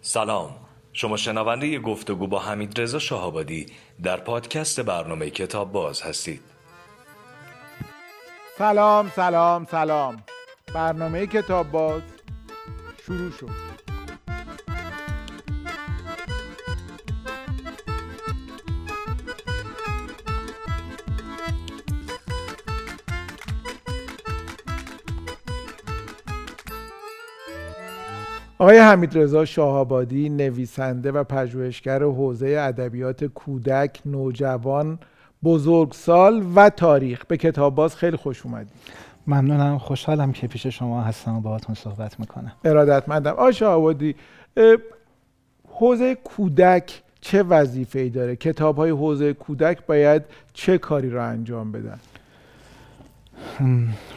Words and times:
سلام. 0.00 0.56
شما 0.92 1.16
شنونده 1.16 1.78
گفتگو 1.78 2.26
با 2.26 2.38
حمید 2.38 2.80
رضا 2.80 2.98
شهابادی 2.98 3.66
در 4.02 4.16
پادکست 4.16 4.80
برنامه 4.80 5.30
کتاب 5.30 5.72
باز 5.72 6.02
هستید. 6.02 6.40
سلام 8.58 9.12
سلام 9.16 9.64
سلام. 9.64 10.22
برنامه 10.74 11.26
کتاب 11.26 11.70
باز 11.70 12.02
شروع 13.06 13.30
شد. 13.30 13.87
آقای 28.60 28.78
حمید 28.78 29.18
رضا 29.18 29.44
شاهآبادی 29.44 30.28
نویسنده 30.28 31.12
و 31.12 31.24
پژوهشگر 31.24 32.02
حوزه 32.02 32.56
ادبیات 32.60 33.24
کودک، 33.24 34.00
نوجوان، 34.06 34.98
بزرگسال 35.44 36.42
و 36.54 36.70
تاریخ. 36.70 37.26
به 37.26 37.36
کتاب 37.36 37.74
باز 37.74 37.96
خیلی 37.96 38.16
خوش 38.16 38.46
اومدید. 38.46 38.72
ممنونم. 39.26 39.78
خوشحالم 39.78 40.32
که 40.32 40.46
پیش 40.46 40.66
شما 40.66 41.02
هستم 41.02 41.36
و 41.36 41.40
باهاتون 41.40 41.74
صحبت 41.74 42.20
می‌کنم. 42.20 42.52
ارادتمندم. 42.64 43.30
آقای 43.30 43.52
شاهآبادی 43.52 44.14
حوزه 45.68 46.14
کودک 46.14 47.02
چه 47.20 47.42
وظیفه 47.42 47.98
ای 47.98 48.10
داره؟ 48.10 48.36
کتاب 48.36 48.76
های 48.76 48.90
حوزه 48.90 49.32
کودک 49.32 49.86
باید 49.86 50.22
چه 50.52 50.78
کاری 50.78 51.10
را 51.10 51.24
انجام 51.24 51.72
بدن؟ 51.72 51.98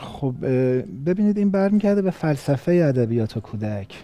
خب 0.01 0.35
ببینید 1.05 1.37
این 1.37 1.51
برمیگرده 1.51 2.01
به 2.01 2.11
فلسفه 2.11 2.71
ادبیات 2.71 3.39
کودک. 3.39 4.03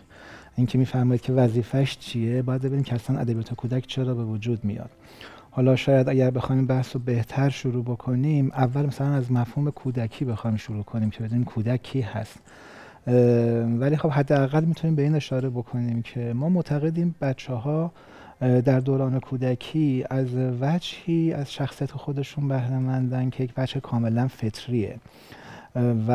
اینکه 0.58 0.78
میفرمایید 0.78 1.22
که 1.22 1.34
وظیفش 1.34 1.98
چیه 1.98 2.42
باید 2.42 2.62
ببینیم 2.62 2.84
که 2.84 2.96
اصلا 2.96 3.20
ادبیات 3.20 3.54
کودک 3.54 3.88
چرا 3.88 4.14
به 4.14 4.24
وجود 4.24 4.66
میاد. 4.66 4.90
حالا 5.52 5.76
شاید 5.76 6.10
اگر 6.10 6.32
بخوایم 6.32 6.66
بحث 6.66 6.96
رو 6.96 7.02
بهتر 7.06 7.50
شروع 7.50 7.84
بکنیم 7.84 8.52
اول 8.54 8.86
مثلا 8.86 9.14
از 9.14 9.32
مفهوم 9.32 9.72
کودکی 9.72 10.26
بخوایم 10.26 10.58
شروع 10.58 10.84
کنیم 10.84 11.10
که 11.10 11.24
بدونیم 11.24 11.46
کودک 11.46 11.84
کی 11.84 12.02
هست. 12.02 12.40
ولی 13.80 13.98
خب 13.98 14.10
حداقل 14.10 14.64
می‌تونیم 14.64 14.96
به 14.96 15.02
این 15.02 15.16
اشاره 15.16 15.50
بکنیم 15.50 16.02
که 16.02 16.34
ما 16.34 16.50
معتقدیم 16.50 17.16
بچه 17.22 17.54
ها 17.54 17.92
در 18.40 18.80
دوران 18.80 19.20
کودکی 19.20 20.06
از 20.10 20.28
وجهی 20.62 21.34
از 21.34 21.54
شخصیت 21.54 21.92
خودشون 21.92 22.48
بهره 22.48 23.30
که 23.30 23.44
یک 23.44 23.54
وجه 23.58 23.80
کاملا 23.80 24.28
فطریه. 24.28 24.96
و 26.08 26.12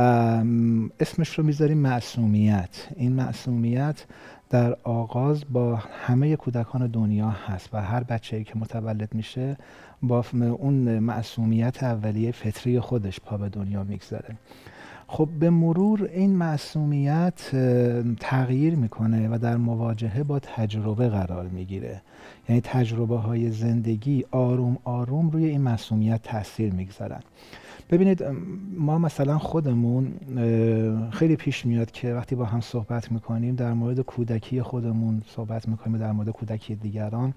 اسمش 1.00 1.38
رو 1.38 1.44
می‌ذاریم 1.44 1.78
معصومیت. 1.78 2.88
این 2.96 3.12
معصومیت 3.12 4.04
در 4.50 4.76
آغاز 4.84 5.44
با 5.52 5.76
همه 5.76 6.36
کودکان 6.36 6.86
دنیا 6.86 7.30
هست 7.30 7.68
و 7.72 7.82
هر 7.82 8.02
بچه 8.02 8.44
که 8.44 8.58
متولد 8.58 9.14
میشه 9.14 9.56
با 10.02 10.24
اون 10.32 10.98
معصومیت 10.98 11.82
اولیه 11.82 12.32
فطری 12.32 12.80
خودش 12.80 13.20
پا 13.20 13.36
به 13.36 13.48
دنیا 13.48 13.84
می‌گذاره. 13.84 14.36
خب 15.06 15.28
به 15.40 15.50
مرور 15.50 16.10
این 16.12 16.36
معصومیت 16.36 17.50
تغییر 18.20 18.74
می‌کنه 18.74 19.28
و 19.28 19.38
در 19.38 19.56
مواجهه 19.56 20.22
با 20.22 20.38
تجربه 20.38 21.08
قرار 21.08 21.48
می‌گیره. 21.48 22.02
یعنی 22.48 22.60
تجربه 22.60 23.16
های 23.16 23.50
زندگی 23.50 24.24
آروم 24.30 24.78
آروم 24.84 25.30
روی 25.30 25.44
این 25.44 25.60
معصومیت 25.60 26.22
تاثیر 26.22 26.72
می‌گذارن. 26.72 27.20
ببینید 27.92 28.24
ما 28.78 28.98
مثلا 28.98 29.38
خودمون 29.38 30.12
خیلی 31.10 31.36
پیش 31.36 31.66
میاد 31.66 31.90
که 31.90 32.14
وقتی 32.14 32.34
با 32.34 32.44
هم 32.44 32.60
صحبت 32.60 33.12
می‌کنیم 33.12 33.54
در 33.54 33.72
مورد 33.72 34.00
کودکی 34.00 34.62
خودمون 34.62 35.22
صحبت 35.28 35.68
می‌کنیم 35.68 35.98
در 35.98 36.12
مورد 36.12 36.28
کودکی 36.28 36.74
دیگران 36.74 37.34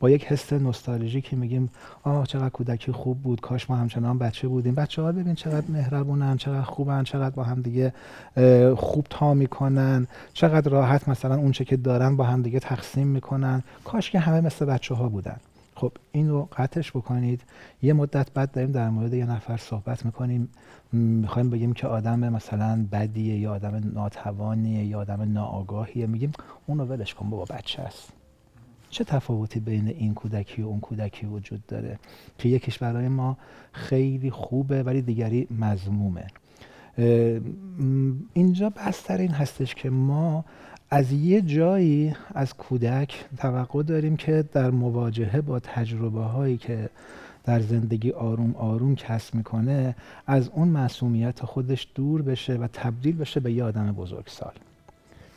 با 0.00 0.10
یک 0.10 0.24
حس 0.24 0.52
نوستالژی 0.52 1.22
میگیم 1.32 1.70
آه 2.02 2.26
چقدر 2.26 2.48
کودکی 2.48 2.92
خوب 2.92 3.22
بود 3.22 3.40
کاش 3.40 3.70
ما 3.70 3.76
همچنان 3.76 4.18
بچه 4.18 4.48
بودیم. 4.48 4.74
بچه 4.74 5.02
ها 5.02 5.12
ببین 5.12 5.34
چقدر 5.34 5.70
مهربونن 5.70 6.36
چقدر 6.36 6.62
خوبن 6.62 7.04
چقدر 7.04 7.34
با 7.34 7.44
هم 7.44 7.62
دیگه 7.62 7.92
خوب 8.76 9.06
تا 9.10 9.34
می‌کنن 9.34 10.06
چقدر 10.32 10.70
راحت 10.70 11.08
مثلا 11.08 11.36
اونچه 11.36 11.64
که 11.64 11.76
دارن 11.76 12.16
با 12.16 12.24
هم 12.24 12.42
دیگه 12.42 12.58
تقسیم 12.60 13.06
می‌کنن. 13.06 13.62
کاش 13.84 14.10
که 14.10 14.18
همه 14.18 14.40
مثل 14.40 14.64
بچه 14.64 14.94
ها 14.94 15.08
بودن. 15.08 15.36
خب 15.80 15.92
این 16.12 16.28
رو 16.28 16.48
قطعش 16.56 16.90
بکنید. 16.90 17.42
یه 17.82 17.92
مدت 17.92 18.32
بعد 18.32 18.50
داریم 18.50 18.72
در 18.72 18.90
مورد 18.90 19.14
یه 19.14 19.26
نفر 19.26 19.56
صحبت 19.56 20.04
می‌کنیم. 20.06 20.48
می‌خوایم 20.92 21.50
بگیم 21.50 21.72
که 21.72 21.86
آدم 21.86 22.28
مثلا 22.28 22.86
بدیه 22.92 23.38
یا 23.38 23.52
آدم 23.52 23.92
ناتوانیه 23.94 24.84
یا 24.84 25.00
آدم 25.00 25.32
ناآگاهیه. 25.32 26.06
میگیم 26.06 26.32
اونو 26.66 26.84
ولش 26.84 27.14
کن 27.14 27.30
بابا 27.30 27.44
بچه 27.44 27.82
است. 27.82 28.12
چه 28.90 29.04
تفاوتی 29.04 29.60
بین 29.60 29.88
این 29.88 30.14
کودکی 30.14 30.62
و 30.62 30.66
اون 30.66 30.80
کودکی 30.80 31.26
وجود 31.26 31.66
داره؟ 31.66 31.98
که 32.38 32.48
یکیش 32.48 32.78
برای 32.78 33.08
ما 33.08 33.36
خیلی 33.72 34.30
خوبه 34.30 34.82
ولی 34.82 35.02
دیگری 35.02 35.48
مزمومه 35.58 36.26
اینجا 38.32 38.70
بستر 38.70 39.18
این 39.18 39.30
هستش 39.30 39.74
که 39.74 39.90
ما 39.90 40.44
از 40.92 41.12
یه 41.12 41.40
جایی 41.40 42.14
از 42.34 42.54
کودک 42.54 43.24
توقع 43.36 43.82
داریم 43.82 44.16
که 44.16 44.44
در 44.52 44.70
مواجهه 44.70 45.40
با 45.40 45.58
تجربه 45.58 46.20
هایی 46.20 46.56
که 46.56 46.90
در 47.44 47.60
زندگی 47.60 48.10
آروم 48.10 48.54
آروم 48.56 48.94
کسب 48.94 49.34
می‌کنه 49.34 49.94
از 50.26 50.48
اون 50.48 50.68
معصومیت 50.68 51.44
خودش 51.44 51.88
دور 51.94 52.22
بشه 52.22 52.54
و 52.54 52.68
تبدیل 52.72 53.16
بشه 53.16 53.40
به 53.40 53.52
یه 53.52 53.64
آدم 53.64 53.92
بزرگسال. 53.92 54.52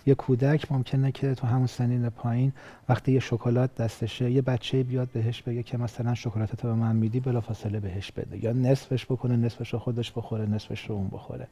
یه 0.06 0.16
کودک 0.16 0.72
ممکنه 0.72 1.12
که 1.12 1.36
تو 1.36 1.48
همون 1.48 1.68
سنین 1.68 2.10
پایین 2.10 2.54
وقتی 2.90 3.12
یه 3.12 3.20
شکلات 3.20 3.76
دستشه 3.76 4.32
یه 4.32 4.42
بچه 4.42 4.84
بیاد 4.84 5.10
بهش 5.14 5.42
بگه 5.42 5.64
که 5.64 5.78
مثلا 5.78 6.14
شکلاتت 6.16 6.62
به 6.62 6.74
من 6.74 6.96
میدی 6.96 7.20
بلافاصله 7.20 7.80
بهش 7.80 8.12
بده. 8.12 8.44
یا 8.44 8.54
نصفش 8.54 9.06
بکنه 9.06 9.36
نصفش 9.36 9.74
رو 9.74 9.80
خودش 9.80 10.12
بخوره 10.12 10.46
نصفش 10.46 10.86
رو 10.86 10.96
اون 10.96 11.08
بخوره. 11.08 11.48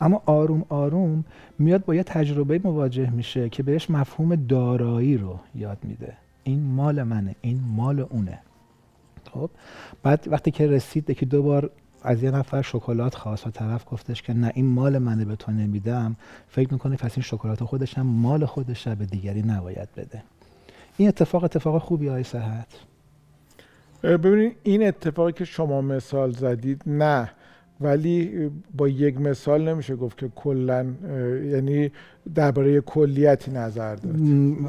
اما 0.00 0.22
آروم 0.26 0.64
آروم 0.68 1.24
میاد 1.58 1.84
با 1.84 1.94
یه 1.94 2.02
تجربه 2.02 2.60
مواجه 2.64 3.10
میشه 3.10 3.48
که 3.48 3.62
بهش 3.62 3.90
مفهوم 3.90 4.36
دارایی 4.36 5.16
رو 5.16 5.38
یاد 5.54 5.78
میده. 5.82 6.16
این 6.44 6.62
مال 6.62 7.02
منه 7.02 7.36
این 7.40 7.60
مال 7.76 8.00
اونه. 8.00 8.38
خب 9.32 9.50
بعد 10.02 10.24
وقتی 10.30 10.50
که 10.50 10.66
رسید 10.66 11.12
که 11.12 11.26
دو 11.26 11.42
بار 11.42 11.70
از 12.02 12.22
یه 12.22 12.30
نفر 12.30 12.62
شکلات 12.62 13.14
خواست. 13.14 13.46
و 13.46 13.50
طرف 13.50 13.84
گفتش 13.90 14.22
که 14.22 14.34
نه 14.34 14.52
این 14.54 14.66
مال 14.66 14.98
منه 14.98 15.24
به 15.24 15.36
تو 15.36 15.52
نمیدم. 15.52 16.16
فکر 16.48 16.72
می‌کنه 16.72 16.96
پس 16.96 17.12
این 17.16 17.22
شکلات 17.22 17.64
خودش 17.64 17.98
هم 17.98 18.06
مال 18.06 18.44
خودش 18.44 18.88
به 18.88 19.06
دیگری 19.06 19.42
نباید 19.42 19.88
بده. 19.96 20.22
این 20.96 21.08
اتفاق 21.08 21.44
اتفاق 21.44 21.82
خوبی 21.82 22.08
های 22.08 22.24
صحت. 22.24 22.66
ببینید 24.02 24.56
این 24.62 24.88
اتفاقی 24.88 25.32
که 25.32 25.44
شما 25.44 25.80
مثال 25.80 26.32
زدید 26.32 26.82
نه. 26.86 27.30
ولی 27.80 28.50
با 28.76 28.88
یک 28.88 29.20
مثال 29.20 29.68
نمیشه 29.68 29.96
گفت 29.96 30.18
که 30.18 30.28
کلا 30.36 30.86
یعنی 31.52 31.90
درباره 32.34 32.80
کلیتی 32.80 33.50
نظر 33.50 33.94
داد. 33.94 34.16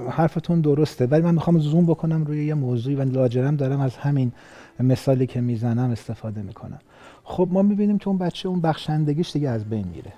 حرفتون 0.09 0.61
درسته. 0.61 1.05
ولی 1.05 1.21
من 1.21 1.33
می‌خوام 1.33 1.59
زوم 1.59 1.85
بکنم 1.85 2.23
روی 2.23 2.45
یه 2.45 2.53
موضوعی 2.53 2.95
و 2.95 3.03
لاجرم 3.03 3.55
دارم 3.55 3.79
از 3.79 3.97
همین 3.97 4.31
مثالی 4.79 5.27
که 5.27 5.41
می‌زنم 5.41 5.89
استفاده 5.91 6.41
می‌کنم. 6.41 6.79
خب 7.23 7.47
ما 7.51 7.61
می‌بینیم 7.61 7.97
که 7.97 8.07
اون 8.07 8.17
بچه 8.17 8.50
اون 8.50 8.61
بخشندگیش 8.61 9.31
دیگه 9.31 9.50
از 9.50 9.66
بین 9.66 9.88
میره. 9.88 10.13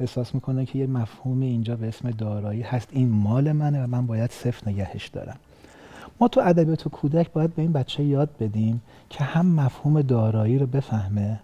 احساس 0.00 0.34
می‌کنه 0.34 0.66
که 0.66 0.78
یه 0.78 0.86
مفهومی 0.86 1.46
اینجا 1.46 1.76
به 1.76 1.88
اسم 1.88 2.10
دارایی 2.10 2.62
هست. 2.62 2.88
این 2.92 3.08
مال 3.08 3.52
منه 3.52 3.84
و 3.84 3.86
من 3.86 4.06
باید 4.06 4.30
صفر 4.30 4.70
نگهش 4.70 5.08
دارم. 5.08 5.36
ما 6.20 6.28
تو 6.28 6.40
ادبیات 6.44 6.88
کودک 6.88 7.32
باید 7.32 7.54
به 7.54 7.62
این 7.62 7.72
بچه 7.72 8.04
یاد 8.04 8.30
بدیم 8.40 8.82
که 9.10 9.24
هم 9.24 9.46
مفهوم 9.46 10.02
دارایی 10.02 10.58
رو 10.58 10.66
بفهمه 10.66 11.40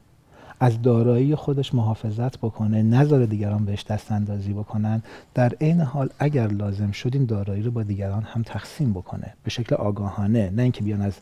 از 0.62 0.82
دارایی 0.82 1.34
خودش 1.34 1.74
محافظت 1.74 2.38
بکنه 2.38 2.82
نذاره 2.82 3.26
دیگران 3.26 3.64
بهش 3.64 3.84
دست 3.84 4.12
اندازی 4.12 4.52
بکنن. 4.52 5.02
در 5.34 5.52
عین 5.60 5.80
حال 5.80 6.08
اگر 6.18 6.46
لازم 6.46 6.90
شد 6.90 7.10
این 7.14 7.24
دارایی 7.24 7.62
رو 7.62 7.70
با 7.70 7.82
دیگران 7.82 8.22
هم 8.22 8.42
تقسیم 8.42 8.92
بکنه 8.92 9.34
به 9.44 9.50
شکل 9.50 9.74
آگاهانه 9.74 10.50
نه 10.56 10.62
اینکه 10.62 10.82
بیان 10.82 11.00
از 11.00 11.18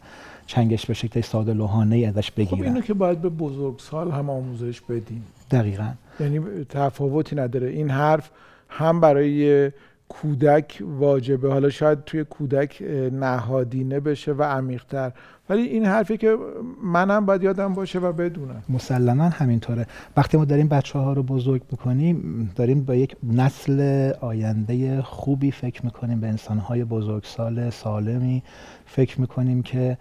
چنگش 0.47 0.87
به 0.87 0.95
شکل 0.95 1.21
ساده 1.21 1.55
لوحانه 1.55 2.13
ازش 2.17 2.31
بگیرن. 2.31 2.57
خب 2.57 2.63
اینو 2.63 2.81
که 2.81 2.95
باید 2.95 3.23
به 3.23 3.29
بزرگسال 3.29 4.11
هم 4.11 4.31
آموزش 4.31 4.81
بدیم. 4.81 5.25
دقیقا. 5.51 5.89
یعنی 6.21 6.41
تفاوتی 6.69 7.37
نداره. 7.37 7.69
این 7.69 7.91
حرف 7.91 8.31
هم 8.69 9.01
برای 9.01 9.71
کودک 10.09 10.83
واجبه. 10.99 11.53
حالا 11.53 11.71
شاید 11.71 12.05
توی 12.05 12.25
کودک 12.25 12.83
نهادینه 13.13 14.01
بشه 14.01 14.33
و 14.33 14.43
عمیقتر. 14.43 15.13
ولی 15.51 15.63
این 15.63 15.85
حرفی 15.85 16.17
که 16.17 16.37
منم 16.83 17.27
باید 17.27 17.43
یادم 17.43 17.75
باشه 17.75 17.99
و 17.99 18.13
بدونم. 18.13 18.63
مسلما 18.69 19.25
همینطوره. 19.25 19.87
وقتی 20.17 20.37
ما 20.37 20.45
داریم 20.45 20.69
بچه 20.69 20.99
ها 20.99 21.13
رو 21.13 21.23
بزرگ 21.23 21.63
می‌کنیم 21.71 22.51
داریم 22.57 22.85
با 22.85 22.95
یک 22.95 23.17
نسل 23.23 24.13
آینده 24.21 25.03
خوبی 25.03 25.51
فکر 25.51 25.85
می‌کنیم 25.85 26.21
به 26.21 26.27
انسان 26.27 26.59
های 26.59 26.85
بزرگسال 26.85 27.71
سالمی 27.71 28.43
فکر 28.87 29.21
می‌کنیم 29.21 29.63
که 29.63 29.99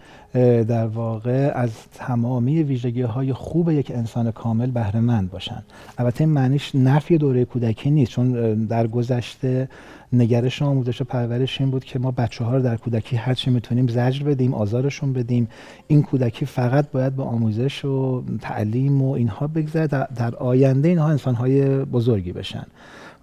در 0.67 0.87
واقع 0.87 1.51
از 1.55 1.71
تمامی 1.93 2.63
ویژگی 2.63 3.01
های 3.01 3.33
خوب 3.33 3.69
یک 3.69 3.91
انسان 3.91 4.31
کامل 4.31 4.71
بهره 4.71 4.99
مند 4.99 5.31
باشن. 5.31 5.63
البته 5.97 6.23
این 6.23 6.33
معنیش 6.33 6.75
نفی 6.75 7.17
دوره 7.17 7.45
کودکی 7.45 7.91
نیست 7.91 8.11
چون 8.11 8.55
در 8.65 8.87
گذشته 8.87 9.69
نگرش 10.13 10.61
آموزش 10.61 11.01
و 11.01 11.03
پرورش 11.03 11.61
این 11.61 11.71
بود 11.71 11.83
که 11.83 11.99
ما 11.99 12.11
بچه 12.11 12.43
ها 12.43 12.55
رو 12.55 12.61
در 12.61 12.77
کودکی 12.77 13.15
هر 13.15 13.33
چی 13.33 13.51
می‌تونیم 13.51 13.87
زجر 13.87 14.25
بدیم 14.25 14.53
آزارشون 14.53 15.13
بدیم. 15.13 15.47
این 15.87 16.03
کودکی 16.03 16.45
فقط 16.45 16.91
باید 16.91 17.15
به 17.15 17.23
آموزش 17.23 17.85
و 17.85 18.23
تعلیم 18.41 19.01
و 19.01 19.11
اینها 19.11 19.47
بگذره 19.47 19.87
در, 19.87 20.35
آینده 20.35 20.87
اینها 20.87 21.09
انسان 21.09 21.35
های 21.35 21.85
بزرگی 21.85 22.31
بشن. 22.31 22.65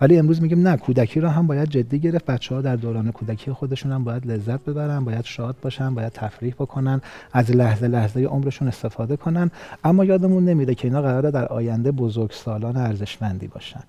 ولی 0.01 0.19
امروز 0.19 0.43
میگیم 0.43 0.69
نه 0.69 0.77
کودکی 0.77 1.21
رو 1.21 1.29
هم 1.29 1.47
باید 1.47 1.69
جدی 1.69 1.99
گرفت. 1.99 2.27
بچه 2.27 2.55
ها 2.55 2.61
در 2.61 2.77
دوران 2.77 3.13
کودکی 3.13 3.53
خودشون 3.53 3.93
هم 3.93 4.05
باید 4.05 4.27
لذت 4.27 4.65
ببرن 4.65 5.05
باید 5.05 5.25
شاد 5.25 5.57
باشن 5.63 5.95
باید 5.95 6.13
تفریح 6.13 6.55
بکنن 6.55 7.01
از 7.33 7.51
لحظه 7.51 7.89
لحظه 7.89 8.25
عمرشون 8.25 8.69
استفاده 8.69 9.17
کنن. 9.17 9.51
اما 9.85 10.05
یادمون 10.05 10.45
نمیره 10.45 10.75
که 10.75 10.89
اینا 10.89 11.03
قراره 11.03 11.31
در 11.31 11.47
آینده 11.47 11.93
بزرگسالان 11.93 12.77
ارزشمندی 12.77 13.47
باشن. 13.47 13.83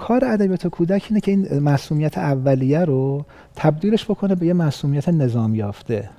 کار 0.00 0.24
ادبیات 0.24 0.66
کودک 0.66 1.06
اینه 1.08 1.20
که 1.20 1.30
این 1.30 1.58
مسئولیت 1.58 2.18
اولیه 2.18 2.84
رو 2.84 3.24
تبدیلش 3.56 4.04
بکنه 4.04 4.34
به 4.34 4.46
یه 4.46 4.52
مسئولیت 4.52 5.08
نظام 5.08 5.54
یافته 5.54 6.10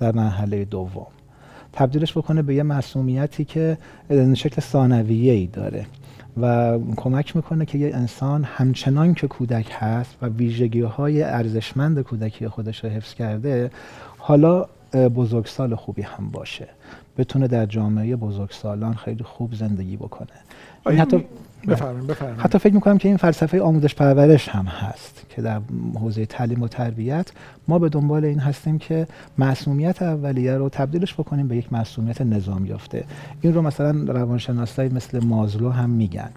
در 0.00 0.12
مرحله 0.12 0.64
دوم. 0.64 1.06
تبدیلش 1.72 2.18
بکنه 2.18 2.42
به 2.42 2.54
یه 2.54 2.62
مسئولیتی 2.62 3.44
که 3.44 3.78
شکل 4.34 4.60
ثانویه 4.60 5.32
ای 5.32 5.46
داره 5.46 5.86
و 6.40 6.78
کمک 6.96 7.36
می‌کنه 7.36 7.66
که 7.66 7.78
یه 7.78 7.90
انسان 7.94 8.44
همچنان 8.44 9.14
که 9.14 9.26
کودک 9.26 9.70
هست 9.72 10.16
و 10.22 10.26
ویژگی 10.26 10.80
های 10.80 11.22
ارزشمند 11.22 12.00
کودکی 12.00 12.48
خودش 12.48 12.84
رو 12.84 12.90
حفظ 12.90 13.14
کرده 13.14 13.70
حالا 14.18 14.66
بزرگسال 15.14 15.74
خوبی 15.74 16.02
هم 16.02 16.30
باشه. 16.30 16.68
بتونه 17.18 17.48
در 17.48 17.66
جامعه 17.66 18.16
بزرگسالان 18.16 18.94
خیلی 18.94 19.24
خوب 19.24 19.54
زندگی 19.54 19.96
بکنه. 19.96 20.38
حتی 20.86 21.24
بفرمین 21.68 22.06
بفرمین. 22.06 22.40
حتی 22.40 22.58
فکر 22.58 22.74
می‌کنم 22.74 22.98
که 22.98 23.08
این 23.08 23.16
فلسفه 23.16 23.62
آموزش 23.62 23.94
پرورش 23.94 24.48
هم 24.48 24.64
هست 24.64 25.22
که 25.28 25.42
در 25.42 25.60
حوزه 25.94 26.26
تعلیم 26.26 26.62
و 26.62 26.68
تربیت 26.68 27.30
ما 27.68 27.78
به 27.78 27.88
دنبال 27.88 28.24
این 28.24 28.38
هستیم 28.38 28.78
که 28.78 29.06
معصومیت 29.38 30.02
اولیه 30.02 30.54
رو 30.54 30.68
تبدیلش 30.68 31.14
بکنیم 31.14 31.48
به 31.48 31.56
یک 31.56 31.72
معصومیت 31.72 32.20
نظام 32.20 32.66
یافته. 32.66 33.04
این 33.40 33.54
رو 33.54 33.62
مثلا 33.62 34.12
روانشناسایی 34.12 34.88
مثل 34.88 35.24
مازلو 35.24 35.70
هم 35.70 35.90
میگن. 35.90 36.30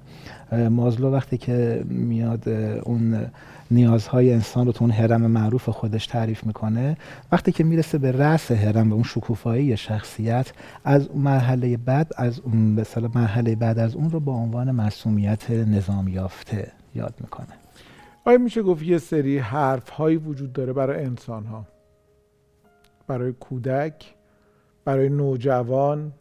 مازلو 0.70 1.12
وقتی 1.12 1.38
که 1.38 1.84
میاد 1.90 2.50
اون 2.84 3.26
نیازهای 3.72 4.34
انسان 4.34 4.66
رو 4.66 4.72
تو 4.72 4.84
اون 4.84 4.92
هرم 4.92 5.22
معروف 5.22 5.70
خودش 5.70 6.08
تعریف 6.08 6.44
می‌کنه. 6.44 6.98
وقتی 7.32 7.52
که 7.52 7.64
می‌رسه 7.64 7.98
به 7.98 8.12
رأس 8.12 8.52
هرم 8.52 8.90
به 8.90 8.96
اون 8.96 9.04
شکوفایی 9.04 9.78
شخصیت 9.78 10.52
از 10.84 11.16
مرحله 11.16 11.78
بعد 11.78 12.12
از 12.18 12.40
اون 12.40 12.76
به 12.76 12.86
مرحله 13.16 13.56
بعد 13.56 13.80
از 13.80 13.96
اون 13.96 14.12
رو 14.12 14.20
با 14.20 14.34
عنوان 14.34 14.72
مسئولیت 14.72 15.52
نظام 15.52 16.08
یافته 16.08 16.72
یاد 16.96 17.14
می‌کنه. 17.22 17.48
آیا 18.26 18.38
میشه 18.38 18.62
گفت 18.62 18.84
یه 18.84 18.98
سری 18.98 19.38
حرف 19.38 19.90
هایی 19.90 20.18
وجود 20.18 20.54
داره 20.54 20.74
برای 20.74 21.06
انسان 21.06 21.46
ها 21.46 21.66
برای 23.08 23.32
کودک 23.32 24.14
برای 24.86 25.10
نوجوان 25.10 26.12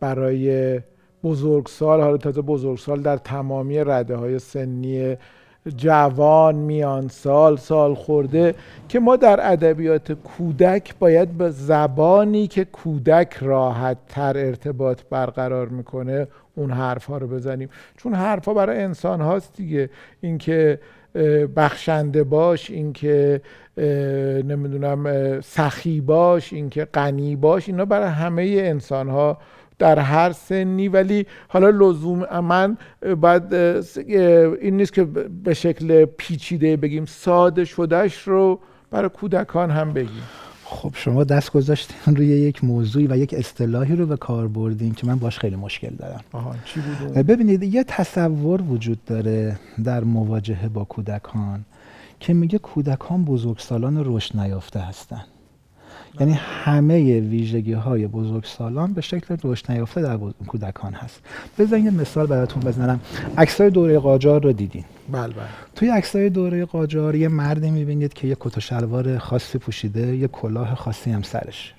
برای 0.00 0.80
بزرگسال؟ 1.24 2.00
حالا 2.00 2.16
تازه 2.16 2.42
بزرگسال 2.42 3.02
در 3.02 3.16
تمامی 3.16 3.78
رده 3.78 4.16
های 4.16 4.38
سنی 4.38 5.16
جوان 5.70 6.54
میان 6.54 7.08
سال 7.08 7.56
سال 7.56 7.94
خورده 7.94 8.54
که 8.88 9.00
ما 9.00 9.16
در 9.16 9.52
ادبیات 9.52 10.12
کودک 10.12 10.94
باید 10.98 11.38
به 11.38 11.50
زبانی 11.50 12.46
که 12.46 12.64
کودک 12.64 13.36
راحت 13.40 13.96
تر 14.08 14.36
ارتباط 14.36 15.00
برقرار 15.10 15.68
می‌کنه 15.68 16.26
اون 16.54 16.70
حرف 16.70 17.04
ها 17.04 17.18
رو 17.18 17.26
بزنیم. 17.26 17.68
چون 17.96 18.14
حرف 18.14 18.48
برای 18.48 18.82
انسان 18.82 19.20
هاست 19.20 19.56
دیگه. 19.56 19.90
اینکه 20.20 20.78
بخشنده 21.56 22.24
باش 22.24 22.70
اینکه 22.70 23.40
نمی‌دونم 24.44 25.40
سخی 25.40 26.00
باش 26.00 26.52
اینکه 26.52 26.84
غنی 26.84 27.36
باش 27.36 27.68
اینا 27.68 27.84
برای 27.84 28.08
همه 28.08 28.42
انسان 28.42 29.08
ها 29.08 29.38
در 29.78 29.98
هر 29.98 30.32
سنی 30.32 30.88
ولی 30.88 31.26
حالا 31.48 31.70
لزوم 31.70 32.40
من 32.40 32.76
بعد 33.20 33.54
این 33.54 34.76
نیست 34.76 34.92
که 34.92 35.04
به 35.44 35.54
شکل 35.54 36.04
پیچیده 36.04 36.76
بگیم 36.76 37.04
ساده 37.04 37.64
شدهش 37.64 38.18
رو 38.22 38.60
برای 38.90 39.08
کودکان 39.08 39.70
هم 39.70 39.92
بگیم. 39.92 40.22
خب 40.64 40.90
شما 40.94 41.24
دست 41.24 41.52
گذاشتین 41.52 42.16
روی 42.16 42.26
یک 42.26 42.64
موضوعی 42.64 43.06
و 43.06 43.16
یک 43.16 43.34
اصطلاحی 43.34 43.96
رو 43.96 44.06
به 44.06 44.16
کار 44.16 44.48
بردین 44.48 44.94
که 44.94 45.06
من 45.06 45.16
باش 45.16 45.38
خیلی 45.38 45.56
مشکل 45.56 45.90
دارم. 45.90 46.20
آها 46.32 46.54
چی 46.64 46.80
بود؟ 46.80 47.12
ببینید 47.12 47.62
یه 47.62 47.84
تصور 47.84 48.62
وجود 48.62 49.04
داره 49.04 49.58
در 49.84 50.04
مواجهه 50.04 50.68
با 50.68 50.84
کودکان 50.84 51.64
که 52.20 52.34
میگه 52.34 52.58
کودکان 52.58 53.24
بزرگسالان 53.24 54.02
رشد 54.06 54.36
نیافته 54.36 54.80
هستن. 54.80 55.24
یعنی 56.20 56.32
همه 56.32 57.20
ویژگی 57.20 57.72
های 57.72 58.06
بزرگسالان 58.06 58.92
به 58.92 59.00
شکل 59.00 59.36
رشد 59.44 59.72
نیافته 59.72 60.02
در 60.02 60.16
کودکان 60.46 60.92
هست. 60.92 61.20
بزنید 61.58 61.84
یه 61.84 61.90
مثال 61.90 62.26
براتون 62.26 62.62
بزنم. 62.62 63.00
عکسای 63.38 63.70
دوره 63.70 63.98
قاجار 63.98 64.42
رو 64.42 64.52
دیدین؟ 64.52 64.84
بله 65.12 65.22
بله. 65.22 65.46
توی 65.74 65.88
عکسای 65.88 66.30
دوره 66.30 66.64
قاجار 66.64 67.14
یه 67.14 67.28
مردی 67.28 67.70
می‌بینید 67.70 68.12
که 68.14 68.28
یه 68.28 68.36
کت 68.40 68.56
و 68.56 68.60
شلوار 68.60 69.18
خاصی 69.18 69.58
پوشیده 69.58 70.16
یه 70.16 70.28
کلاه 70.28 70.74
خاصی 70.74 71.10
هم 71.10 71.22
سرش. 71.22 71.74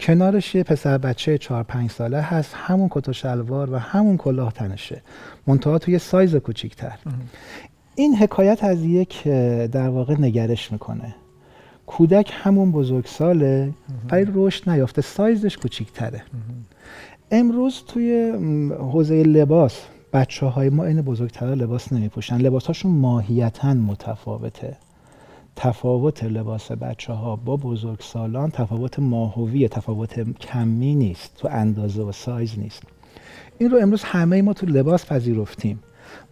کنارش 0.00 0.54
یه 0.54 0.62
پسر 0.62 0.98
بچه 0.98 1.38
4 1.38 1.62
5 1.62 1.90
ساله 1.90 2.20
هست 2.20 2.54
همون 2.54 2.88
کت 2.90 3.08
و 3.08 3.12
شلوار 3.12 3.70
و 3.72 3.78
همون 3.78 4.16
کلاه 4.16 4.52
تنشه. 4.52 5.02
منتها 5.46 5.78
توی 5.78 5.98
سایز 5.98 6.36
کوچیک‌تر. 6.36 6.98
این 7.94 8.16
حکایت 8.16 8.64
از 8.64 8.84
یک 8.84 9.28
در 9.72 9.88
واقع 9.88 10.14
نگرش 10.20 10.72
می‌کنه. 10.72 11.14
کودک 11.88 12.30
همون 12.34 12.72
بزرگساله 12.72 13.72
ولی 14.10 14.32
رشد 14.34 14.70
نیافته 14.70 15.02
سایزش 15.02 15.56
کوچیکتره. 15.56 16.22
امروز 17.30 17.82
توی 17.86 18.30
حوزه 18.78 19.22
لباس 19.22 19.80
بچه 20.12 20.46
های 20.46 20.68
ما 20.68 20.84
این 20.84 21.02
بزرگتر 21.02 21.46
لباس 21.46 21.92
نمی 21.92 22.08
پوشن 22.08 22.36
لباس 22.36 22.66
هاشون 22.66 22.92
ماهیتا 22.92 23.74
متفاوته. 23.74 24.76
تفاوت 25.56 26.24
لباس 26.24 26.72
بچه 26.72 27.12
ها 27.12 27.36
با 27.36 27.56
بزرگسالان 27.56 28.50
تفاوت 28.50 28.98
ماهوی 28.98 29.68
تفاوت 29.68 30.20
کمی 30.38 30.94
نیست. 30.94 31.36
تو 31.36 31.48
اندازه 31.50 32.02
و 32.02 32.12
سایز 32.12 32.58
نیست. 32.58 32.82
این 33.58 33.70
رو 33.70 33.78
امروز 33.78 34.02
همه 34.02 34.42
ما 34.42 34.52
تو 34.52 34.66
لباس 34.66 35.06
پذیرفتیم. 35.06 35.80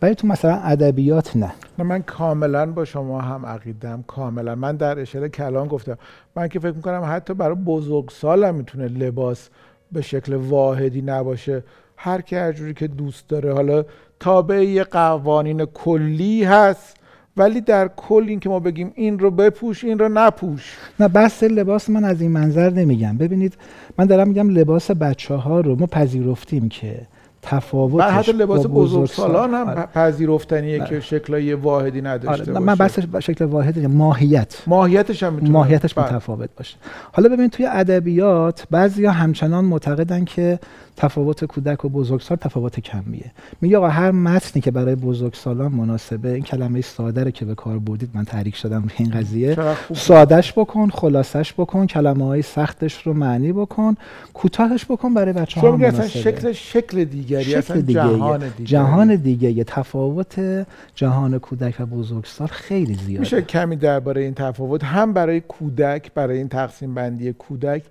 ولی 0.03 0.15
تو 0.15 0.27
مثلا 0.27 0.55
ادبیات 0.55 1.37
نه. 1.37 1.53
من 1.79 2.03
کاملا 2.03 2.67
با 2.67 2.85
شما 2.85 3.21
هم 3.21 3.47
عقیدم 3.47 4.05
کاملا. 4.07 4.55
من 4.55 4.77
در 4.77 5.01
اشاره 5.01 5.29
کلام 5.29 5.69
گفتم. 5.69 5.99
من 6.37 6.49
که 6.49 6.59
فکر 6.59 6.73
می‌کنم 6.73 7.03
حتی 7.07 7.35
برای 7.35 7.55
بزرگسال 7.55 8.55
می‌تونه 8.55 8.89
لباس 8.89 9.49
به 9.93 10.03
شکل 10.03 10.35
واحدی 10.35 11.03
نباشه. 11.03 11.65
هر 11.97 12.21
کی 12.21 12.37
هر 12.37 12.53
جوری 12.53 12.75
که 12.75 12.87
دوست 12.87 13.29
داره. 13.29 13.53
حالا 13.53 13.85
تابع 14.21 14.83
قوانین 14.91 15.65
کلی 15.65 16.45
هست 16.45 16.97
ولی 17.37 17.61
در 17.61 17.89
کل 17.97 18.25
این 18.29 18.41
که 18.41 18.49
ما 18.49 18.61
بگیم 18.61 18.93
این 18.95 19.19
رو 19.19 19.31
بپوش 19.31 19.85
این 19.85 19.99
رو 19.99 20.09
نپوش. 20.09 20.77
نه 21.01 21.09
بحث 21.09 21.43
لباس 21.43 21.91
من 21.91 22.05
از 22.05 22.21
این 22.21 22.31
منظر 22.31 22.71
نمیگم. 22.71 23.17
ببینید 23.17 23.55
من 23.99 24.07
دارم 24.07 24.29
میگم 24.29 24.49
لباس 24.49 24.91
بچه 24.91 25.35
ها 25.35 25.61
رو 25.61 25.77
ما 25.77 25.87
پذیرفتیم 25.87 26.69
که 26.69 27.07
تفاوت 27.47 28.05
حتی 28.05 28.33
لباس 28.33 28.67
بزرگسالان 28.67 29.55
هم 29.55 29.69
آره. 29.69 29.87
پذیرفتنیه 29.87 30.81
آره. 30.81 30.91
که 30.91 31.01
شکلای 31.01 31.55
واحدی 31.55 32.03
نداشته 32.03 32.53
آره. 32.53 32.61
من 32.61 32.75
بحث 32.75 32.99
شکل 33.21 33.45
واحد 33.45 33.79
ماهیت 33.79 34.63
ماهیتش 34.67 35.23
هم 35.23 35.33
می‌تونه 35.33 35.53
ماهیتش 35.53 35.95
بله. 35.95 36.07
متفاوت 36.07 36.51
باشه 36.57 36.77
حالا 37.13 37.29
ببین 37.29 37.49
توی 37.49 37.67
ادبیات 37.67 38.67
بعضیا 38.71 39.13
همچنان 39.13 39.65
معتقدن 39.65 40.25
که 40.25 40.59
تفاوت 40.97 41.45
کودک 41.45 41.85
و 41.85 41.89
بزرگسال 41.89 42.37
تفاوت 42.37 42.81
کمیه 42.81 43.31
میگه 43.61 43.77
آقا 43.77 43.89
هر 43.89 44.11
متنی 44.11 44.63
که 44.63 44.71
برای 44.71 44.95
بزرگسالان 44.95 45.73
مناسبه 45.73 46.33
این 46.33 46.43
کلمه 46.43 46.81
ساده 46.81 47.25
رو 47.25 47.31
که 47.31 47.45
به 47.45 47.55
کار 47.55 47.79
بردید 47.79 48.11
من 48.15 48.25
تحریک 48.25 48.57
شدم 48.57 48.83
روی 48.83 48.93
این 48.99 49.11
قضیه 49.11 49.57
سادهش 49.95 50.53
بکن 50.57 50.91
خلاصش 50.91 51.53
بکن 51.53 51.87
کلمه 51.87 52.25
های 52.25 52.43
سختش 52.43 53.03
رو 53.03 53.13
معنی 53.13 53.53
بکن 53.53 53.97
کوتاهش 54.35 54.85
بکن 54.85 55.15
برای 55.15 55.33
بچه 55.33 55.61
ها 55.61 55.77
مناسبه 55.77 56.09
شکل 56.09 56.53
شکل 56.53 57.05
دیگری 57.39 57.63
شکل 57.63 57.81
دیگه 57.81 57.93
جهان 57.93 58.49
دیگه 58.49 58.65
جهان 58.65 59.17
دیگه 59.17 59.65
تفاوت 59.65 60.67
جهان 60.95 61.39
کودک 61.39 61.81
و 61.81 61.87
بزرگسال 61.87 62.47
خیلی 62.49 62.95
زیاده. 62.95 63.21
میشه 63.21 63.43
کمی 63.43 63.77
درباره 63.77 64.23
این 64.23 64.35
تفاوت 64.35 64.85
هم 64.85 65.13
برای 65.13 65.41
کودک 65.41 66.13
برای 66.15 66.39
این 66.39 66.49
تقسیم 66.49 66.95
بندی 66.95 67.33
کودک 67.33 67.83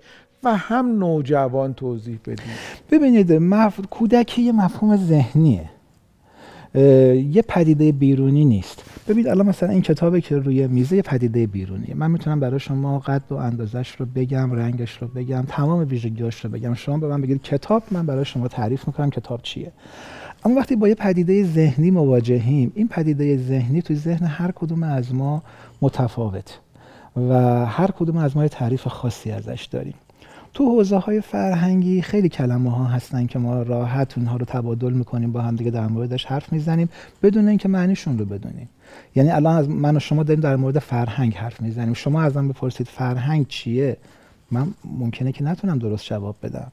و 0.44 0.56
هم 0.56 0.98
نوجوان 0.98 1.74
توضیح 1.74 2.18
بدید 2.24 2.40
ببینید 2.90 3.32
مف... 3.32 3.80
کودکی 3.90 4.42
یه 4.42 4.52
مفهوم 4.52 4.96
ذهنیه. 4.96 5.70
یه 6.76 7.44
پدیده 7.48 7.92
بیرونی 7.92 8.44
نیست. 8.44 8.84
ببینید 9.08 9.28
الان 9.28 9.46
مثلا 9.46 9.68
این 9.68 9.82
کتابی 9.82 10.20
که 10.20 10.36
روی 10.36 10.66
میزه 10.66 10.96
یه 10.96 11.02
پدیده 11.02 11.46
بیرونیه. 11.46 11.94
من 11.94 12.10
می‌تونم 12.10 12.40
برای 12.40 12.60
شما 12.60 12.98
قد 12.98 13.22
و 13.30 13.34
اندازش 13.34 13.90
رو 13.90 14.06
بگم 14.14 14.52
رنگش 14.52 15.02
رو 15.02 15.08
بگم 15.08 15.44
تمام 15.48 15.88
ویژگیاش 15.88 16.44
رو 16.44 16.50
بگم. 16.50 16.74
شما 16.74 16.98
به 16.98 17.08
من 17.08 17.20
بگید 17.20 17.42
کتاب 17.42 17.82
من 17.90 18.06
برای 18.06 18.24
شما 18.24 18.48
تعریف 18.48 18.86
می‌کنم 18.86 19.10
کتاب 19.10 19.40
چیه. 19.42 19.72
اما 20.44 20.54
وقتی 20.54 20.76
با 20.76 20.88
یه 20.88 20.94
پدیده 20.94 21.44
ذهنی 21.44 21.90
مواجهیم 21.90 22.72
این 22.74 22.88
پدیده 22.88 23.36
ذهنی 23.36 23.82
توی 23.82 23.96
ذهن 23.96 24.26
هر 24.26 24.50
کدوم 24.50 24.82
از 24.82 25.14
ما 25.14 25.42
متفاوت 25.82 26.60
و 27.16 27.66
هر 27.66 27.90
کدوم 27.90 28.16
از 28.16 28.36
ما 28.36 28.42
یه 28.42 28.48
تعریف 28.48 28.88
خاصی 28.88 29.30
ازش 29.30 29.68
داریم. 29.72 29.94
تو 30.56 30.64
حوزه 30.64 30.96
های 30.96 31.20
فرهنگی 31.20 32.02
خیلی 32.02 32.28
کلمه 32.28 32.70
ها 32.70 32.84
هستن 32.84 33.26
که 33.26 33.38
ما 33.38 33.62
راحت 33.62 34.18
اونها 34.18 34.36
رو 34.36 34.44
تبادل 34.44 34.92
می‌کنیم 34.92 35.32
با 35.32 35.40
هم 35.40 35.56
دیگه 35.56 35.70
در 35.70 35.86
موردش 35.86 36.24
حرف 36.24 36.52
می‌زنیم 36.52 36.88
بدون 37.22 37.48
اینکه 37.48 37.68
معنیشون 37.68 38.18
رو 38.18 38.24
بدونیم. 38.24 38.68
یعنی 39.14 39.30
الان 39.30 39.56
از 39.56 39.68
من 39.68 39.96
و 39.96 40.00
شما 40.00 40.22
داریم 40.22 40.40
در 40.40 40.56
مورد 40.56 40.78
فرهنگ 40.78 41.34
حرف 41.34 41.60
می‌زنیم. 41.60 41.94
شما 41.94 42.22
ازم 42.22 42.48
بپرسید 42.48 42.86
فرهنگ 42.86 43.48
چیه؟ 43.48 43.96
من 44.50 44.68
ممکنه 44.84 45.32
که 45.32 45.44
نتونم 45.44 45.78
درست 45.78 46.04
جواب 46.04 46.36
بدم. 46.42 46.68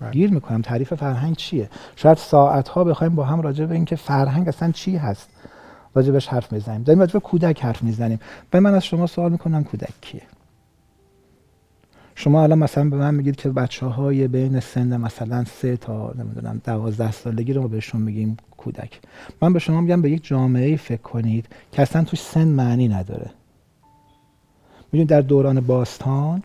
بله. 0.00 0.10
گیر 0.10 0.30
می‌کنم. 0.30 0.62
تعریف 0.62 0.94
فرهنگ 0.94 1.36
چیه؟ 1.36 1.70
شاید 1.96 2.16
ساعت 2.16 2.68
ها 2.68 2.84
بخوایم 2.84 3.14
با 3.14 3.24
هم 3.24 3.40
راجع 3.40 3.66
به 3.66 3.74
اینکه 3.74 3.96
فرهنگ 3.96 4.48
اصلا 4.48 4.70
چی 4.70 4.96
هست 4.96 5.28
راجبش 5.94 6.28
حرف 6.28 6.52
می‌زنیم. 6.52 6.82
داریم 6.82 7.00
راجع 7.00 7.12
به 7.12 7.20
کودک 7.20 7.64
حرف 7.64 7.82
می‌زنیم. 7.82 8.20
و 8.52 8.60
من 8.60 8.74
از 8.74 8.84
شما 8.84 9.06
سوال 9.06 9.32
می‌کنم 9.32 9.64
کودک 9.64 9.92
کیه؟ 10.00 10.22
شما 12.18 12.42
الان 12.42 12.58
مثلا 12.58 12.90
به 12.90 12.96
من 12.96 13.14
میگید 13.14 13.36
که 13.36 13.48
بچه 13.48 13.86
های 13.86 14.28
بین 14.28 14.60
سن 14.60 14.96
مثلا 14.96 15.44
سه 15.44 15.76
تا 15.76 16.14
نمی‌دونم 16.18 16.60
دوازده 16.64 17.12
سالگی 17.12 17.52
رو 17.52 17.62
ما 17.62 17.68
بهشون 17.68 18.02
میگیم 18.02 18.36
کودک. 18.56 19.00
من 19.42 19.52
به 19.52 19.58
شما 19.58 19.80
میگم 19.80 20.02
به 20.02 20.10
یک 20.10 20.24
جامعه 20.24 20.76
فکر 20.76 21.02
کنید 21.02 21.46
که 21.72 21.82
اصلا 21.82 22.04
توش 22.04 22.20
سن 22.20 22.48
معنی 22.48 22.88
نداره. 22.88 23.30
می‌دونید 24.92 25.08
در 25.08 25.20
دوران 25.20 25.60
باستان 25.60 26.42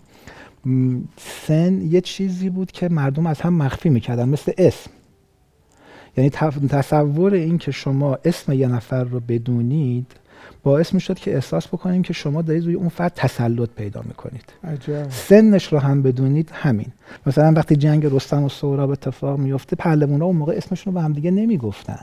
سن 1.17 1.81
یه 1.81 2.01
چیزی 2.01 2.49
بود 2.49 2.71
که 2.71 2.89
مردم 2.89 3.27
از 3.27 3.41
هم 3.41 3.53
مخفی 3.53 3.89
می‌کردن 3.89 4.29
مثل 4.29 4.51
اسم. 4.57 4.91
یعنی 6.17 6.29
تصور 6.69 7.33
این 7.33 7.57
که 7.57 7.71
شما 7.71 8.17
اسم 8.25 8.53
یه 8.53 8.67
نفر 8.67 9.03
رو 9.03 9.19
بدونید 9.19 10.07
باعث 10.63 10.93
می‌شد 10.93 11.19
که 11.19 11.33
احساس 11.33 11.67
بکنیم 11.67 12.01
که 12.01 12.13
شما 12.13 12.41
دارید 12.41 12.65
روی 12.65 12.73
اون 12.73 12.89
فرد 12.89 13.13
تسلط 13.15 13.69
پیدا 13.69 14.01
می‌کنید. 14.07 14.43
عجب. 14.63 15.09
سنش 15.09 15.73
رو 15.73 15.79
هم 15.79 16.01
بدونید 16.01 16.49
همین. 16.53 16.87
مثلا 17.25 17.53
وقتی 17.53 17.75
جنگ 17.75 18.05
رستم 18.05 18.43
و 18.43 18.49
سهراب 18.49 18.89
اتفاق 18.89 19.39
میفته 19.39 19.75
پهلوانا 19.75 20.25
اون 20.25 20.35
موقع 20.35 20.53
اسمشون 20.53 20.93
رو 20.93 20.99
به 20.99 21.05
هم 21.05 21.13
دیگه 21.13 21.31
نمی‌گفتن. 21.31 21.99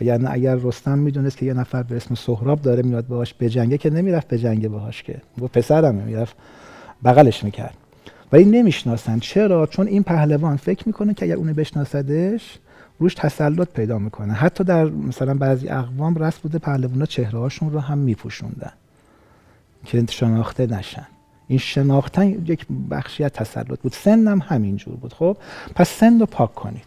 یعنی 0.00 0.26
اگر 0.26 0.54
رستم 0.54 0.98
می‌دونست 0.98 1.36
که 1.36 1.46
یه 1.46 1.54
نفر 1.54 1.82
به 1.82 1.96
اسم 1.96 2.14
سهراب 2.14 2.62
داره 2.62 2.82
میاد 2.82 3.06
باهاش 3.06 3.34
به 3.34 3.48
جنگه 3.48 3.78
که 3.78 3.90
نمی‌رفت 3.90 4.28
به 4.28 4.38
جنگه 4.38 4.68
باهاش 4.68 5.02
که. 5.02 5.16
و 5.42 5.46
پسرم 5.46 5.94
می‌رفت 5.94 6.36
بغلش 7.04 7.44
می‌کرد. 7.44 7.74
ولی 8.32 8.44
نمی‌شناسن. 8.44 9.18
چرا؟ 9.18 9.66
چون 9.66 9.86
این 9.86 10.02
پهلوان 10.02 10.56
فکر 10.56 10.82
می‌کنه 10.86 11.14
که 11.14 11.24
اگر 11.24 11.34
اونو 11.34 11.54
بشناسدش 11.54 12.58
روش 13.02 13.14
تسلط 13.14 13.68
پیدا 13.68 13.98
می‌کنه. 13.98 14.32
حتی 14.32 14.64
در 14.64 14.84
مثلا 14.84 15.34
بعضی 15.34 15.68
اقوام 15.68 16.14
رسم 16.14 16.38
بوده 16.42 16.58
پهلوانا 16.58 17.06
چهره 17.06 17.38
هاشون 17.38 17.72
رو 17.72 17.80
هم 17.80 17.98
میپوشوندن 17.98 18.72
که 19.84 20.04
شناخته 20.10 20.66
نشن. 20.66 21.06
این 21.48 21.58
شناختن 21.58 22.28
یک 22.28 22.66
بخشی 22.90 23.24
از 23.24 23.30
تسلط 23.30 23.80
بود. 23.80 23.92
سن 23.92 24.28
هم 24.28 24.42
همینجور 24.44 24.94
بود. 24.96 25.12
خب 25.12 25.36
پس 25.74 25.88
سن 25.88 26.20
رو 26.20 26.26
پاک 26.26 26.54
کنید. 26.54 26.84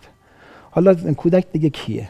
حالا 0.71 0.93
کودک 0.93 1.45
دیگه 1.51 1.69
کیه؟ 1.69 2.09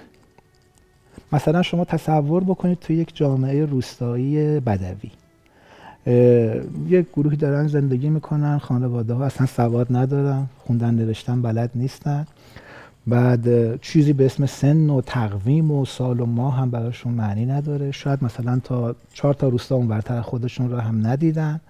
مثلا 1.32 1.62
شما 1.62 1.86
تصور 1.86 2.44
بکنید 2.44 2.80
توی 2.80 2.96
یک 2.96 3.16
جامعه 3.16 3.66
روستایی 3.66 4.60
بدوی. 4.60 5.12
یک 6.88 7.06
گروهی 7.14 7.38
دارن 7.38 7.68
زندگی 7.68 8.10
می‌کنن 8.10 8.58
خانواده 8.58 9.14
ها 9.14 9.26
اصلا 9.26 9.48
سواد 9.48 9.88
ندارن 9.90 10.48
خوندن 10.60 10.96
نوشتن 10.96 11.42
بلد 11.42 11.72
نیستن. 11.76 12.28
بعد 13.08 13.76
چیزی 13.82 14.14
به 14.14 14.26
اسم 14.26 14.46
سن 14.46 14.90
و 14.90 15.02
تقویم 15.02 15.72
و 15.72 15.86
سال 15.86 16.20
و 16.20 16.26
ماه 16.26 16.58
هم 16.58 16.72
براشون 16.72 17.14
معنی 17.14 17.46
نداره. 17.46 17.92
شاید 17.92 18.24
مثلا 18.24 18.62
تا 18.64 18.96
چهار 19.14 19.34
تا 19.34 19.48
روستا 19.48 19.76
اون 19.76 19.88
برتر 19.88 20.22
خودشون 20.22 20.72
رو 20.72 20.78
هم 20.78 21.08
ندیدن 21.08 21.62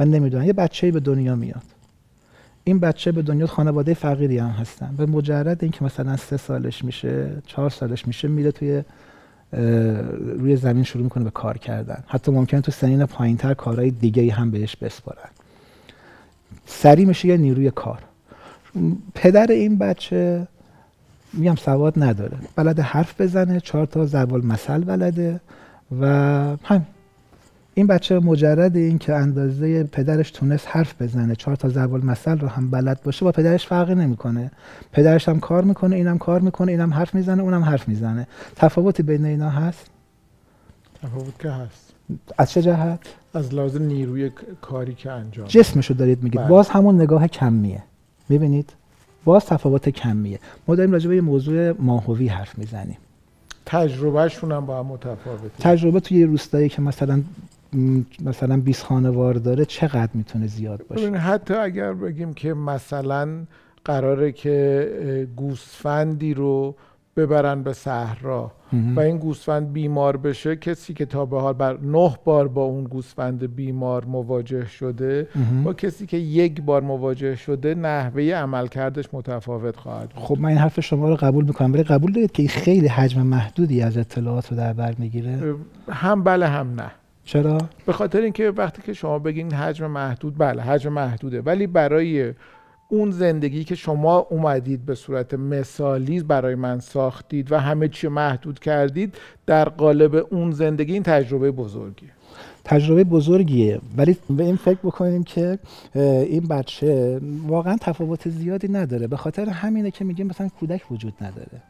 و 0.00 0.04
نمی‌دونن. 0.04 0.44
یه 0.44 0.52
بچه 0.52 0.90
به 0.90 1.00
دنیا 1.00 1.36
میاد. 1.36 1.62
این 2.64 2.78
بچه 2.78 3.12
به 3.12 3.22
دنیا 3.22 3.46
خانواده 3.46 3.94
فقیری 3.94 4.38
هم 4.38 4.48
هستن. 4.48 4.94
به 4.96 5.06
مجرد 5.06 5.62
اینکه 5.62 5.84
مثلا 5.84 6.16
سه 6.16 6.36
سالش 6.36 6.84
میشه 6.84 7.30
چهار 7.46 7.70
سالش 7.70 8.06
میشه 8.06 8.28
میره 8.28 8.52
توی 8.52 8.82
روی 10.38 10.56
زمین 10.56 10.84
شروع 10.84 11.04
می‌کنه 11.04 11.24
به 11.24 11.30
کار 11.30 11.58
کردن. 11.58 12.04
حتی 12.06 12.32
ممکنه 12.32 12.60
تو 12.60 12.72
سنین 12.72 13.06
پایینتر 13.06 13.54
کارهای 13.54 13.90
دیگه 13.90 14.32
هم 14.32 14.50
بهش 14.50 14.76
بسپارن. 14.76 15.28
سری 16.66 17.04
میشه 17.04 17.28
یه 17.28 17.36
نیروی 17.36 17.70
کار. 17.70 17.98
پدر 19.14 19.46
این 19.50 19.78
بچه 19.78 20.46
میگم 21.36 21.54
سواد 21.54 21.94
نداره. 21.96 22.38
بلده 22.56 22.82
حرف 22.82 23.20
بزنه 23.20 23.60
چهار 23.60 23.86
تا 23.86 24.06
زبال 24.06 24.46
مثل 24.46 24.78
بلده 24.78 25.40
و 26.00 26.06
هم 26.64 26.86
این 27.74 27.86
بچه 27.86 28.18
مجرد 28.18 28.76
این 28.76 28.98
که 28.98 29.14
اندازه 29.14 29.84
پدرش 29.84 30.30
تونست 30.30 30.66
حرف 30.70 31.02
بزنه. 31.02 31.34
چهار 31.36 31.56
تا 31.56 31.68
زبال 31.68 32.04
مثل 32.04 32.38
رو 32.38 32.48
هم 32.48 32.70
بلد 32.70 33.02
باشه 33.02 33.24
با 33.24 33.32
پدرش 33.32 33.66
فرقی 33.66 33.94
نمی‌کنه. 33.94 34.50
پدرش 34.92 35.28
هم 35.28 35.40
کار 35.40 35.64
می‌کنه 35.64 35.96
اینم 35.96 36.18
کار 36.18 36.40
می‌کنه 36.40 36.72
اینم 36.72 36.94
حرف 36.94 37.14
می‌زنه 37.14 37.42
اونم 37.42 37.62
حرف 37.62 37.88
می‌زنه. 37.88 38.26
تفاوتی 38.56 39.02
بین 39.02 39.24
اینا 39.24 39.50
هست؟ 39.50 39.86
تفاوت 41.02 41.38
که 41.38 41.50
هست. 41.50 41.92
از 42.38 42.50
چه 42.50 42.62
جهت؟ 42.62 43.00
از 43.34 43.54
لحاظ 43.54 43.76
نیروی 43.76 44.30
کاری 44.60 44.94
که 44.94 45.10
انجام 45.10 45.46
جسمشو 45.46 45.94
دارید 45.94 46.22
میگید. 46.22 46.40
بله. 46.40 46.48
باز 46.48 46.68
همون 46.68 46.94
نگاه 46.94 47.28
کمیه. 47.28 47.82
می‌بینید؟ 48.28 48.72
باز 49.26 49.46
تفاوت 49.46 49.88
کمیه. 49.88 50.38
ما 50.68 50.74
داریم 50.74 50.92
راجع 50.92 51.08
به 51.08 51.14
یه 51.14 51.20
موضوع 51.20 51.72
ماهوی 51.78 52.28
حرف 52.28 52.58
می‌زنیم. 52.58 52.96
تجربهشون 53.66 54.52
هم 54.52 54.66
با 54.66 54.78
هم 54.78 54.86
متفاوته. 54.86 55.50
تجربه 55.60 56.00
توی 56.00 56.18
یه 56.18 56.26
روستایی 56.26 56.68
که 56.68 56.82
مثلا 56.82 57.22
مثلا 58.24 58.56
20 58.56 58.82
خانوار 58.82 59.34
داره 59.34 59.64
چقدر 59.64 60.10
می‌تونه 60.14 60.46
زیاد 60.46 60.86
باشه؟ 60.88 61.10
حتی 61.10 61.54
اگر 61.54 61.92
بگیم 61.92 62.34
که 62.34 62.54
مثلا 62.54 63.28
قراره 63.84 64.32
که 64.32 65.28
گوسفندی 65.36 66.34
رو 66.34 66.74
ببرن 67.16 67.62
به 67.62 67.72
صحرا. 67.72 68.52
و 68.96 69.00
این 69.00 69.18
گوسفند 69.18 69.72
بیمار 69.72 70.16
بشه 70.16 70.56
کسی 70.56 70.94
که 70.94 71.06
تا 71.06 71.24
به 71.24 71.40
حال 71.40 71.52
بر 71.52 71.78
نه 71.82 72.14
بار 72.24 72.48
با 72.48 72.62
اون 72.62 72.84
گوسفند 72.84 73.56
بیمار 73.56 74.04
مواجه 74.04 74.66
شده 74.66 75.28
با 75.64 75.72
کسی 75.72 76.06
که 76.06 76.16
یک 76.16 76.62
بار 76.62 76.82
مواجه 76.82 77.36
شده 77.36 77.74
نحوه 77.74 78.22
عملکردش 78.22 79.04
متفاوت 79.12 79.76
خواهد 79.76 80.08
بود. 80.08 80.24
خب 80.24 80.38
من 80.40 80.48
این 80.48 80.58
حرف 80.58 80.80
شما 80.80 81.08
رو 81.08 81.16
قبول 81.16 81.44
می‌کنم 81.44 81.72
ولی 81.72 81.82
قبول 81.82 82.12
دارید 82.12 82.32
که 82.32 82.42
این 82.42 82.48
خیلی 82.48 82.88
حجم 82.88 83.22
محدودی 83.22 83.82
از 83.82 83.98
اطلاعات 83.98 84.50
رو 84.50 84.56
در 84.56 84.72
بر 84.72 84.94
می‌گیره؟ 84.98 85.54
هم 85.88 86.24
بله 86.24 86.46
هم 86.46 86.74
نه. 86.74 86.90
چرا؟ 87.24 87.58
به 87.86 87.92
خاطر 87.92 88.20
اینکه 88.20 88.50
وقتی 88.50 88.82
که 88.82 88.92
شما 88.92 89.18
بگین 89.18 89.52
حجم 89.52 89.86
محدود 89.86 90.38
بله 90.38 90.62
حجم 90.62 90.92
محدوده 90.92 91.40
ولی 91.40 91.66
برای 91.66 92.32
اون 92.88 93.10
زندگی 93.10 93.64
که 93.64 93.74
شما 93.74 94.18
اومدید 94.18 94.86
به 94.86 94.94
صورت 94.94 95.34
مثالی 95.34 96.22
برای 96.22 96.54
من 96.54 96.80
ساختید 96.80 97.52
و 97.52 97.58
همه 97.58 97.88
چی 97.88 98.08
محدود 98.08 98.58
کردید 98.58 99.14
در 99.46 99.68
قالب 99.68 100.26
اون 100.30 100.50
زندگی 100.50 100.92
این 100.92 101.02
تجربه 101.02 101.50
بزرگیه. 101.50 102.10
تجربه 102.64 103.04
بزرگیه. 103.04 103.80
ولی 103.96 104.16
به 104.30 104.44
این 104.44 104.56
فکر 104.56 104.78
بکنیم 104.78 105.22
که 105.24 105.58
این 105.94 106.46
بچه 106.46 107.20
واقعا 107.46 107.76
تفاوت 107.80 108.28
زیادی 108.28 108.68
نداره. 108.68 109.06
به 109.06 109.16
خاطر 109.16 109.48
همینه 109.48 109.90
که 109.90 110.04
میگیم 110.04 110.26
مثلا 110.26 110.48
کودک 110.48 110.92
وجود 110.92 111.14
نداره. 111.20 111.62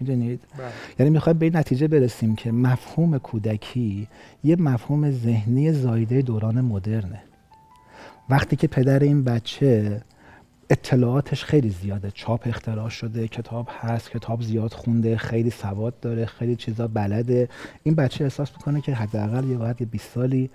می‌دونید؟ 0.00 0.40
بله. 0.58 0.66
یعنی 0.98 1.10
می‌خوایم 1.10 1.38
به 1.38 1.46
این 1.46 1.56
نتیجه 1.56 1.88
برسیم 1.88 2.34
که 2.34 2.52
مفهوم 2.52 3.18
کودکی 3.18 4.08
یه 4.44 4.56
مفهوم 4.56 5.10
ذهنی 5.10 5.72
زایده 5.72 6.22
دوران 6.22 6.60
مدرنه. 6.60 7.22
وقتی 8.30 8.56
که 8.56 8.66
پدر 8.66 8.98
این 8.98 9.24
بچه 9.24 10.02
اطلاعاتش 10.70 11.44
خیلی 11.44 11.70
زیاده. 11.70 12.10
چاپ 12.10 12.42
اختراع 12.46 12.88
شده 12.88 13.28
کتاب 13.28 13.68
هست 13.80 14.10
کتاب 14.10 14.42
زیاد 14.42 14.72
خونده 14.72 15.16
خیلی 15.16 15.50
سواد 15.50 16.00
داره 16.00 16.26
خیلی 16.26 16.56
چیزا 16.56 16.88
بلده. 16.88 17.48
این 17.82 17.94
بچه 17.94 18.24
احساس 18.24 18.52
می‌کنه 18.52 18.80
که 18.80 18.94
حداقل 18.94 19.44
یه 19.44 19.56
باید 19.56 19.80
یه 19.80 19.86
20 19.86 20.10
سالی 20.14 20.50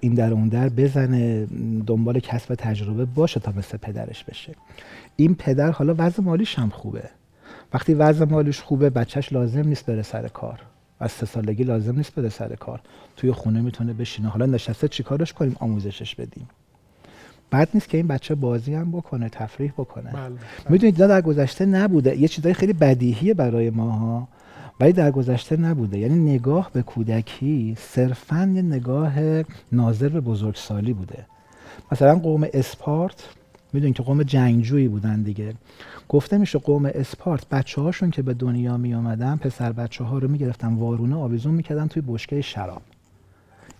این 0.00 0.14
در 0.14 0.32
اون 0.32 0.48
در 0.48 0.68
بزنه 0.68 1.46
دنبال 1.86 2.20
کسب 2.20 2.54
تجربه 2.54 3.04
باشه 3.04 3.40
تا 3.40 3.52
مثل 3.52 3.76
پدرش 3.76 4.24
بشه. 4.24 4.54
این 5.16 5.34
پدر 5.34 5.70
حالا 5.70 5.94
وضع 5.98 6.22
مالیش 6.22 6.58
هم 6.58 6.68
خوبه. 6.68 7.10
وقتی 7.74 7.94
وضع 7.94 8.24
مالیش 8.24 8.60
خوبه 8.60 8.90
بچهش 8.90 9.32
لازم 9.32 9.68
نیست 9.68 9.86
بره 9.86 10.02
سر 10.02 10.28
کار. 10.28 10.60
از 11.00 11.12
سه 11.12 11.26
سالگی 11.26 11.64
لازم 11.64 11.96
نیست 11.96 12.14
بره 12.14 12.28
سر 12.28 12.54
کار. 12.54 12.80
توی 13.16 13.32
خونه 13.32 13.60
می‌تونه 13.60 13.92
بشینه. 13.92 14.28
حالا 14.28 14.46
نشسته 14.46 14.88
چیکارش 14.88 15.32
کنیم؟ 15.32 15.56
آموزشش 15.60 16.14
بدیم. 16.14 16.48
بد 17.52 17.68
نیست 17.74 17.88
که 17.88 17.96
این 17.96 18.06
بچه 18.06 18.34
بازی 18.34 18.74
هم 18.74 18.92
بکنه 18.92 19.28
تفریح 19.28 19.72
بکنه. 19.72 20.10
بله. 20.12 20.28
بله. 20.28 20.38
می‌دونید 20.68 20.96
در 20.96 21.20
گذشته 21.20 21.66
نبوده. 21.66 22.16
یه 22.16 22.28
چیزای 22.28 22.54
خیلی 22.54 22.72
بدیهیه 22.72 23.34
برای 23.34 23.70
ماها 23.70 24.28
ولی 24.80 24.92
در 24.92 25.10
گذشته 25.10 25.56
نبوده. 25.56 25.98
یعنی 25.98 26.34
نگاه 26.34 26.70
به 26.72 26.82
کودکی 26.82 27.76
صرفا 27.78 28.52
یه 28.54 28.62
نگاه 28.62 29.12
ناظر 29.72 30.08
به 30.08 30.20
بزرگسالی 30.20 30.92
بوده. 30.92 31.26
مثلا 31.92 32.14
قوم 32.18 32.46
اسپارت 32.52 33.28
می‌دونین 33.72 33.94
که 33.94 34.02
قوم 34.02 34.22
جنگجویی 34.22 34.88
بودن 34.88 35.22
دیگه. 35.22 35.54
گفته 36.08 36.38
میشه 36.38 36.58
قوم 36.58 36.86
اسپارت 36.94 37.48
بچه 37.48 37.80
هاشون 37.80 38.10
که 38.10 38.22
به 38.22 38.34
دنیا 38.34 38.76
می 38.76 38.94
آمدن 38.94 39.36
پسر 39.36 39.72
بچه 39.72 40.04
ها 40.04 40.18
رو 40.18 40.28
می‌گرفتن 40.28 40.74
وارونه 40.74 41.16
آویزون 41.16 41.54
می‌کردن 41.54 41.86
توی 41.86 42.02
بشکه 42.06 42.40
شراب. 42.40 42.82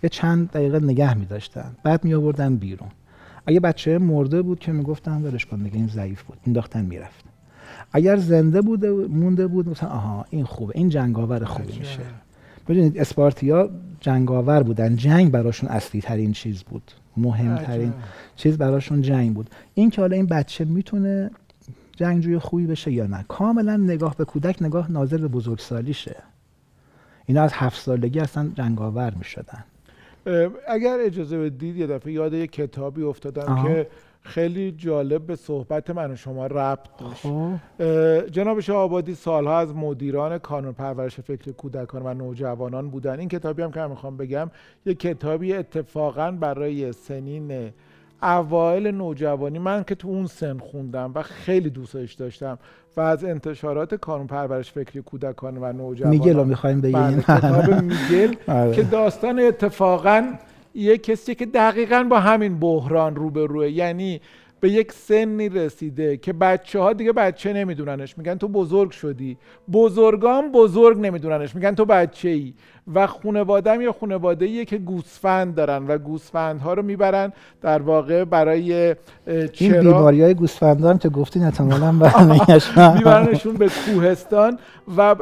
یه 0.03 0.09
چند 0.09 0.51
دقیقه 0.51 0.79
نگه 0.79 1.13
میداشتن. 1.13 1.75
بعد 1.83 2.03
می 2.03 2.13
آوردن 2.13 2.55
بیرون. 2.55 2.89
اگه 3.45 3.59
بچه 3.59 3.97
مرده 3.97 4.41
بود 4.41 4.59
که 4.59 4.71
می‌گفتن 4.71 5.21
ولش 5.21 5.45
کن 5.45 5.63
دیگه 5.63 5.75
این 5.75 5.87
ضعیف 5.87 6.23
بود 6.23 6.37
مینداختن 6.45 6.85
می‌رفت. 6.85 7.25
اگر 7.91 8.17
زنده 8.17 8.61
بوده 8.61 8.91
مونده 8.91 9.47
بود 9.47 9.69
مثلا 9.69 9.89
آها 9.89 10.25
این 10.29 10.45
خوبه 10.45 10.73
این 10.75 10.89
جنگاور 10.89 11.45
خوبی 11.45 11.79
میشه. 11.79 11.99
ببینید 12.67 12.97
اسپارتیا 12.97 13.69
جنگاور 13.99 14.63
بودن 14.63 14.95
جنگ 14.95 15.31
براشون 15.31 15.69
اصلی 15.69 16.01
ترین 16.01 16.31
چیز 16.31 16.63
بود 16.63 16.91
مهمترین 17.17 17.93
چیز 18.35 18.57
براشون 18.57 19.01
جنگ 19.01 19.33
بود. 19.33 19.49
این 19.73 19.89
که 19.89 20.01
حالا 20.01 20.15
این 20.15 20.25
بچه 20.25 20.65
می‌تونه 20.65 21.31
جنگجوی 21.97 22.39
خوبی 22.39 22.67
بشه 22.67 22.91
یا 22.91 23.07
نه 23.07 23.25
کاملا 23.27 23.77
نگاه 23.77 24.15
به 24.15 24.25
کودک 24.25 24.61
نگاه 24.61 24.91
ناظر 24.91 25.17
به 25.17 25.27
بزرگسالیشه. 25.27 26.15
اینا 27.25 27.43
از 27.43 27.51
هفت 27.53 27.81
سالگی 27.81 28.19
اصلا 28.19 28.51
جنگاور 28.55 29.13
می‌شدن. 29.13 29.63
اگر 30.67 30.97
اجازه 30.99 31.37
بدید 31.37 31.77
یه 31.77 31.87
دفعه 31.87 32.13
یاد 32.13 32.33
یه 32.33 32.47
کتابی 32.47 33.03
افتادم 33.03 33.63
که 33.63 33.87
خیلی 34.21 34.71
جالب 34.71 35.25
به 35.25 35.35
صحبت 35.35 35.89
من 35.89 36.11
و 36.11 36.15
شما 36.15 36.47
ربط 36.47 36.97
داشت. 36.97 37.21
خب. 37.21 37.53
جناب 38.31 38.59
شاه 38.59 38.77
آبادی 38.77 39.15
سالها 39.15 39.59
از 39.59 39.75
مدیران 39.75 40.37
کانون 40.37 40.73
پرورش 40.73 41.19
فکر 41.19 41.51
کودکان 41.51 42.01
و 42.01 42.13
نوجوانان 42.13 42.89
بودن. 42.89 43.19
این 43.19 43.29
کتابی 43.29 43.61
هم 43.61 43.71
که 43.71 43.81
می‌خوام 43.81 44.17
بگم 44.17 44.51
یه 44.85 44.93
کتابی 44.93 45.53
اتفاقا 45.53 46.31
برای 46.31 46.91
سنین 46.91 47.71
اوایل 48.23 48.87
نوجوانی 48.87 49.59
من 49.59 49.83
که 49.83 49.95
تو 49.95 50.07
اون 50.07 50.25
سن 50.27 50.57
خوندم 50.57 51.11
و 51.15 51.21
خیلی 51.21 51.69
دوستش 51.69 52.13
داشتم 52.13 52.59
و 52.97 53.01
از 53.01 53.25
انتشارات 53.25 53.95
کانون 53.95 54.27
پرورش 54.27 54.71
فکری 54.71 55.01
کودکان 55.01 55.57
و 55.57 55.73
نوجوانان 55.73 56.19
میگل 56.19 56.35
رو 56.35 56.43
می‌خوایم 56.43 56.81
بگیم 56.81 56.99
بله، 57.01 57.21
کتاب 57.21 57.81
میگل 57.81 58.35
آره. 58.47 58.71
که 58.71 58.83
داستان 58.83 59.39
اتفاقا 59.39 60.33
یه 60.75 60.97
کسی 60.97 61.35
که 61.35 61.45
دقیقا 61.45 62.07
با 62.09 62.19
همین 62.19 62.59
بحران 62.59 63.15
روبروه. 63.15 63.69
یعنی 63.69 64.21
به 64.59 64.69
یک 64.69 64.91
سنی 64.91 65.49
رسیده 65.49 66.17
که 66.17 66.33
بچه 66.33 66.79
ها 66.79 66.93
دیگه 66.93 67.11
بچه 67.11 67.53
نمیدوننش. 67.53 68.17
میگن 68.17 68.35
تو 68.35 68.47
بزرگ 68.47 68.91
شدی. 68.91 69.37
بزرگان 69.71 70.51
بزرگ 70.51 70.99
نمیدوننش. 70.99 71.55
میگن 71.55 71.75
تو 71.75 71.85
بچه 71.85 72.29
ای 72.29 72.53
و 72.93 73.07
خانوادم 73.07 73.81
یا 73.81 73.95
خانواده 73.99 74.45
ایه 74.45 74.65
که 74.65 74.77
گوسفند 74.77 75.55
دارن 75.55 75.87
و 75.87 75.97
گوسفندها 75.97 76.73
رو 76.73 76.83
می‌برن 76.83 77.33
در 77.61 77.81
واقع 77.81 78.23
برای 78.23 78.95
چرا 79.25 79.79
این 79.79 79.79
بیماری 79.79 80.21
های 80.21 80.33
گوسفند 80.33 80.85
هم 80.85 80.97
که 80.97 81.09
گفتین 81.09 81.43
احتمالاً 81.43 81.91
میبرنشون 82.95 83.53
به 83.53 83.69
کوهستان 83.85 84.59
و 84.97 85.15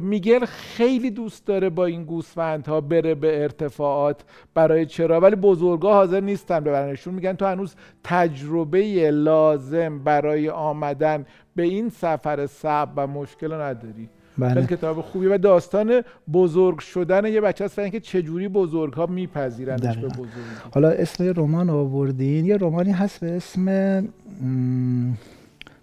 میگل 0.00 0.44
خیلی 0.44 1.10
دوست 1.10 1.46
داره 1.46 1.70
با 1.70 1.86
این 1.86 2.04
گوسفندها 2.04 2.80
بره 2.80 3.14
به 3.14 3.42
ارتفاعات 3.42 4.20
برای 4.54 4.86
چرا 4.86 5.20
ولی 5.20 5.36
بزرگا 5.36 5.92
حاضر 5.92 6.20
نیستن 6.20 6.60
ببرنشون. 6.60 7.14
میگن 7.14 7.32
تو 7.32 7.46
هنوز 7.46 7.74
تجربه 8.04 9.10
لازم 9.10 9.98
برای 9.98 10.48
آمدن 10.48 11.26
به 11.56 11.62
این 11.62 11.88
سفر 11.88 12.46
صعب 12.46 12.88
و 12.96 13.06
مشکل 13.06 13.52
نداری. 13.52 14.08
بله. 14.40 14.54
خیلی 14.54 14.66
کتاب 14.66 15.00
خوبی 15.00 15.26
و 15.26 15.38
داستان 15.38 16.02
بزرگ 16.32 16.78
شدن 16.78 17.26
یه 17.26 17.40
بچه 17.40 17.64
است 17.64 17.78
اینکه 17.78 18.00
چجوری 18.00 18.48
بزرگ 18.48 18.92
ها 18.92 19.06
میپذیرندش 19.06 19.96
به 19.96 20.08
بزرگ 20.08 20.28
حالا 20.74 20.90
اسم 20.90 21.32
رمان 21.36 21.70
آوردین. 21.70 22.46
یه 22.46 22.56
رمانی 22.56 22.92
هست 22.92 23.20
به 23.20 23.36
اسم 23.36 24.08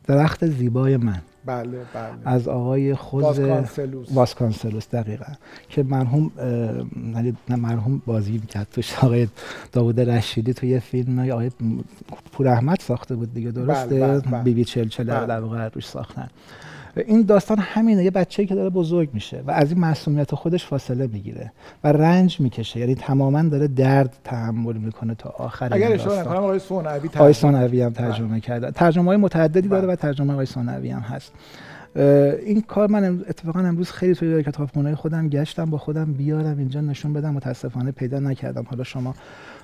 درخت 0.07 0.45
زیبای 0.45 0.97
من. 0.97 1.21
بله 1.45 1.67
بله. 1.67 2.11
از 2.25 2.47
آقای 2.47 2.95
خود 2.95 3.23
واسکانسلوس. 3.23 4.07
واسکانسلوس 4.13 4.89
دقیقا. 4.89 5.33
که 5.69 5.83
مرحوم 5.83 6.31
نه 7.49 7.55
مرحوم 7.55 8.01
بازی 8.05 8.31
می‌کرد. 8.31 8.67
توش 8.71 8.95
آقای 8.97 9.27
داوود 9.71 9.99
رشیدی 9.99 10.53
تو 10.53 10.65
یه 10.65 10.79
فیلم 10.79 11.19
آقای 11.19 11.51
پور 12.31 12.47
احمد 12.47 12.77
ساخته 12.79 13.15
بود 13.15 13.33
دیگه 13.33 13.51
درسته؟ 13.51 13.99
بله 13.99 14.07
بله 14.07 14.19
بله. 14.19 14.43
بی 14.43 14.53
بی 14.53 14.65
چل 14.65 14.87
چل 14.87 15.03
بله. 15.03 15.25
در 15.25 15.39
واقع 15.39 15.69
روش 15.69 15.87
ساختن. 15.87 16.27
این 17.03 17.21
داستان 17.21 17.59
همینه 17.59 18.03
یه 18.03 18.11
بچه‌ای 18.11 18.47
که 18.47 18.55
داره 18.55 18.69
بزرگ 18.69 19.09
میشه 19.13 19.43
و 19.47 19.51
از 19.51 19.71
این 19.71 19.79
معصومیت 19.79 20.35
خودش 20.35 20.65
فاصله 20.65 21.07
می‌گیره 21.07 21.51
و 21.83 21.91
رنج 21.91 22.39
می‌کشه. 22.39 22.79
یعنی 22.79 22.95
تماما 22.95 23.43
داره 23.43 23.67
درد 23.67 24.17
تحمل 24.23 24.77
می‌کنه 24.77 25.15
تا 25.15 25.29
آخر 25.29 25.73
اگر 25.73 25.91
اشتباه 25.91 26.19
نکنم 26.19 26.35
آقای 26.35 26.59
سونوی 26.59 27.09
آقای 27.15 27.81
هم 27.81 27.93
ترجمه 27.93 28.39
کرده. 28.39 28.71
ترجمه 28.71 29.05
های 29.05 29.17
متعددی 29.17 29.67
داره 29.67 29.87
و 29.87 29.95
ترجمه 29.95 30.33
آقای 30.33 30.45
سونوی 30.45 30.89
هم 30.89 31.01
هست. 31.01 31.33
این 32.45 32.61
کار 32.61 32.89
من 32.89 33.05
اتفاقا 33.29 33.59
امروز 33.59 33.91
خیلی 33.91 34.15
توی 34.15 34.43
کتابخونه 34.43 34.95
خودم 34.95 35.29
گشتم 35.29 35.69
با 35.69 35.77
خودم 35.77 36.13
بیارم 36.13 36.57
اینجا 36.57 36.81
نشون 36.81 37.13
بدم 37.13 37.33
متاسفانه 37.33 37.91
پیدا 37.91 38.19
نکردم. 38.19 38.65
حالا 38.69 38.83
شما 38.83 39.15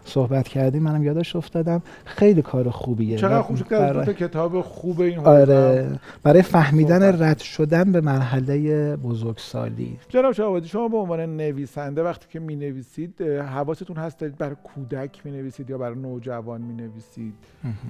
صحبت 0.05 0.47
کردیم 0.47 0.83
منم 0.83 1.03
یادش 1.03 1.35
افتادم. 1.35 1.81
خیلی 2.05 2.41
کار 2.41 2.69
خوبیه. 2.69 3.17
چقدر 3.17 3.41
خوب 3.41 3.69
برای... 3.69 4.13
کتاب 4.13 4.61
خوب 4.61 5.01
این 5.01 5.19
آره. 5.19 5.99
برای 6.23 6.41
فهمیدن 6.41 7.23
رد 7.23 7.39
شدن 7.39 7.91
به 7.91 8.01
مرحله 8.01 8.95
بزرگسالی. 8.95 9.99
جناب 10.09 10.31
شاهوادی 10.31 10.67
شما 10.67 10.87
به 10.87 10.97
عنوان 10.97 11.37
نویسنده 11.37 12.03
وقتی 12.03 12.25
که 12.29 12.39
می 12.39 12.55
نویسید 12.55 13.21
حواستون 13.21 13.97
هست 13.97 14.19
دارید 14.19 14.37
برای 14.37 14.55
کودک 14.63 15.25
می 15.25 15.31
نویسید 15.31 15.69
یا 15.69 15.77
برای 15.77 15.95
نوجوان 15.95 16.61
می 16.61 16.73
نویسید 16.73 17.33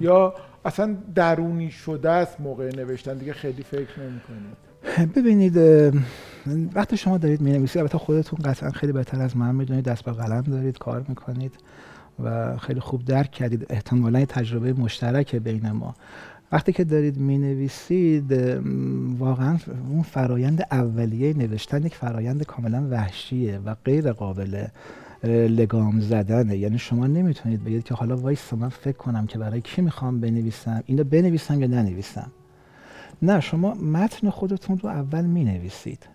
یا 0.00 0.34
اصلا 0.64 0.96
درونی 1.14 1.70
شده 1.70 2.10
است 2.10 2.40
موقع 2.40 2.70
نوشتن؟ 2.76 3.14
دیگه 3.14 3.32
خیلی 3.32 3.62
فکر 3.62 4.00
نمی 4.00 4.20
کنید 4.20 5.14
ببینید 5.14 5.56
وقتی 6.74 6.96
شما 6.96 7.18
دارید 7.18 7.40
می 7.40 7.52
نویسید 7.52 7.78
البته 7.78 7.98
خودتون 7.98 8.38
قطعا 8.44 8.70
خیلی 8.70 8.92
بهتر 8.92 9.22
از 9.22 9.36
من 9.36 9.54
می‌دونید 9.54 9.84
دست 9.84 10.04
به 10.04 10.12
قلم 10.12 10.42
دارید 10.42 10.78
کار 10.78 11.04
می‌کنید. 11.08 11.54
و 12.24 12.56
خیلی 12.56 12.80
خوب 12.80 13.04
درک 13.04 13.30
کردید. 13.30 13.66
احتمالا 13.70 14.24
تجربه 14.24 14.72
مشترک 14.72 15.36
بین 15.36 15.70
ما. 15.70 15.94
وقتی 16.52 16.72
که 16.72 16.84
دارید 16.84 17.18
می 17.18 17.38
نویسید 17.38 18.32
واقعا 19.18 19.58
اون 19.90 20.02
فرایند 20.02 20.62
اولیه 20.70 21.34
نوشتن 21.34 21.86
یک 21.86 21.94
فرایند 21.94 22.42
کاملا 22.42 22.88
وحشیه 22.90 23.58
و 23.58 23.74
غیر 23.84 24.12
قابل 24.12 24.66
لگام 25.48 26.00
زدنه. 26.00 26.56
یعنی 26.56 26.78
شما 26.78 27.06
نمی‌تونید 27.06 27.64
بگید 27.64 27.84
که 27.84 27.94
حالا 27.94 28.16
وایس 28.16 28.52
من 28.52 28.68
فکر 28.68 28.96
کنم 28.96 29.26
که 29.26 29.38
برای 29.38 29.60
کی 29.60 29.82
می‌خوام 29.82 30.20
بنویسم 30.20 30.82
اینو 30.86 31.04
بنویسم 31.04 31.60
یا 31.60 31.66
ننویسم. 31.66 32.30
نه 33.22 33.40
شما 33.40 33.74
متن 33.74 34.30
خودتون 34.30 34.78
رو 34.78 34.88
اول 34.88 35.24
می 35.24 35.44
نویسید 35.44 36.06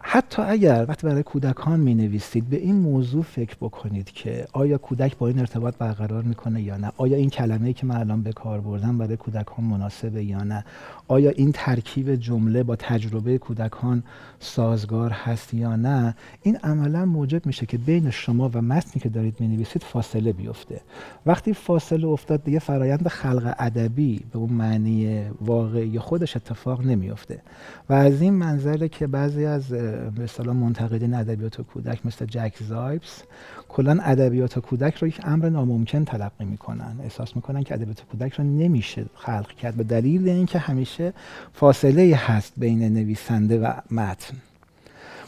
حتی 0.00 0.42
اگر 0.42 0.86
وقتی 0.88 1.06
برای 1.06 1.22
کودکان 1.22 1.80
می 1.80 1.94
نویسید 1.94 2.48
به 2.50 2.56
این 2.56 2.74
موضوع 2.76 3.22
فکر 3.22 3.56
بکنید 3.60 4.10
که 4.10 4.46
آیا 4.52 4.78
کودک 4.78 5.18
با 5.18 5.28
این 5.28 5.38
ارتباط 5.38 5.74
برقرار 5.78 6.22
می‌کنه 6.22 6.62
یا 6.62 6.76
نه؟ 6.76 6.92
آیا 6.96 7.16
این 7.16 7.30
کلمه 7.30 7.72
که 7.72 7.86
من 7.86 7.96
الان 7.96 8.22
به 8.22 8.32
کار 8.32 8.60
بردم 8.60 8.98
برای 8.98 9.16
کودکان 9.16 9.64
مناسبه 9.64 10.24
یا 10.24 10.44
نه؟ 10.44 10.64
آیا 11.08 11.30
این 11.30 11.52
ترکیب 11.52 12.14
جمله 12.14 12.62
با 12.62 12.76
تجربه 12.76 13.38
کودکان 13.38 14.02
سازگار 14.40 15.10
هست 15.10 15.54
یا 15.54 15.76
نه؟ 15.76 16.14
این 16.42 16.56
عملا 16.56 17.04
موجب 17.04 17.46
میشه 17.46 17.66
که 17.66 17.78
بین 17.78 18.10
شما 18.10 18.50
و 18.54 18.62
متنی 18.62 19.02
که 19.02 19.08
دارید 19.08 19.40
می 19.40 19.48
نویسید 19.48 19.82
فاصله 19.82 20.32
بیفته. 20.32 20.80
وقتی 21.26 21.52
فاصله 21.54 22.06
افتاد 22.06 22.44
دیگه 22.44 22.58
فرایند 22.58 23.08
خلق 23.08 23.54
ادبی 23.58 24.20
به 24.32 24.38
اون 24.38 24.52
معنی 24.52 25.22
واقعی 25.40 25.98
خودش 25.98 26.36
اتفاق 26.36 26.86
نمیفته 26.86 27.42
و 27.88 27.92
از 27.92 28.22
این 28.22 28.34
منظره 28.34 28.88
که 28.88 29.06
بعضی 29.06 29.44
از 29.44 29.72
به 30.16 30.24
اصطلاح 30.24 30.56
منتقدین 30.56 31.14
ادبیات 31.14 31.60
کودک 31.60 32.06
مثل 32.06 32.26
جک 32.26 32.54
زایبس 32.68 33.22
کلا 33.68 33.98
ادبیات 34.02 34.58
کودک 34.58 34.94
رو 34.94 35.08
یک 35.08 35.20
امر 35.24 35.48
ناممکن 35.48 36.04
تلقی 36.04 36.44
می‌کنن. 36.44 36.96
احساس 37.02 37.36
می‌کنن 37.36 37.62
که 37.62 37.74
ادبیات 37.74 38.02
کودک 38.02 38.32
رو 38.32 38.44
نمیشه 38.44 39.04
خلق 39.14 39.52
کرد 39.52 39.74
به 39.74 39.84
دلیل 39.84 40.28
اینکه 40.28 40.58
همیشه 40.58 41.12
فاصله 41.52 42.16
هست 42.16 42.52
بین 42.56 42.82
نویسنده 42.94 43.58
و 43.58 43.72
متن. 43.90 44.36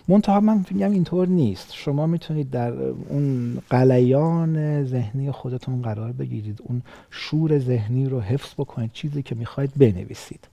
منتها 0.08 0.40
من 0.40 0.64
میگم 0.70 0.90
اینطور 0.90 1.28
نیست. 1.28 1.72
شما 1.72 2.06
می‌تونید 2.06 2.50
در 2.50 2.72
اون 3.08 3.58
قلیان 3.70 4.84
ذهنی 4.84 5.30
خودتون 5.30 5.82
قرار 5.82 6.12
بگیرید. 6.12 6.62
اون 6.64 6.82
شور 7.10 7.58
ذهنی 7.58 8.06
رو 8.06 8.20
حفظ 8.20 8.54
بکنید. 8.58 8.90
چیزی 8.92 9.22
که 9.22 9.34
می‌خواید 9.34 9.70
بنویسید. 9.76 10.48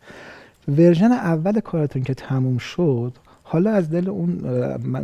ورژن 0.67 1.11
اول 1.11 1.59
کارتون 1.59 2.03
که 2.03 2.13
تموم 2.13 2.57
شد 2.57 3.13
حالا 3.49 3.71
از 3.71 3.89
دل 3.89 4.09
اون 4.09 4.31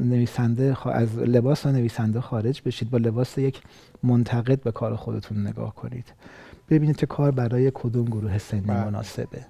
نویسنده 0.04 0.88
از 0.88 1.18
لباس 1.18 1.66
نویسنده 1.68 2.22
خارج 2.22 2.62
بشید 2.66 2.90
با 2.90 2.98
لباس 2.98 3.38
یک 3.38 3.62
منتقد 4.04 4.64
به 4.64 4.72
کار 4.72 4.96
خودتون 4.96 5.48
نگاه 5.48 5.76
کنید. 5.76 6.14
ببینید 6.70 6.96
که 6.96 7.06
کار 7.06 7.32
برای 7.32 7.72
کدوم 7.74 8.06
گروه 8.06 8.38
سنی 8.38 8.62
بله. 8.62 8.86
مناسبه. 8.86 9.46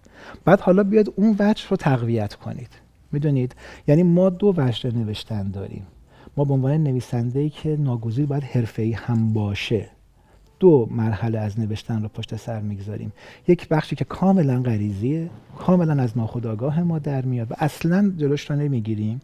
بعد 0.45 0.59
حالا 0.59 0.83
بیاد 0.83 1.13
اون 1.15 1.35
وجه 1.39 1.69
رو 1.69 1.77
تقویت 1.77 2.35
کنید. 2.35 2.69
می‌دونید؟ 3.11 3.55
یعنی 3.87 4.03
ما 4.03 4.29
دو 4.29 4.53
وجه 4.57 4.91
نوشتن 4.97 5.51
داریم. 5.51 5.87
ما 6.37 6.45
به 6.45 6.53
عنوان 6.53 6.83
نویسنده 6.83 7.39
ای 7.39 7.49
که 7.49 7.77
ناگزیر 7.79 8.25
باید 8.25 8.43
حرفه‌ای 8.43 8.91
هم 8.91 9.33
باشه. 9.33 9.89
دو 10.59 10.87
مرحله 10.91 11.39
از 11.39 11.59
نوشتن 11.59 12.01
رو 12.01 12.07
پشت 12.07 12.35
سر 12.35 12.59
می‌گذاریم. 12.59 13.13
یک 13.47 13.67
بخشی 13.67 13.95
که 13.95 14.05
کاملا 14.05 14.61
غریزیه 14.61 15.29
کاملا 15.59 16.03
از 16.03 16.17
ناخودآگاه 16.17 16.83
ما 16.83 16.99
در 16.99 17.21
میاد 17.21 17.51
و 17.51 17.55
اصلا 17.57 18.11
جلوش 18.17 18.49
رو 18.49 18.55
نمی‌گیریم. 18.55 19.21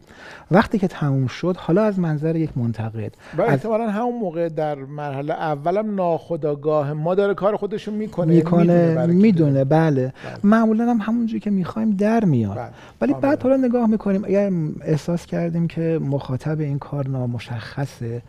وقتی 0.52 0.80
که 0.80 0.88
تموم 0.88 1.28
شد 1.28 1.58
حالا 1.58 1.84
از 1.84 2.00
منظر 2.00 2.36
یک 2.36 2.58
منتقد. 2.58 3.14
و 3.38 3.42
احتمالا 3.42 3.90
همون 3.90 4.20
موقع 4.20 4.50
در 4.50 4.76
مرحله 4.76 5.34
اولم 5.34 5.96
ناخودآگاه 5.96 6.94
ما 6.94 7.16
داره 7.16 7.34
کار 7.34 7.56
خودشون 7.56 7.94
می‌کنه 7.94 8.34
می‌کنه 8.34 9.06
می‌دونه 9.06 9.64
بله. 9.64 10.02
بله. 10.02 10.14
معمولا 10.44 10.86
هم 10.86 10.98
همونجوری 11.02 11.40
که 11.40 11.50
می‌خوایم 11.50 11.92
در 11.92 12.26
میاد. 12.26 12.58
بله. 12.58 12.70
ولی 13.02 13.14
بعد 13.14 13.44
حالا 13.44 13.58
نگاه 13.58 13.88
می‌کنیم. 13.88 14.26
اگر 14.26 14.52
احساس 14.82 15.26
کردیم 15.26 15.68
که 15.68 16.00
مخاطب 16.02 16.60
این 16.60 16.80
کار 16.80 17.08
نامشخصه 17.08 18.22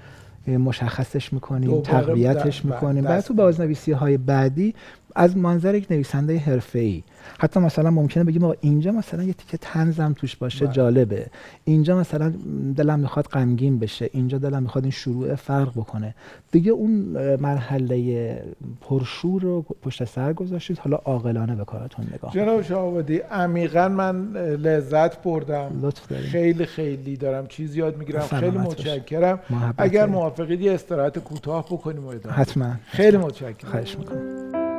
مشخصش 0.47 1.33
می‌کنیم 1.33 1.81
تقویتش 1.81 2.65
می‌کنیم. 2.65 3.05
بعد 3.05 3.21
تو 3.21 3.35
بازنویسی 3.35 3.93
های 3.93 4.17
بعدی 4.17 4.75
از 5.17 5.37
منظر 5.37 5.75
یک 5.75 5.87
نویسنده 5.91 6.39
حرفه‌ای. 6.39 7.03
حتی 7.39 7.61
مثلا 7.61 7.91
ممکنه 7.91 8.25
بگیم 8.25 8.53
اینجا 8.61 8.93
مثلا 8.93 9.23
یه 9.23 9.33
تیکه 9.33 9.57
تنزم 9.57 10.13
توش 10.13 10.37
باشه 10.37 10.65
بله. 10.65 10.75
جالبه. 10.75 11.27
اینجا 11.65 11.97
مثلا 11.97 12.33
دلم 12.77 13.01
می‌خواد 13.01 13.27
غمگین 13.27 13.79
بشه. 13.79 14.11
اینجا 14.13 14.39
دلم 14.39 14.63
می‌خواد 14.63 14.85
این 14.85 14.91
شروع 14.91 15.35
فرق 15.35 15.71
بکنه. 15.71 16.15
دیگه 16.53 16.73
اون 16.73 16.91
مرحله 17.37 18.43
پرشور 18.81 19.43
رو 19.43 19.63
پشت 19.83 20.05
سر 20.05 20.33
گذاشتید. 20.33 20.79
حالا 20.79 20.97
عاقلانه 20.97 21.57
به 21.57 21.65
کارتون 21.65 22.07
نگاه 22.15 22.33
جناب 22.33 22.63
شاهوادی 22.63 23.17
عمیقا 23.17 23.89
من 23.89 24.33
لذت 24.37 25.23
بردم. 25.23 25.71
لطف 25.83 26.09
داریم. 26.09 26.27
خیلی 26.27 26.67
خیلی 26.67 27.17
دارم. 27.17 27.47
چیز 27.47 27.77
یاد 27.77 27.99
می‌گیرم. 27.99 28.21
خیلی 28.21 28.59
متشکرم. 28.59 29.41
اگر 29.79 30.07
موافقید 30.07 30.61
یه 30.61 30.73
استراحت 30.73 31.19
کوتاه 31.19 31.67
بکنیم 31.67 32.07
و 32.07 32.13
حتما. 32.31 32.75
خیلی 32.87 33.17
متشکرم. 33.17 33.71
خواهش 33.71 33.99
می‌کنم. 33.99 34.70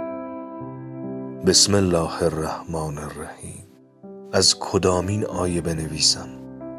بسم 1.45 1.75
الله 1.75 2.23
الرحمن 2.23 2.97
الرحیم. 2.97 3.67
از 4.34 4.56
کدامین 4.60 5.25
آیه 5.25 5.62
بنویسم؟ 5.62 6.30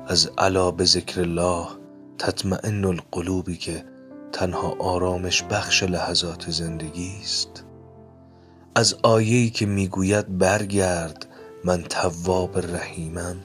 از 0.07 0.31
علا 0.39 0.71
به 0.71 0.85
ذکر 0.85 1.21
الله 1.21 1.67
تطمئن 2.19 2.85
القلوبی 2.85 3.57
که 3.57 3.85
تنها 4.33 4.77
آرامش 4.79 5.43
بخش 5.43 5.83
لحظات 5.83 6.51
زندگی 6.51 7.13
است. 7.23 7.65
از 8.75 8.95
آیه‌ای 9.03 9.51
که 9.51 9.67
می‌گوید 9.67 10.39
برگرد 10.39 11.27
من 11.65 11.83
تواب 11.83 12.59
رحیمم 12.59 13.37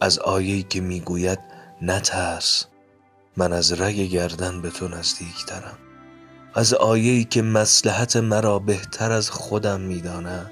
از 0.00 0.18
آیه‌ای 0.18 0.62
که 0.62 0.80
می‌گوید 0.80 1.38
نترس 1.82 2.66
من 3.36 3.52
از 3.52 3.80
رگ 3.80 3.96
گردن 3.96 4.62
به 4.62 4.70
تو 4.70 4.88
نزدیکترم. 4.88 5.78
از 6.54 6.74
آیه‌ای 6.74 7.24
که 7.24 7.42
مسلحت 7.42 8.16
مرا 8.16 8.58
بهتر 8.58 9.12
از 9.12 9.30
خودم 9.30 9.80
می‌داند 9.80 10.50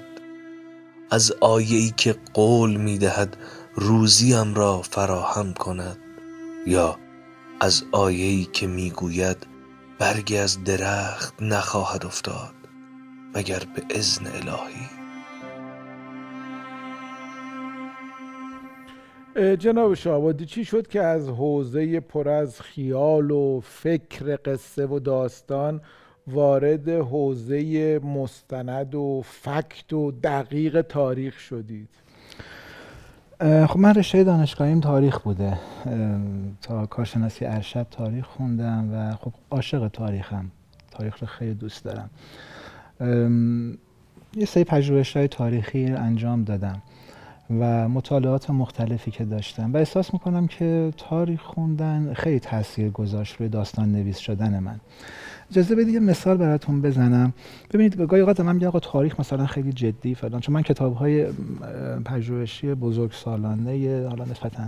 از 1.11 1.31
آیه‌ای 1.31 1.93
که 1.97 2.15
قول 2.33 2.77
می‌دهد 2.77 3.37
روزیم 3.75 4.53
را 4.53 4.81
فراهم 4.81 5.53
کند 5.53 5.97
یا 6.67 6.99
از 7.59 7.83
آیه‌ای 7.91 8.47
که 8.53 8.67
می‌گوید 8.67 9.37
برگی 9.99 10.37
از 10.37 10.63
درخت 10.63 11.33
نخواهد 11.41 12.05
افتاد 12.05 12.53
مگر 13.35 13.63
به 13.75 13.83
اذن 13.89 14.27
الهی؟ 14.27 15.00
جناب 19.35 19.93
شاهبادی 19.93 20.45
چی 20.45 20.65
شد 20.65 20.87
که 20.87 21.01
از 21.01 21.29
حوزه 21.29 21.99
پر 21.99 22.29
از 22.29 22.61
خیال 22.61 23.31
و 23.31 23.59
فکر 23.63 24.37
قصه 24.45 24.85
و 24.85 24.99
داستان 24.99 25.81
وارد 26.27 26.89
حوزه 26.89 27.99
مستند 27.99 28.95
و 28.95 29.21
فکت 29.25 29.93
و 29.93 30.11
دقیق 30.11 30.81
تاریخ 30.81 31.39
شدید؟ 31.39 31.89
خب 33.41 33.77
من 33.77 33.95
رشته 33.95 34.23
دانشگاهیم 34.23 34.79
تاریخ 34.79 35.19
بوده. 35.19 35.57
تا 36.61 36.85
کارشناسی 36.85 37.45
ارشد 37.45 37.87
تاریخ 37.91 38.25
خوندم 38.25 38.89
و 38.93 39.15
خب 39.15 39.33
عاشق 39.51 39.87
تاریخم. 39.87 40.51
تاریخ 40.91 41.17
رو 41.19 41.27
خیلی 41.27 41.53
دوست 41.53 41.85
دارم. 41.85 42.09
یه 44.35 44.45
سری 44.45 44.63
پژوهش 44.63 45.17
های 45.17 45.27
تاریخی 45.27 45.85
انجام 45.85 46.43
دادم. 46.43 46.81
و 47.59 47.89
مطالعات 47.89 48.49
مختلفی 48.49 49.11
که 49.11 49.25
داشتم 49.25 49.73
و 49.73 49.77
احساس 49.77 50.13
می‌کنم 50.13 50.47
که 50.47 50.93
تاریخ 50.97 51.41
خوندن 51.41 52.13
خیلی 52.13 52.39
تاثیر 52.39 52.89
گذاشت 52.89 53.35
روی 53.35 53.49
داستان 53.49 53.91
نویس 53.91 54.17
شدن 54.17 54.59
من. 54.59 54.79
اجازه 55.51 55.75
بدید 55.75 55.93
یه 55.93 55.99
مثال 55.99 56.37
براتون 56.37 56.81
بزنم. 56.81 57.33
ببینید 57.73 58.01
گاهی 58.01 58.21
اوقات 58.21 58.39
من 58.39 58.53
میگم 58.55 58.67
آقا 58.67 58.79
تاریخ 58.79 59.19
مثلا 59.19 59.45
خیلی 59.45 59.73
جدی 59.73 60.15
فلان. 60.15 60.41
چون 60.41 60.55
من 60.55 60.61
کتاب 60.61 60.95
های 60.95 61.27
پژوهشی 62.05 62.73
بزرگ 62.73 63.11
سالانه 63.11 64.07
حالا 64.09 64.25
نسبتا 64.25 64.63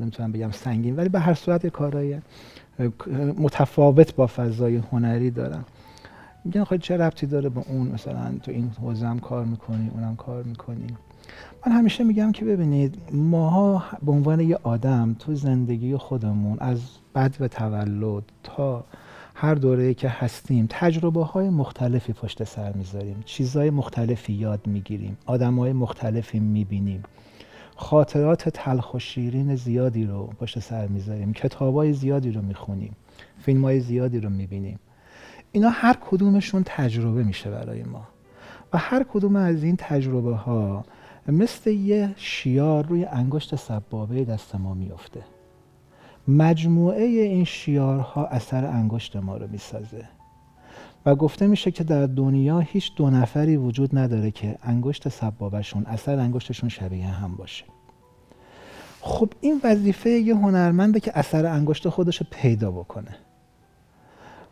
نمی‌تونم 0.00 0.32
بگم 0.32 0.50
سنگین 0.50 0.96
ولی 0.96 1.08
به 1.08 1.20
هر 1.20 1.34
صورت 1.34 1.66
کارهای 1.66 2.18
متفاوت 3.38 4.14
با 4.14 4.26
فضای 4.26 4.76
هنری 4.76 5.30
دارم. 5.30 5.64
میگن 6.44 6.64
خواهی 6.64 6.80
چه 6.80 6.96
ربطی 6.96 7.26
داره 7.26 7.48
به 7.48 7.62
اون؟ 7.68 7.88
مثلا 7.88 8.34
تو 8.42 8.50
این 8.50 8.70
حوزه 8.82 9.06
هم 9.06 9.18
کار 9.18 9.44
می‌کنی 9.44 9.90
اونم 9.94 10.16
کار 10.16 10.42
می‌کنی. 10.42 10.86
من 11.66 11.72
همیشه 11.72 12.04
میگم 12.04 12.32
که 12.32 12.44
ببینید 12.44 12.98
ماها 13.12 13.84
به 14.02 14.12
عنوان 14.12 14.40
یه 14.40 14.58
آدم 14.62 15.16
تو 15.18 15.34
زندگی 15.34 15.96
خودمون 15.96 16.58
از 16.60 16.80
بد 17.14 17.36
و 17.40 17.48
تولد 17.48 18.22
تا 18.42 18.84
هر 19.34 19.54
دوره 19.54 19.94
که 19.94 20.08
هستیم 20.08 20.66
تجربه 20.70 21.24
های 21.24 21.50
مختلفی 21.50 22.12
پشت 22.12 22.44
سر 22.44 22.72
می‌ذاریم 22.72 23.22
چیزهای 23.24 23.70
مختلفی 23.70 24.32
یاد 24.32 24.66
می‌گیریم 24.66 25.16
آدم 25.26 25.58
های 25.58 25.72
مختلفی 25.72 26.40
می‌بینیم. 26.40 27.02
خاطرات 27.76 28.48
تلخ 28.48 28.94
و 28.94 28.98
شیرین 28.98 29.54
زیادی 29.56 30.04
رو 30.04 30.26
پشت 30.26 30.58
سر 30.58 30.86
می‌ذاریم 30.86 31.32
کتاب 31.32 31.74
های 31.74 31.92
زیادی 31.92 32.32
رو 32.32 32.42
می‌خونیم 32.42 32.96
فیلم 33.38 33.64
های 33.64 33.80
زیادی 33.80 34.20
رو 34.20 34.30
می‌بینیم. 34.30 34.78
اینا 35.52 35.68
هر 35.68 35.96
کدومشون 36.10 36.62
تجربه 36.66 37.24
میشه 37.24 37.50
برای 37.50 37.82
ما. 37.82 38.08
و 38.72 38.78
هر 38.78 39.04
کدوم 39.12 39.36
از 39.36 39.64
این 39.64 39.76
تجربه 39.78 40.34
ها 40.34 40.84
مثل 41.28 41.70
یه 41.70 42.14
شیار 42.16 42.86
روی 42.86 43.04
انگشت 43.04 43.56
سبابه 43.56 44.24
دست 44.24 44.54
ما 44.54 44.74
میفته 44.74 45.20
مجموعه 46.28 47.04
این 47.04 47.44
شیارها 47.44 48.26
اثر 48.26 48.64
انگشت 48.64 49.16
ما 49.16 49.36
رو 49.36 49.46
می‌سازه. 49.50 50.08
و 51.06 51.14
گفته 51.14 51.46
میشه 51.46 51.70
که 51.70 51.84
در 51.84 52.06
دنیا 52.06 52.58
هیچ 52.58 52.94
دو 52.96 53.10
نفری 53.10 53.56
وجود 53.56 53.98
نداره 53.98 54.30
که 54.30 54.58
انگشت 54.62 55.08
سبابشون 55.08 55.86
اثر 55.86 56.18
انگشتشون 56.18 56.68
شبیه 56.68 57.06
هم 57.06 57.36
باشه. 57.36 57.64
خب 59.00 59.32
این 59.40 59.60
وظیفه 59.64 60.10
یه 60.10 60.34
هنرمنده 60.34 61.00
که 61.00 61.18
اثر 61.18 61.46
انگشت 61.46 61.88
خودش 61.88 62.16
رو 62.16 62.26
پیدا 62.30 62.70
بکنه. 62.70 63.16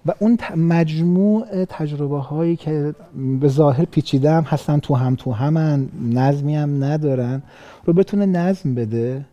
و 0.09 0.13
اون 0.19 0.39
مجموع 0.57 1.65
تجربه 1.65 2.19
هایی 2.19 2.57
که 2.57 2.95
به 3.41 3.49
ظاهر 3.49 3.85
پیچیده 3.85 4.31
هم 4.31 4.43
هستن 4.43 4.79
تو 4.79 4.95
هم 4.95 5.15
تو 5.15 5.33
همن 5.33 5.89
نظمی 6.03 6.57
هم 6.57 6.85
ندارن 6.85 7.43
رو 7.85 7.93
بتونه 7.93 8.27
نظم 8.27 8.75
بده 8.75 9.25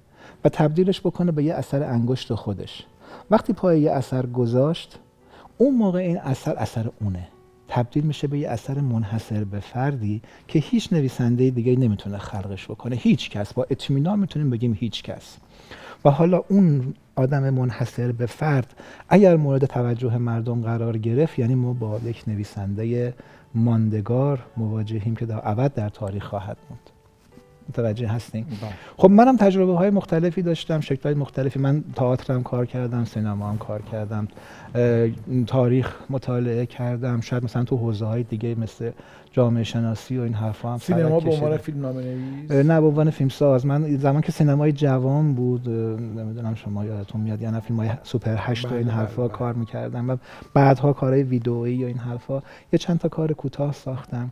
و 0.45 0.49
تبدیلش 0.49 1.01
بکنه 1.01 1.31
به 1.31 1.43
یه 1.43 1.53
اثر 1.53 1.83
انگشت 1.83 2.33
خودش. 2.33 2.85
وقتی 3.31 3.53
پای 3.53 3.81
یه 3.81 3.91
اثر 3.91 4.25
گذاشت 4.25 4.99
اون 5.57 5.75
موقع 5.75 5.99
این 5.99 6.17
اثر 6.17 6.55
اثر 6.55 6.89
اونه. 7.01 7.27
تبدیل 7.75 8.03
میشه 8.03 8.27
به 8.27 8.39
یه 8.39 8.49
اثر 8.49 8.79
منحصر 8.79 9.43
به 9.43 9.59
فردی 9.59 10.21
که 10.47 10.59
هیچ 10.59 10.93
نویسنده 10.93 11.49
دیگه 11.49 11.75
نمی‌تونه 11.75 12.17
خلقش 12.17 12.65
بکنه. 12.65 12.95
هیچ 12.95 13.29
کس. 13.29 13.53
با 13.53 13.67
اطمینان 13.69 14.19
می‌تونیم 14.19 14.49
بگیم 14.49 14.77
هیچ 14.79 15.03
کس. 15.03 15.37
و 16.05 16.09
حالا 16.09 16.43
اون 16.49 16.93
آدم 17.15 17.49
منحصر 17.49 18.11
به 18.11 18.25
فرد 18.25 18.73
اگر 19.09 19.35
مورد 19.35 19.65
توجه 19.65 20.17
مردم 20.17 20.61
قرار 20.61 20.97
گرفت 20.97 21.39
یعنی 21.39 21.55
ما 21.55 21.73
با 21.73 21.99
یک 22.05 22.23
نویسنده 22.27 23.13
ماندگار 23.55 24.45
مواجهیم 24.57 25.15
که 25.15 25.25
در 25.25 25.41
ابد 25.43 25.73
در 25.73 25.89
تاریخ 25.89 26.23
خواهد 26.23 26.57
موند. 26.69 26.94
متوجه 27.69 28.07
هستیم. 28.07 28.43
بله. 28.43 28.71
خب 28.97 29.09
منم 29.09 29.37
تجربه 29.37 29.73
های 29.73 29.89
مختلفی 29.89 30.41
داشتم 30.41 30.79
شکل 30.79 31.03
های 31.03 31.13
مختلفی. 31.13 31.59
من 31.59 31.83
تئاتر 31.95 32.39
کار 32.39 32.65
کردم 32.65 33.05
سینما 33.05 33.49
هم 33.49 33.57
کار 33.57 33.81
کردم. 33.81 34.27
تاریخ 35.47 35.95
مطالعه 36.09 36.65
کردم. 36.65 37.21
شاید 37.21 37.43
مثلا 37.43 37.63
تو 37.63 37.77
حوزه 37.77 38.05
های 38.05 38.23
دیگه 38.23 38.55
مثل 38.55 38.91
جامعه 39.31 39.63
شناسی 39.63 40.17
و 40.17 40.21
این 40.21 40.33
حرفا 40.33 40.71
هم 40.71 40.77
سینما 40.77 41.19
به 41.19 41.29
عنوان 41.29 41.57
فیلم 41.57 41.81
نام 41.81 41.99
نویس 41.99 42.51
نه 42.51 42.81
به 42.81 42.87
عنوان 42.87 43.09
فیلم 43.09 43.29
ساز 43.29 43.65
من 43.65 43.97
زمان 43.97 44.21
که 44.21 44.31
سینمای 44.31 44.71
جوان 44.71 45.33
بود 45.33 45.69
نمی‌دونم 45.69 46.55
شما 46.55 46.85
یادتون 46.85 47.21
میاد 47.21 47.41
یا 47.41 47.51
نه 47.51 47.59
فیلم 47.59 47.79
های 47.79 47.89
سوپر 48.03 48.35
هشت 48.37 48.71
و 48.71 48.73
این 48.73 48.83
بله، 48.83 48.93
حرفا 48.93 49.27
بله، 49.27 49.37
کار 49.37 49.53
می‌کردم. 49.53 50.09
و 50.09 50.17
بعدها 50.53 50.93
کارهای 50.93 51.23
ویدئویی 51.23 51.83
و 51.83 51.87
این 51.87 51.97
حرفا 51.97 52.41
یه 52.73 52.79
چند 52.79 52.99
تا 52.99 53.09
کار 53.09 53.33
کوتاه 53.33 53.73
ساختم. 53.73 54.31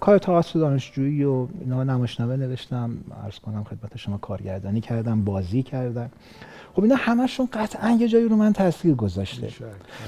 کار 0.00 0.18
تئاتر 0.18 0.58
دانشجویی 0.58 1.24
و 1.24 1.46
اینا 1.60 1.84
نمایشنامه 1.84 2.36
نوشتم. 2.36 2.90
عرض 3.24 3.38
کنم 3.38 3.64
خدمت 3.64 3.96
شما 3.96 4.18
کارگردانی 4.18 4.80
کردم 4.80 5.24
بازی 5.24 5.62
کردم. 5.62 6.10
خب 6.74 6.82
اینا 6.82 6.94
همشون 6.98 7.48
قطعا 7.52 7.90
یه 7.90 8.08
جایی 8.08 8.28
رو 8.28 8.36
من 8.36 8.52
تاثیر 8.52 8.94
گذاشته. 8.94 9.48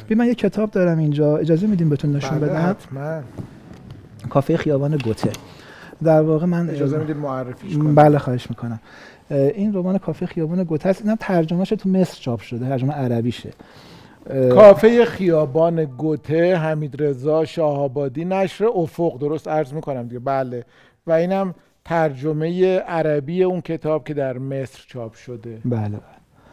ببین 0.04 0.18
من 0.18 0.26
یه 0.26 0.34
کتاب 0.34 0.70
دارم 0.70 0.98
اینجا. 0.98 1.36
اجازه 1.36 1.66
میدیم 1.66 1.88
بهتون 1.88 2.16
نشون 2.16 2.38
بله، 2.38 2.48
بدم؟ 2.48 3.24
کافه 4.30 4.56
خیابان 4.56 4.96
گوته. 4.96 5.30
در 6.04 6.22
واقع 6.22 6.46
من 6.46 6.70
اجازه 6.70 6.98
می‌دید 6.98 7.16
معرفیش 7.16 7.76
کنم؟ 7.76 7.94
بله 7.94 8.18
خواهش 8.18 8.50
می‌کنم. 8.50 8.80
این 9.30 9.74
رمان 9.74 9.98
کافه 9.98 10.26
خیابان 10.26 10.64
گوته 10.64 10.88
است. 10.88 11.02
اینم 11.02 11.16
ترجمهش 11.20 11.68
تو 11.68 11.88
مصر 11.88 12.20
چاپ 12.20 12.40
شده 12.40 12.68
ترجمه 12.68 12.92
عربیشه. 12.92 13.50
کافه 14.54 15.04
خیابان 15.04 15.84
گوته 15.84 16.56
حمید 16.56 17.02
رضا 17.02 17.44
شاهآبادی 17.44 18.24
نشر 18.24 18.66
افق. 18.74 19.18
درست 19.18 19.48
عرض 19.48 19.72
می‌کنم 19.72 20.02
دیگه. 20.02 20.18
بله. 20.18 20.64
و 21.06 21.12
اینم 21.12 21.54
ترجمه 21.84 22.78
عربی 22.78 23.42
اون 23.42 23.60
کتاب 23.60 24.04
که 24.04 24.14
در 24.14 24.38
مصر 24.38 24.84
چاپ 24.88 25.14
شده. 25.14 25.58
بله. 25.64 25.98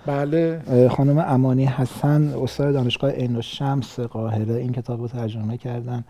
بله. 0.06 0.62
خانم 0.90 1.18
امانی 1.18 1.66
حسن 1.66 2.34
استاد 2.44 2.74
دانشگاه 2.74 3.12
عین 3.12 3.36
الشمس 3.36 4.00
قاهره. 4.00 4.54
این 4.54 4.72
کتاب 4.72 5.02
رو 5.02 5.08
ترجمه 5.08 5.58
کردن. 5.58 6.04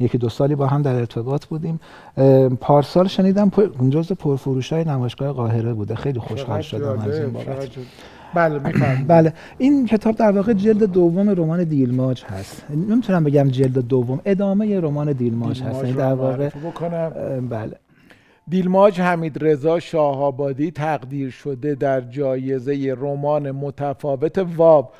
یکی 0.00 0.18
دو 0.18 0.28
سالی 0.28 0.54
با 0.54 0.66
هم 0.66 0.82
در 0.82 0.94
ارتباط 0.94 1.44
بودیم. 1.44 1.80
پارسال 2.60 3.08
شنیدم 3.08 3.50
جزء 3.90 4.14
پرفروش 4.14 4.72
های 4.72 4.84
نمایشگاه 4.84 5.32
قاهره 5.32 5.74
بوده. 5.74 5.94
خیلی 5.94 6.20
خوشحال 6.20 6.60
شدم 6.60 6.98
از 6.98 7.18
این 7.18 7.32
بابت. 7.32 7.68
بله 8.36 8.58
بله. 9.14 9.32
این 9.58 9.86
کتاب 9.86 10.16
در 10.16 10.32
واقع 10.32 10.52
جلد 10.52 10.84
دوم 10.84 11.30
رمان 11.30 11.64
دیلماج 11.64 12.24
هست. 12.24 12.64
نمی‌تونم 12.70 13.24
بگم 13.24 13.48
جلد 13.48 13.78
دوم 13.78 14.20
ادامه 14.24 14.80
رمان 14.80 15.12
دیلماج, 15.12 15.62
هست. 15.62 15.84
یعنی 15.84 15.92
در 15.92 16.14
واقع 16.14 16.48
بله. 17.50 17.76
دیلماج 18.48 19.00
حمید 19.00 19.44
رضا 19.44 19.80
شاهآبادی 19.80 20.70
تقدیر 20.70 21.30
شده 21.30 21.74
در 21.74 22.00
جایزه 22.00 22.94
رمان 22.98 23.50
متفاوت 23.50 24.38
واب 24.56 24.92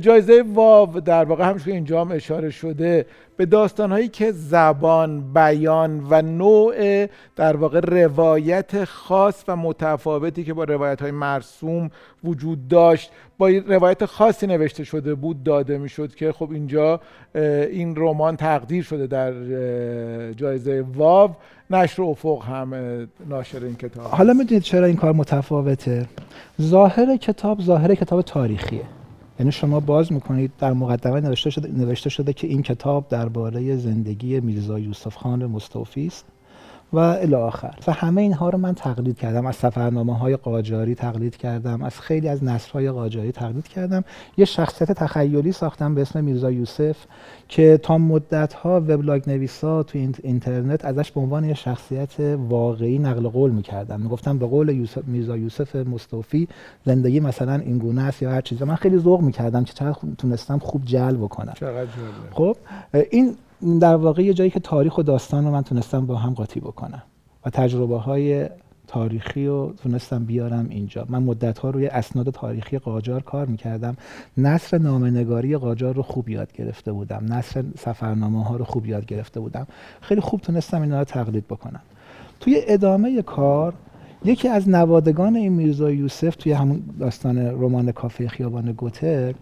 جایزه 0.00 0.44
واو 0.54 1.00
در 1.00 1.24
واقع 1.24 1.44
همش 1.44 1.68
اینجا 1.68 2.00
هم 2.00 2.12
اشاره 2.12 2.50
شده 2.50 3.06
به 3.40 3.46
داستانهایی 3.46 4.08
که 4.08 4.32
زبان 4.32 5.32
بیان 5.32 6.06
و 6.10 6.22
نوع 6.22 7.06
در 7.36 7.56
واقع 7.56 7.80
روایت 7.80 8.84
خاص 8.84 9.44
و 9.48 9.56
متفاوتی 9.56 10.44
که 10.44 10.54
با 10.54 10.64
روایت 10.64 11.02
های 11.02 11.10
مرسوم 11.10 11.90
وجود 12.24 12.68
داشت 12.68 13.10
با 13.38 13.48
روایت 13.48 14.04
خاصی 14.04 14.46
نوشته 14.46 14.84
شده 14.84 15.14
بود 15.14 15.42
داده 15.42 15.78
می‌شد 15.78 16.14
که 16.14 16.32
خب 16.32 16.50
اینجا 16.50 17.00
این 17.34 17.94
رمان 17.96 18.36
تقدیر 18.36 18.84
شده 18.84 19.06
در 19.06 19.32
جایزه 20.32 20.84
واو. 20.94 21.30
نشر 21.70 22.02
افق 22.02 22.44
هم 22.44 22.74
ناشر 23.28 23.64
این 23.64 23.76
کتاب 23.76 24.06
حالا 24.06 24.32
می‌دونید 24.32 24.62
چرا 24.62 24.86
این 24.86 24.96
کار 24.96 25.12
متفاوته؟ 25.12 26.06
ظاهر 26.62 27.16
کتاب 27.16 27.60
ظاهر 27.60 27.94
کتاب 27.94 28.22
تاریخیه. 28.22 28.99
یعنی 29.40 29.52
شما 29.52 29.80
باز 29.80 30.12
می‌کنید 30.12 30.52
در 30.58 30.72
مقدمه 30.72 31.20
نوشته 31.20 31.50
شده, 31.50 31.68
نوشته 31.68 32.10
شده 32.10 32.32
که 32.32 32.46
این 32.46 32.62
کتاب 32.62 33.08
درباره 33.08 33.76
زندگی 33.76 34.40
میرزا 34.40 34.78
یوسف 34.78 35.16
خان 35.16 35.46
مستوفی 35.46 36.06
است. 36.06 36.26
و 36.92 36.98
الی 36.98 37.34
آخر. 37.34 37.74
و 37.86 37.92
همه 37.92 38.22
اینها 38.22 38.50
رو 38.50 38.58
من 38.58 38.74
تقلید 38.74 39.18
کردم. 39.18 39.46
از 39.46 39.56
سفرنامه 39.56 40.18
های 40.18 40.36
قاجاری 40.36 40.94
تقلید 40.94 41.36
کردم. 41.36 41.82
از 41.82 42.00
خیلی 42.00 42.28
از 42.28 42.44
نصر 42.44 42.72
های 42.72 42.90
قاجاری 42.90 43.32
تقلید 43.32 43.68
کردم. 43.68 44.04
یه 44.36 44.44
شخصیت 44.44 44.92
تخیلی 44.92 45.52
ساختم 45.52 45.94
به 45.94 46.02
اسم 46.02 46.24
میرزا 46.24 46.50
یوسف 46.50 46.96
که 47.48 47.80
تا 47.82 47.98
مدت 47.98 48.52
ها 48.52 48.80
وبلاگ 48.80 49.22
نویسا 49.26 49.82
تو 49.82 49.98
اینترنت 50.22 50.84
ازش 50.84 51.10
به 51.10 51.20
عنوان 51.20 51.44
یه 51.44 51.54
شخصیت 51.54 52.14
واقعی 52.48 52.98
نقل 52.98 53.28
قول 53.28 53.50
می‌کردم. 53.50 54.00
می‌گفتم 54.00 54.38
به 54.38 54.46
قول 54.46 54.68
یوسف 54.68 55.04
میرزا 55.04 55.36
یوسف 55.36 55.76
مستوفی 55.76 56.48
زندگی 56.84 57.20
مثلا 57.20 57.54
این 57.54 57.78
گونه 57.78 58.02
است 58.02 58.22
یا 58.22 58.30
هر 58.30 58.40
چیزی. 58.40 58.64
من 58.64 58.74
خیلی 58.74 58.98
ذوق 58.98 59.20
می‌کردم 59.20 59.64
که 59.64 59.72
چقدر 59.72 59.98
تونستم 60.18 60.58
خوب 60.58 60.84
جلب 60.84 61.26
کنم 61.26 61.54
خب 62.30 62.56
این 63.10 63.36
در 63.80 63.96
واقع 63.96 64.22
یه 64.22 64.34
جایی 64.34 64.50
که 64.50 64.60
تاریخ 64.60 64.98
و 64.98 65.02
داستان 65.02 65.44
رو 65.44 65.50
من 65.50 65.62
تونستم 65.62 66.06
با 66.06 66.16
هم 66.16 66.34
قاطی 66.34 66.60
بکنم 66.60 67.02
و 67.46 67.50
تجربه 67.50 67.98
های 67.98 68.48
تاریخی 68.86 69.46
رو 69.46 69.74
تونستم 69.82 70.24
بیارم 70.24 70.66
اینجا. 70.70 71.06
من 71.08 71.22
مدت 71.22 71.58
ها 71.58 71.70
روی 71.70 71.86
اسناد 71.86 72.30
تاریخی 72.30 72.78
قاجار 72.78 73.22
کار 73.22 73.46
می‌کردم. 73.46 73.96
نصر 74.36 74.78
نامنگاری 74.78 75.56
قاجار 75.56 75.94
رو 75.94 76.02
خوب 76.02 76.28
یاد 76.28 76.52
گرفته 76.52 76.92
بودم. 76.92 77.24
نصر 77.28 77.64
سفرنامه 77.78 78.44
ها 78.44 78.56
رو 78.56 78.64
خوب 78.64 78.86
یاد 78.86 79.06
گرفته 79.06 79.40
بودم. 79.40 79.66
خیلی 80.00 80.20
خوب 80.20 80.40
تونستم 80.40 80.82
اینا 80.82 80.98
رو 80.98 81.04
تقلید 81.04 81.46
بکنم. 81.46 81.80
توی 82.40 82.62
ادامه 82.66 83.22
کار 83.22 83.74
یکی 84.24 84.48
از 84.48 84.68
نوادگان 84.68 85.36
این 85.36 85.52
میرزا 85.52 85.90
یوسف 85.90 86.36
توی 86.36 86.52
همون 86.52 86.82
داستان 87.00 87.38
رمان 87.38 87.92
کافه 87.92 88.28
خیابان 88.28 88.72
گوته 88.72 89.34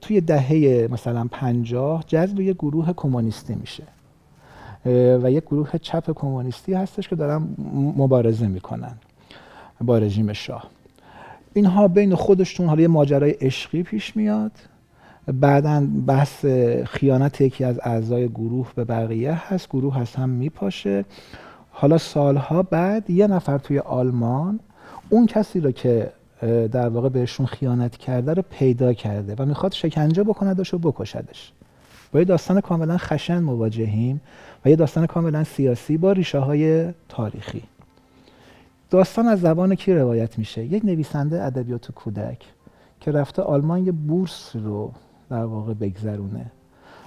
توی 0.00 0.20
دهه 0.20 0.88
مثلا 0.90 1.28
پنجاه 1.30 2.04
جذب 2.06 2.40
یه 2.40 2.52
گروه 2.52 2.92
کمونیستی 2.92 3.54
میشه. 3.54 3.82
و 5.22 5.30
یک 5.30 5.44
گروه 5.44 5.78
چپ 5.78 6.10
کمونیستی 6.14 6.74
هستش 6.74 7.08
که 7.08 7.16
دارن 7.16 7.48
مبارزه 7.96 8.46
می‌کنن 8.46 8.94
با 9.80 9.98
رژیم 9.98 10.32
شاه. 10.32 10.70
اینها 11.54 11.88
بین 11.88 12.14
خودشون 12.14 12.66
حالا 12.66 12.82
یه 12.82 12.88
ماجرای 12.88 13.30
عشقی 13.30 13.82
پیش 13.82 14.16
میاد. 14.16 14.52
بعدا 15.26 15.86
بحث 16.06 16.46
خیانت 16.84 17.40
یکی 17.40 17.64
از 17.64 17.80
اعضای 17.82 18.28
گروه 18.28 18.72
به 18.74 18.84
بقیه 18.84 19.52
هست. 19.52 19.68
گروه 19.68 19.96
هست 19.96 20.16
هم 20.16 20.28
میپاشه. 20.28 21.04
حالا 21.76 21.98
سالها 21.98 22.62
بعد 22.62 23.10
یه 23.10 23.26
نفر 23.26 23.58
توی 23.58 23.78
آلمان 23.78 24.60
اون 25.10 25.26
کسی 25.26 25.60
رو 25.60 25.70
که 25.70 26.12
در 26.72 26.88
واقع 26.88 27.08
بهشون 27.08 27.46
خیانت 27.46 27.96
کرده 27.96 28.34
رو 28.34 28.42
پیدا 28.50 28.92
کرده 28.92 29.34
و 29.38 29.46
می‌خواد 29.46 29.72
شکنجه 29.72 30.22
بکندش 30.22 30.74
و 30.74 30.78
بکشدش. 30.78 31.52
با 32.12 32.18
یه 32.18 32.24
داستان 32.24 32.60
کاملا 32.60 32.96
خشن 32.98 33.38
مواجهیم 33.38 34.20
و 34.64 34.70
یه 34.70 34.76
داستان 34.76 35.06
کاملا 35.06 35.44
سیاسی 35.44 35.96
با 35.96 36.12
ریشه 36.12 36.38
های 36.38 36.92
تاریخی. 37.08 37.62
داستان 38.90 39.26
از 39.28 39.40
زبان 39.40 39.74
کی 39.74 39.94
روایت 39.94 40.38
میشه؟ 40.38 40.64
یک 40.64 40.84
نویسنده 40.84 41.42
ادبیات 41.42 41.92
کودک 41.92 42.44
که 43.00 43.12
رفته 43.12 43.42
آلمان 43.42 43.86
یه 43.86 43.92
بورس 43.92 44.56
رو 44.56 44.92
در 45.30 45.44
واقع 45.44 45.74
بگذرونه. 45.74 46.50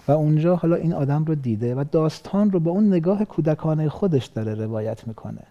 و 0.07 0.11
اونجا 0.11 0.55
حالا 0.55 0.75
این 0.75 0.93
آدم 0.93 1.25
رو 1.25 1.35
دیده 1.35 1.75
و 1.75 1.83
داستان 1.91 2.51
رو 2.51 2.59
با 2.59 2.71
اون 2.71 2.87
نگاه 2.87 3.25
کودکانه 3.25 3.89
خودش 3.89 4.25
داره 4.25 4.55
روایت 4.55 5.07
می‌کنه. 5.07 5.41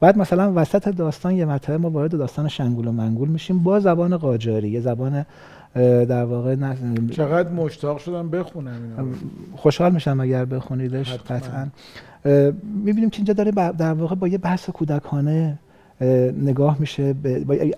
بعد 0.00 0.18
مثلا 0.18 0.52
وسط 0.56 0.88
داستان 0.88 1.36
یه 1.36 1.44
مرتبه 1.44 1.78
ما 1.78 1.90
وارد 1.90 2.18
داستان 2.18 2.48
شنگول 2.48 2.88
و 2.88 2.92
منگول 2.92 3.28
میشیم 3.28 3.58
با 3.58 3.80
زبان 3.80 4.16
قاجاری 4.16 4.68
یه 4.68 4.80
زبان 4.80 5.26
در 5.74 6.24
واقع 6.24 6.56
چقدر 7.10 7.48
مشتاق 7.48 7.98
شدم 7.98 8.30
بخونم 8.30 8.96
اینا 8.98 9.14
خوشحال 9.56 9.92
میشم 9.92 10.20
اگر 10.20 10.44
بخونیدش 10.44 11.14
قطعا. 11.14 11.66
می‌بینیم 12.84 13.10
که 13.10 13.16
اینجا 13.16 13.34
داره 13.34 13.50
در 13.72 13.92
واقع 13.92 14.14
با 14.14 14.28
یه 14.28 14.38
بحث 14.38 14.70
کودکانه 14.70 15.58
نگاه 16.42 16.76
میشه 16.80 17.14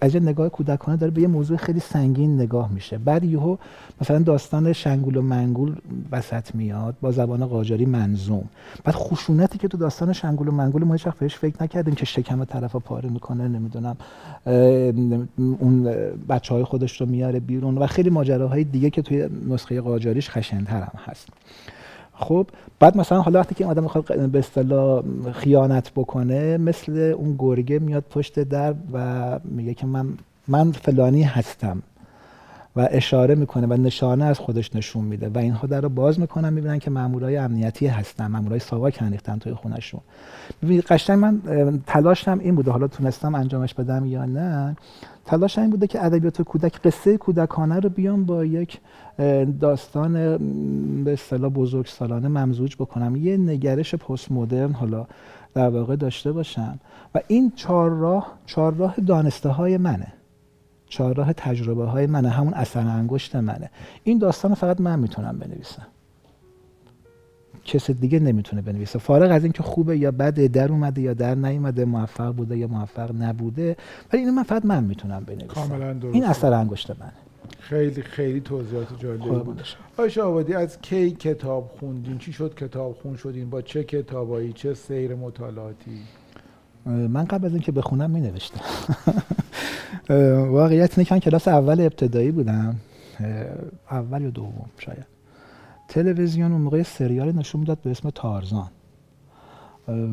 از 0.00 0.16
نگاه 0.16 0.48
کودکانه 0.48 0.96
داره 0.96 1.12
به 1.12 1.20
یه 1.20 1.28
موضوع 1.28 1.56
خیلی 1.56 1.80
سنگین 1.80 2.34
نگاه 2.34 2.72
میشه. 2.72 2.98
بعد 2.98 3.24
یهو 3.24 3.56
مثلا 4.00 4.18
داستان 4.18 4.72
شنگول 4.72 5.16
و 5.16 5.22
منگول 5.22 5.76
وسط 6.12 6.54
میاد 6.54 6.94
با 7.00 7.10
زبان 7.10 7.46
قاجاری 7.46 7.86
منظوم. 7.86 8.44
بعد 8.84 8.94
خشونتی 8.94 9.58
که 9.58 9.68
تو 9.68 9.76
داستان 9.76 10.12
شنگول 10.12 10.48
و 10.48 10.50
منگول 10.50 10.84
ما 10.84 10.92
هیچ 10.92 11.08
بهش 11.08 11.36
فکر 11.36 11.62
نکردیم 11.62 11.94
که 11.94 12.04
شکم 12.04 12.44
طرف 12.44 12.76
پاره 12.76 13.10
می‌کنه 13.10 13.48
نمی‌دونم 13.48 13.96
اون 15.36 15.84
بچه 16.28 16.54
های 16.54 16.64
خودش 16.64 17.00
رو 17.00 17.06
میاره 17.06 17.40
بیرون 17.40 17.78
و 17.78 17.86
خیلی 17.86 18.10
ماجراهای 18.10 18.64
دیگه 18.64 18.90
که 18.90 19.02
توی 19.02 19.28
نسخه 19.48 19.80
قاجاریش 19.80 20.30
خشنتر 20.30 20.80
هم 20.80 20.98
هست. 21.04 21.28
خب 22.14 22.46
بعد 22.80 22.96
مثلا 22.96 23.22
حالا 23.22 23.40
وقتی 23.40 23.54
که 23.54 23.64
این 23.64 23.70
آدم 23.70 23.82
می‌خواد 23.82 24.30
به 24.30 24.38
اصطلاح 24.38 25.02
خیانت 25.32 25.90
بکنه 25.90 26.56
مثل 26.56 27.14
اون 27.18 27.36
گرگه 27.38 27.78
میاد 27.78 28.04
پشت 28.10 28.40
در 28.40 28.74
و 28.92 29.38
میگه 29.44 29.74
که 29.74 29.86
من 29.86 30.08
من 30.48 30.72
فلانی 30.72 31.22
هستم 31.22 31.82
و 32.76 32.88
اشاره 32.90 33.34
می‌کنه 33.34 33.66
و 33.66 33.72
نشانه 33.72 34.24
از 34.24 34.38
خودش 34.38 34.76
نشون 34.76 35.04
میده 35.04 35.28
و 35.28 35.38
اینها 35.38 35.66
در 35.66 35.80
رو 35.80 35.88
باز 35.88 36.20
می‌کنن 36.20 36.52
می‌بینن 36.52 36.78
که 36.78 36.90
مامورای 36.90 37.36
امنیتی 37.36 37.86
هستن 37.86 38.26
مامورای 38.26 38.58
ساواک 38.58 39.02
هنریختن 39.02 39.38
توی 39.38 39.54
خونشون 39.54 40.00
ببینید 40.62 40.84
قشنگ 40.84 41.18
من 41.18 41.42
تلاشم 41.86 42.38
این 42.42 42.54
بوده 42.54 42.70
حالا 42.70 42.88
تونستم 42.88 43.34
انجامش 43.34 43.74
بدم 43.74 44.06
یا 44.06 44.24
نه 44.24 44.76
تلاش 45.24 45.58
این 45.58 45.70
بوده 45.70 45.86
که 45.86 46.04
ادبیات 46.04 46.42
کودک 46.42 46.80
قصه 46.82 47.16
کودکانه 47.16 47.80
رو 47.80 47.88
بیام 47.88 48.24
با 48.24 48.44
یک 48.44 48.80
داستان 49.60 50.12
به 51.04 51.12
اصطلاح 51.12 51.50
بزرگ 51.50 51.86
سالانه 51.86 52.28
ممزوج 52.28 52.76
بکنم. 52.76 53.16
یه 53.16 53.36
نگرش 53.36 53.94
پست 53.94 54.32
مدرن 54.32 54.72
حالا 54.72 55.06
در 55.54 55.68
واقع 55.68 55.96
داشته 55.96 56.32
باشم. 56.32 56.78
و 57.14 57.20
این 57.28 57.52
چهار 57.56 57.90
راه 57.90 58.38
چهار 58.46 58.74
راه 58.74 58.94
دانسته 59.06 59.48
های 59.48 59.76
منه. 59.76 60.12
چهار 60.86 61.14
راه 61.16 61.32
تجربه 61.32 61.84
های 61.84 62.06
منه. 62.06 62.28
همون 62.28 62.54
اثر 62.54 62.80
انگشت 62.80 63.36
منه. 63.36 63.70
این 64.04 64.18
داستان 64.18 64.54
فقط 64.54 64.80
من 64.80 64.98
می‌تونم 64.98 65.38
بنویسم. 65.38 65.86
کس 67.64 67.90
دیگه 67.90 68.18
نمی‌تونه 68.18 68.62
بنویسه. 68.62 68.98
فارغ 68.98 69.30
از 69.30 69.42
اینکه 69.42 69.62
خوبه 69.62 69.98
یا 69.98 70.10
بده 70.10 70.48
در 70.48 70.72
اومده 70.72 71.00
یا 71.00 71.14
در 71.14 71.34
نیومده 71.34 71.84
موفق 71.84 72.32
بوده 72.32 72.58
یا 72.58 72.66
موفق 72.66 73.10
نبوده 73.22 73.76
ولی 74.12 74.22
اینو 74.22 74.32
من 74.32 74.42
فقط 74.42 74.64
من 74.64 74.84
می‌تونم 74.84 75.24
بنویسم. 75.24 75.46
کاملا 75.46 75.92
درست 75.92 76.14
این 76.14 76.24
اثر 76.24 76.52
انگشت 76.52 76.90
منه. 76.90 77.12
خیلی 77.58 78.02
خیلی 78.02 78.40
توضیحات 78.40 78.86
جالبی 78.98 79.28
بود. 79.28 79.62
آیشه 79.98 80.22
آبادی 80.22 80.54
از 80.54 80.80
کی 80.80 81.10
کتاب 81.10 81.70
خوندین؟ 81.80 82.18
چی 82.18 82.32
شد 82.32 82.54
کتاب 82.54 82.92
خون 83.02 83.16
شدین؟ 83.16 83.50
با 83.50 83.62
چه 83.62 83.84
کتابایی؟ 83.84 84.52
چه 84.52 84.74
سیر 84.74 85.14
مطالعاتی؟ 85.14 85.98
من 86.86 87.24
قبل 87.24 87.46
از 87.46 87.52
اینکه 87.52 87.72
بخونم 87.72 88.10
می 88.10 88.20
نوشتم 88.20 88.60
واقعیت 90.58 90.98
اینه 90.98 91.08
که 91.08 91.14
من 91.14 91.20
کلاس 91.20 91.48
اول 91.48 91.80
ابتدایی 91.80 92.30
بودم. 92.30 92.76
اول 93.90 94.22
یا 94.22 94.30
دوم 94.30 94.70
شاید. 94.78 95.13
تلویزیون 95.88 96.52
اون 96.52 96.60
موقع 96.60 96.82
سریال 96.82 97.32
نشون 97.32 97.60
می‌داد 97.60 97.78
به 97.78 97.90
اسم 97.90 98.10
تارزان. 98.10 98.70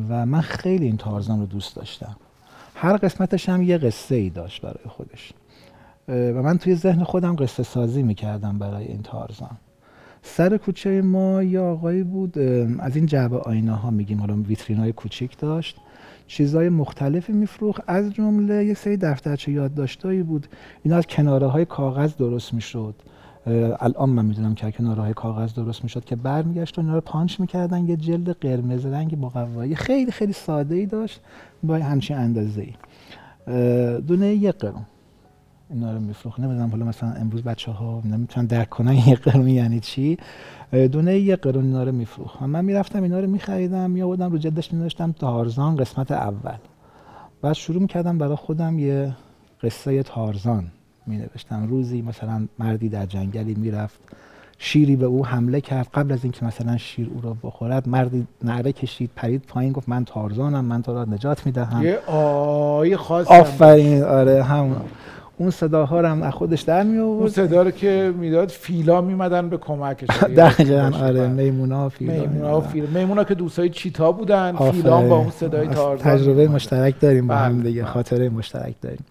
و 0.08 0.26
من 0.26 0.40
خیلی 0.40 0.86
این 0.86 0.96
تارزان 0.96 1.40
رو 1.40 1.46
دوست 1.46 1.76
داشتم. 1.76 2.16
هر 2.74 2.96
قسمتش 2.96 3.48
هم 3.48 3.62
یه 3.62 3.78
قصه 3.78 4.14
ای 4.14 4.30
داشت 4.30 4.62
برای 4.62 4.84
خودش. 4.88 5.32
و 6.08 6.42
من 6.42 6.58
توی 6.58 6.74
ذهن 6.74 7.04
خودم 7.04 7.36
قصه 7.36 7.62
سازی 7.62 8.02
می‌کردم 8.02 8.58
برای 8.58 8.84
این 8.84 9.02
تارزان. 9.02 9.56
سر 10.22 10.56
کوچه 10.56 11.02
ما 11.02 11.42
یه 11.42 11.60
آقایی 11.60 12.02
بود 12.02 12.38
از 12.78 12.96
این 12.96 13.06
جعبه 13.06 13.38
آینه 13.38 13.72
ها 13.72 13.90
میگیم 13.90 14.20
حالا 14.20 14.34
ویترین 14.34 14.78
های 14.78 14.92
کوچیک 14.92 15.38
داشت. 15.38 15.76
چیزهای 16.26 16.68
مختلفی 16.68 17.32
میفروخت. 17.32 17.82
از 17.86 18.14
جمله 18.14 18.64
یه 18.64 18.74
سری 18.74 18.96
دفترچه 18.96 19.52
یادداشتایی 19.52 20.22
بود. 20.22 20.46
اینا 20.82 20.96
از 20.96 21.06
کناره 21.06 21.46
های 21.46 21.64
کاغذ 21.64 22.16
درست 22.16 22.54
می‌شد. 22.54 22.94
الان 23.46 24.10
من 24.10 24.24
می‌دونم 24.24 24.54
که 24.54 24.70
کناره 24.70 25.02
های 25.02 25.14
کاغذ 25.14 25.54
درست 25.54 25.82
می‌شد 25.82 26.04
که 26.04 26.16
برمیگشت 26.16 26.78
و 26.78 26.80
اینا 26.80 26.94
رو 26.94 27.00
پانچ 27.00 27.40
می‌کردن 27.40 27.88
یه 27.88 27.96
جلد 27.96 28.30
قرمز 28.30 28.86
رنگ 28.86 29.18
مقوایی. 29.20 29.74
خیلی 29.74 30.10
خیلی 30.10 30.32
ساده 30.32 30.74
ای 30.74 30.86
داشت 30.86 31.20
با 31.62 31.76
همچین 31.76 32.16
اندازه 32.16 32.62
ای 32.62 34.00
دونه 34.00 34.26
یک 34.26 34.54
قرون. 34.54 34.82
اینا 35.70 35.92
رو 35.92 36.00
میفروخت. 36.00 36.40
نمی‌دونم 36.40 36.70
حالا 36.70 36.84
مثلا 36.84 37.12
امروز 37.12 37.42
بچه 37.42 37.72
ها 37.72 38.02
نمی‌تونن 38.04 38.46
درک 38.46 38.70
کنن 38.70 38.94
یک 38.94 39.20
قرون 39.20 39.48
یعنی 39.48 39.80
چی. 39.80 40.18
دونه 40.72 41.18
یک 41.18 41.40
قرون 41.40 41.64
اینا 41.64 41.84
رو 41.84 41.92
میفروخت. 41.92 42.42
من 42.42 42.64
می‌رفتم 42.64 43.02
اینا 43.02 43.20
رو 43.20 43.26
میخریدم 43.30 43.90
میآوردم 43.90 44.32
رو 44.32 44.38
جلدش 44.38 44.72
مینوشتم 44.72 45.12
تارزان 45.12 45.76
قسمت 45.76 46.12
اول. 46.12 46.56
بعد 47.42 47.52
شروع 47.52 47.80
می‌کردم 47.80 48.18
برای 48.18 48.36
خودم 48.36 48.78
یه 48.78 49.16
قصه 49.62 50.02
تارزان. 50.02 50.64
می 51.06 51.16
نوشتم 51.16 51.66
روزی 51.68 52.02
مثلا 52.02 52.48
مردی 52.58 52.88
در 52.88 53.06
جنگلی 53.06 53.54
می‌رفت 53.54 54.00
شیری 54.58 54.96
به 54.96 55.06
او 55.06 55.26
حمله 55.26 55.60
کرد. 55.60 55.86
قبل 55.94 56.12
از 56.12 56.18
اینکه 56.22 56.44
مثلا 56.44 56.76
شیر 56.76 57.10
او 57.14 57.20
را 57.20 57.36
بخورد 57.42 57.88
مردی 57.88 58.26
نعره 58.44 58.72
کشید 58.72 59.10
پرید 59.16 59.42
پایین 59.48 59.72
گفت 59.72 59.88
من 59.88 60.04
تارزانم 60.04 60.64
من 60.64 60.82
تو 60.82 60.94
را 60.94 61.04
نجات 61.04 61.46
می‌دهم. 61.46 61.82
یه 61.82 61.98
آی 62.06 62.96
خاص 62.96 63.26
آفرین. 63.26 64.02
آره 64.02 64.42
همون. 64.42 64.76
اون 65.38 65.50
صداها 65.50 66.00
رو 66.00 66.08
هم 66.08 66.22
از 66.22 66.32
خودش 66.32 66.60
در 66.60 66.82
می 66.82 66.98
اون 66.98 67.16
آورد 67.16 67.30
صدا 67.30 67.62
رو 67.62 67.70
که 67.70 68.14
می‌داد 68.18 68.48
فیلا 68.48 69.00
میمدن 69.00 69.48
به 69.48 69.56
کمکش 69.56 70.08
دقیقا 70.36 70.90
آره. 71.02 71.28
میمونا 71.28 71.88
فیلا 71.88 72.12
میمونا 72.12 72.58
و 72.58 72.60
فیل 72.60 72.86
میمونا 72.86 73.24
که 73.24 73.34
دوستای 73.34 73.68
چیتا 73.68 74.12
بودن. 74.12 74.56
فیلا 74.56 74.98
هم 74.98 75.08
با 75.08 75.18
اون 75.18 75.30
صدای 75.30 75.68
تارزان 75.68 76.18
تجربه. 76.18 76.48
مشترک 76.48 77.00
داریم 77.00 77.26
با 77.26 77.34
هم 77.34 77.52
بله، 77.60 77.68
دیگه 77.68 77.82
بله. 77.82 77.90
خاطره 77.90 78.28
مشترک 78.28 78.74
داریم. 78.82 79.04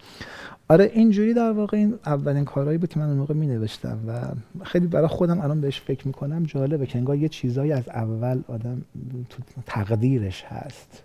آره 0.72 0.90
اینجوری 0.94 1.34
در 1.34 1.52
واقع 1.52 1.76
این 1.76 1.94
اولین 2.06 2.44
کارهایی 2.44 2.78
بود 2.78 2.88
که 2.88 3.00
من 3.00 3.06
اون 3.06 3.16
موقع 3.16 3.34
می 3.34 3.46
نوشتم 3.46 3.98
و 4.06 4.20
خیلی 4.64 4.86
برای 4.86 5.06
خودم 5.06 5.40
الان 5.40 5.60
بهش 5.60 5.80
فکر 5.80 6.06
می‌کنم 6.06 6.42
جالبه 6.42 6.86
که 6.86 6.98
انگار 6.98 7.16
یه 7.16 7.28
چیزایی 7.28 7.72
از 7.72 7.88
اول 7.88 8.42
آدم 8.48 8.82
تو 9.30 9.42
تقدیرش 9.66 10.44
هست. 10.44 11.02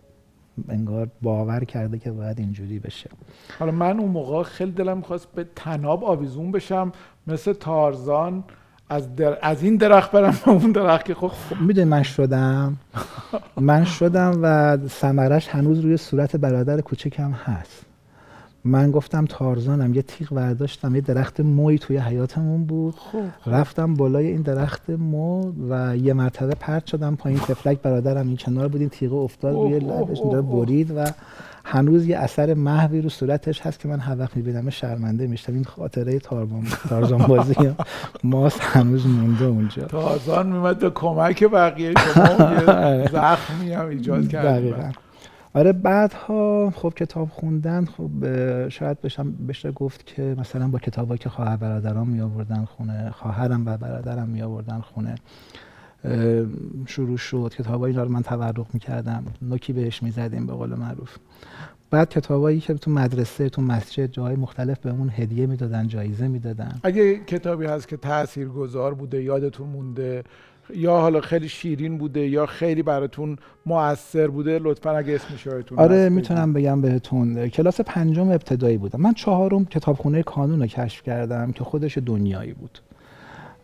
انگار 0.69 1.07
باور 1.21 1.63
کرده 1.63 1.99
که 1.99 2.11
باید 2.11 2.39
اینجوری 2.39 2.79
بشه. 2.79 3.09
حالا 3.59 3.71
من 3.71 3.99
اون 3.99 4.11
موقع 4.11 4.43
خیلی 4.43 4.71
دلم 4.71 4.97
می‌خواست 4.97 5.27
به 5.35 5.45
تناب 5.55 6.03
آویزون 6.03 6.51
بشم 6.51 6.91
مثل 7.27 7.53
تارزان. 7.53 8.43
از, 8.89 9.15
در... 9.15 9.37
از 9.41 9.63
این 9.63 9.75
درخت 9.75 10.11
برم 10.11 10.37
به 10.45 10.51
اون 10.51 10.71
درخت 10.71 11.05
که 11.05 11.13
خب 11.13 11.31
می‌دونی 11.61 11.89
من 11.89 12.03
شدم. 12.03 12.77
من 13.61 13.83
شدم 13.83 14.39
و 14.41 14.77
ثمرش 14.87 15.47
هنوز 15.47 15.79
روی 15.79 15.97
صورت 15.97 16.35
برادر 16.35 16.81
کوچکم 16.81 17.31
هست. 17.31 17.86
من 18.65 18.91
گفتم 18.91 19.25
تارزانم 19.25 19.93
یه 19.93 20.01
تیغ 20.01 20.33
برداشتم 20.33 20.95
یه 20.95 21.01
درخت 21.01 21.39
موی 21.39 21.77
توی 21.79 21.97
حیاتمون 21.97 22.65
بود. 22.65 22.95
خب 22.95 23.51
رفتم 23.51 23.93
بالای 23.93 24.27
این 24.27 24.41
درخت 24.41 24.89
مو 24.89 25.51
و 25.69 25.97
یه 25.97 26.13
مرتبه 26.13 26.55
پرت 26.59 26.85
شدم 26.85 27.15
پایین 27.15 27.39
تفلک 27.39 27.81
برادرم 27.81 28.27
این 28.27 28.37
کنار 28.37 28.67
بود 28.67 28.81
این 28.81 28.89
تیغه 28.89 29.15
افتاد 29.15 29.55
روی 29.55 29.79
لبش 29.79 30.19
اینجا. 30.21 30.41
برید 30.41 30.91
و 30.95 31.05
هنوز 31.65 32.07
یه 32.07 32.17
اثر 32.17 32.53
محوی 32.53 33.01
رو 33.01 33.09
صورتش 33.09 33.61
هست 33.61 33.79
که 33.79 33.87
من 33.87 33.99
هر 33.99 34.19
وقت 34.19 34.37
می‌بینم 34.37 34.69
شرمنده 34.69 35.27
میشتم 35.27 35.53
این 35.53 35.63
خاطره 35.63 36.19
تارزان 36.19 36.63
تارزان 36.89 37.17
بازی 37.27 37.55
ماست 38.23 38.61
هنوز 38.61 39.07
مونده 39.07 39.45
اونجا. 39.45 39.83
تارزان 39.83 40.47
میمد 40.47 40.79
به 40.79 40.89
کمک 40.89 41.43
بقیه 41.43 41.93
شما 42.13 42.25
زخمی 43.17 43.73
هم 43.73 43.87
ایجاد 43.87 44.27
کرد. 44.27 45.06
آره 45.57 45.73
بعدها 45.73 46.73
خب 46.75 46.93
کتاب 46.95 47.29
خوندن 47.29 47.85
خب 47.85 48.09
شاید 48.69 49.01
بشم 49.01 49.31
بشه 49.31 49.71
گفت 49.71 50.05
که 50.05 50.35
مثلا 50.39 50.67
با 50.67 50.79
کتابایی 50.79 51.17
که 51.17 51.29
خواهر 51.29 51.57
برادرام 51.57 52.09
می 52.09 52.21
آوردن 52.21 52.65
خونه 52.65 53.09
خواهرم 53.11 53.65
و 53.65 53.77
برادرم 53.77 54.29
می 54.29 54.41
آوردن 54.41 54.79
خونه 54.79 55.15
شروع 56.85 57.17
شد. 57.17 57.53
کتابایی 57.57 57.95
رو 57.95 58.09
من 58.09 58.21
تورق 58.21 58.65
می 58.73 58.79
کردم 58.79 59.23
نوکی 59.41 59.73
بهش 59.73 60.03
می 60.03 60.11
زدیم 60.11 60.45
به 60.47 60.53
قول 60.53 60.75
معروف. 60.75 61.15
بعد 61.91 62.09
کتابایی 62.09 62.59
که 62.59 62.73
تو 62.73 62.91
مدرسه 62.91 63.49
تو 63.49 63.61
مسجد 63.61 64.11
جاهای 64.11 64.35
مختلف 64.35 64.79
بهمون 64.79 65.09
هدیه 65.09 65.45
می‌دادن 65.45 65.87
جایزه 65.87 66.27
می‌دادن. 66.27 66.79
اگه 66.83 67.19
کتابی 67.19 67.65
هست 67.65 67.87
که 67.87 67.97
تأثیر 67.97 68.47
گذار 68.47 68.93
بوده 68.93 69.23
یادتون 69.23 69.69
مونده 69.69 70.23
یا 70.75 70.97
حالا 70.97 71.21
خیلی 71.21 71.49
شیرین 71.49 71.97
بوده 71.97 72.27
یا 72.27 72.45
خیلی 72.45 72.83
براتون 72.83 73.37
مؤثر 73.65 74.27
بوده 74.27 74.59
لطفا 74.59 74.91
اگه 74.97 75.15
اسمش 75.15 75.45
یادتون 75.45 75.79
آره 75.79 76.09
می‌تونم 76.09 76.53
بگم 76.53 76.81
بهتون. 76.81 77.47
کلاس 77.47 77.81
پنجم 77.81 78.29
ابتدایی 78.29 78.77
بودم. 78.77 79.01
من 79.01 79.13
چهارم 79.13 79.65
کتابخونه 79.65 80.23
کانون 80.23 80.59
رو 80.61 80.67
کشف 80.67 81.03
کردم 81.03 81.51
که 81.51 81.63
خودش 81.63 81.97
دنیایی 81.97 82.53
بود. 82.53 82.79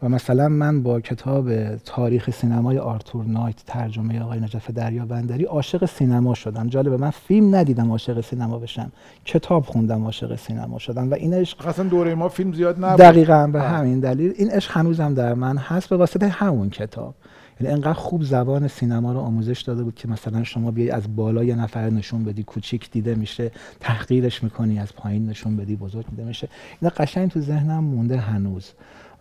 و 0.04 0.10
مثلا 0.10 0.50
من 0.50 0.84
با 0.84 1.02
کتاب 1.02 1.76
تاریخ 1.76 2.30
سینمای 2.30 2.78
آرتور 2.78 3.26
نایت 3.26 3.64
ترجمه 3.68 4.22
آقای 4.22 4.40
نجف 4.40 4.72
دریا 4.72 5.06
بندری 5.06 5.44
عاشق 5.44 5.86
سینما 5.86 6.34
شدم. 6.34 6.68
جالبه 6.68 6.98
من 6.98 7.10
فیلم 7.10 7.56
ندیدم 7.56 7.92
عاشق 7.92 8.22
سینما 8.22 8.60
بشم. 8.60 8.92
کتاب 9.26 9.66
خوندم 9.66 10.04
عاشق 10.04 10.36
سینما 10.36 10.80
شدم 10.80 11.12
و 11.12 11.14
این 11.14 11.34
عشق 11.34 11.68
اصلا 11.68 11.90
دوره 11.90 12.16
ما 12.16 12.30
فیلم 12.30 12.54
زیاد 12.54 12.86
نبود. 12.86 13.00
دقیقا 13.00 13.48
به. 13.48 13.62
همین 13.62 14.00
دلیل. 14.00 14.34
این 14.38 14.50
عشق 14.52 14.72
هنوزم 14.78 15.14
در 15.14 15.34
من 15.34 15.58
هست 15.58 15.90
به 15.90 15.98
واسطه 15.98 16.28
همون 16.28 16.70
کتاب. 16.70 17.16
یعنی 17.62 17.74
انقدر 17.74 17.94
خوب 17.94 18.24
زبان 18.24 18.68
سینما 18.68 19.14
رو 19.14 19.20
آموزش 19.20 19.62
داده 19.62 19.84
بود 19.84 19.96
که 19.96 20.08
مثلا 20.08 20.44
شما 20.44 20.72
بیای 20.72 20.90
از 20.90 21.16
بالا 21.16 21.44
یه 21.44 21.56
نفر 21.56 21.90
نشون 21.90 22.24
بدی 22.24 22.44
کوچیک 22.44 22.92
دیده 22.92 23.16
میشه 23.16 23.52
تحقیرش 23.80 24.44
می‌کنی 24.44 24.80
از 24.80 24.96
پایین 24.96 25.30
نشون 25.30 25.58
بدی 25.58 25.76
بزرگ 25.76 26.06
دیده 26.10 26.24
میشه. 26.24 26.48
اینا 26.82 26.94
قشنگ 26.98 27.30
تو 27.30 27.40
ذهنم 27.40 27.84
مونده 27.84 28.18
هنوز. 28.18 28.72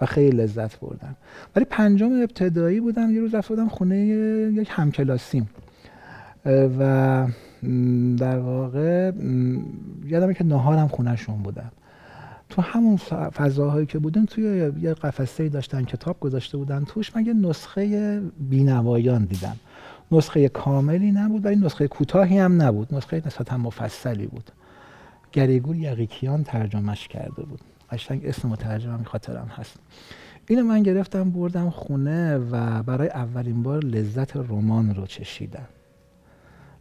و 0.03 0.07
خیلی 0.07 0.37
لذت 0.37 0.81
بردم. 0.81 1.17
ولی 1.57 1.65
پنجم 1.65 2.12
ابتدایی 2.23 2.81
بودم 2.81 3.11
یه 3.11 3.21
روز 3.21 3.35
رفته 3.35 3.55
بودم 3.55 3.69
خونه 3.69 3.99
یک 4.55 4.69
همکلاسیم. 4.71 5.51
و 6.79 7.27
در 8.19 8.38
واقع 8.38 9.11
م، 9.11 9.62
یادمه 10.05 10.35
که 10.35 10.45
نهارم 10.45 10.88
خونهشون 10.88 11.37
بودم 11.37 11.73
تو 12.51 12.62
همون 12.62 12.97
فضاهایی 13.37 13.87
که 13.87 13.99
بودیم 13.99 14.25
توی 14.25 14.73
یه 14.81 14.95
قفسه 14.95 15.49
داشتن 15.49 15.85
کتاب 15.85 16.21
گذاشته 16.21 16.57
بودن 16.59 16.85
توش. 16.85 17.17
من 17.17 17.27
یه 17.27 17.33
نسخه 17.33 18.21
بینوایان 18.51 19.25
دیدم. 19.25 19.57
نسخه 20.12 20.49
کاملی 20.49 21.12
نبود 21.12 21.45
ولی 21.45 21.57
نسخه 21.57 21.88
کوتاهی 21.88 22.38
هم 22.38 22.62
نبود. 22.62 22.95
نسخه 22.95 23.23
نسبتا 23.27 23.57
مفصلی 23.57 24.27
بود. 24.27 24.51
گریگور 25.33 25.77
یقیکیان 25.77 26.45
ترجمهش 26.45 27.09
کرده 27.09 27.43
بود. 27.43 27.61
قشنگ 27.93 28.27
اسم 28.27 28.49
مترجمم 28.49 29.05
خاطرم 29.05 29.51
هست. 29.57 29.77
اینو 30.49 30.65
من 30.65 30.83
گرفتم 30.83 31.31
بردم 31.31 31.71
خونه 31.71 32.39
و 32.39 32.83
برای 32.83 33.09
اولین 33.09 33.63
بار 33.63 33.85
لذت 33.85 34.37
رمان 34.37 34.95
رو 34.95 35.07
چشیدم. 35.07 35.69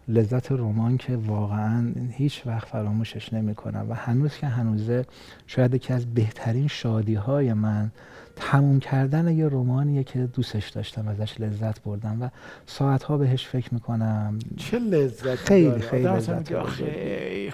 لذت 0.08 0.52
رمان 0.52 0.98
که 0.98 1.16
واقعا 1.16 1.94
هیچ 2.12 2.42
وقت 2.46 2.68
فراموشش 2.68 3.34
نمی‌کنم 3.34 3.86
و 3.90 3.94
هنوز 3.94 4.38
که 4.38 4.48
هنوزه 4.48 5.06
شاید 5.48 5.74
یکی 5.74 5.94
از 5.94 6.14
بهترین 6.14 6.68
شادی 6.68 7.16
های 7.16 7.54
من 7.54 7.92
تموم 8.36 8.80
کردن 8.80 9.38
یه 9.38 9.48
رمانیه 9.48 10.04
که 10.04 10.20
دوستش 10.20 10.70
داشتم 10.70 11.08
ازش 11.08 11.42
لذت 11.42 11.84
بردم 11.84 12.22
و 12.22 12.30
ساعتها 12.66 13.18
بهش 13.18 13.48
فکر 13.48 13.74
می‌کنم. 13.74 14.40
چه 14.58 14.80
لذتی 14.80 15.38
خیلی،. 15.38 15.80
خیلی 15.80 16.04
لذت 16.04 16.54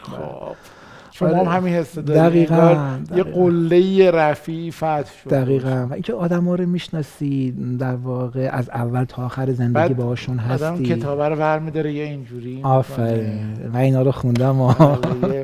خوب 0.01 0.55
شما 1.11 1.29
آره. 1.29 1.37
هم 1.37 1.57
همین 1.57 1.73
حس 1.73 1.97
دارید 1.97 2.21
دقیقاً، 2.21 2.99
یه. 3.15 3.23
قله 3.23 4.11
رفیعی 4.11 4.71
فتح 4.71 5.03
شد. 5.23 5.29
دقیقا. 5.29 5.87
و 5.89 5.93
اینکه 5.93 6.13
آدم 6.13 6.43
ها 6.43 6.55
رو 6.55 6.65
می‌شناسی 6.65 7.51
در 7.79 7.95
واقع 7.95 8.49
از 8.51 8.69
اول 8.69 9.03
تا 9.03 9.25
آخر 9.25 9.53
زندگی 9.53 9.93
باهاشون 9.93 10.39
آدم 10.39 10.73
هستی 10.73 10.85
کتابه 10.85 11.29
رو 11.29 11.35
برمیداره 11.35 11.93
یه 11.93 12.03
اینجوری 12.03 12.59
آفرین. 12.63 13.57
من 13.73 13.79
اینا 13.79 14.01
رو 14.01 14.11
خوندم 14.11 14.61
و 14.61 14.73
بله، 14.73 15.43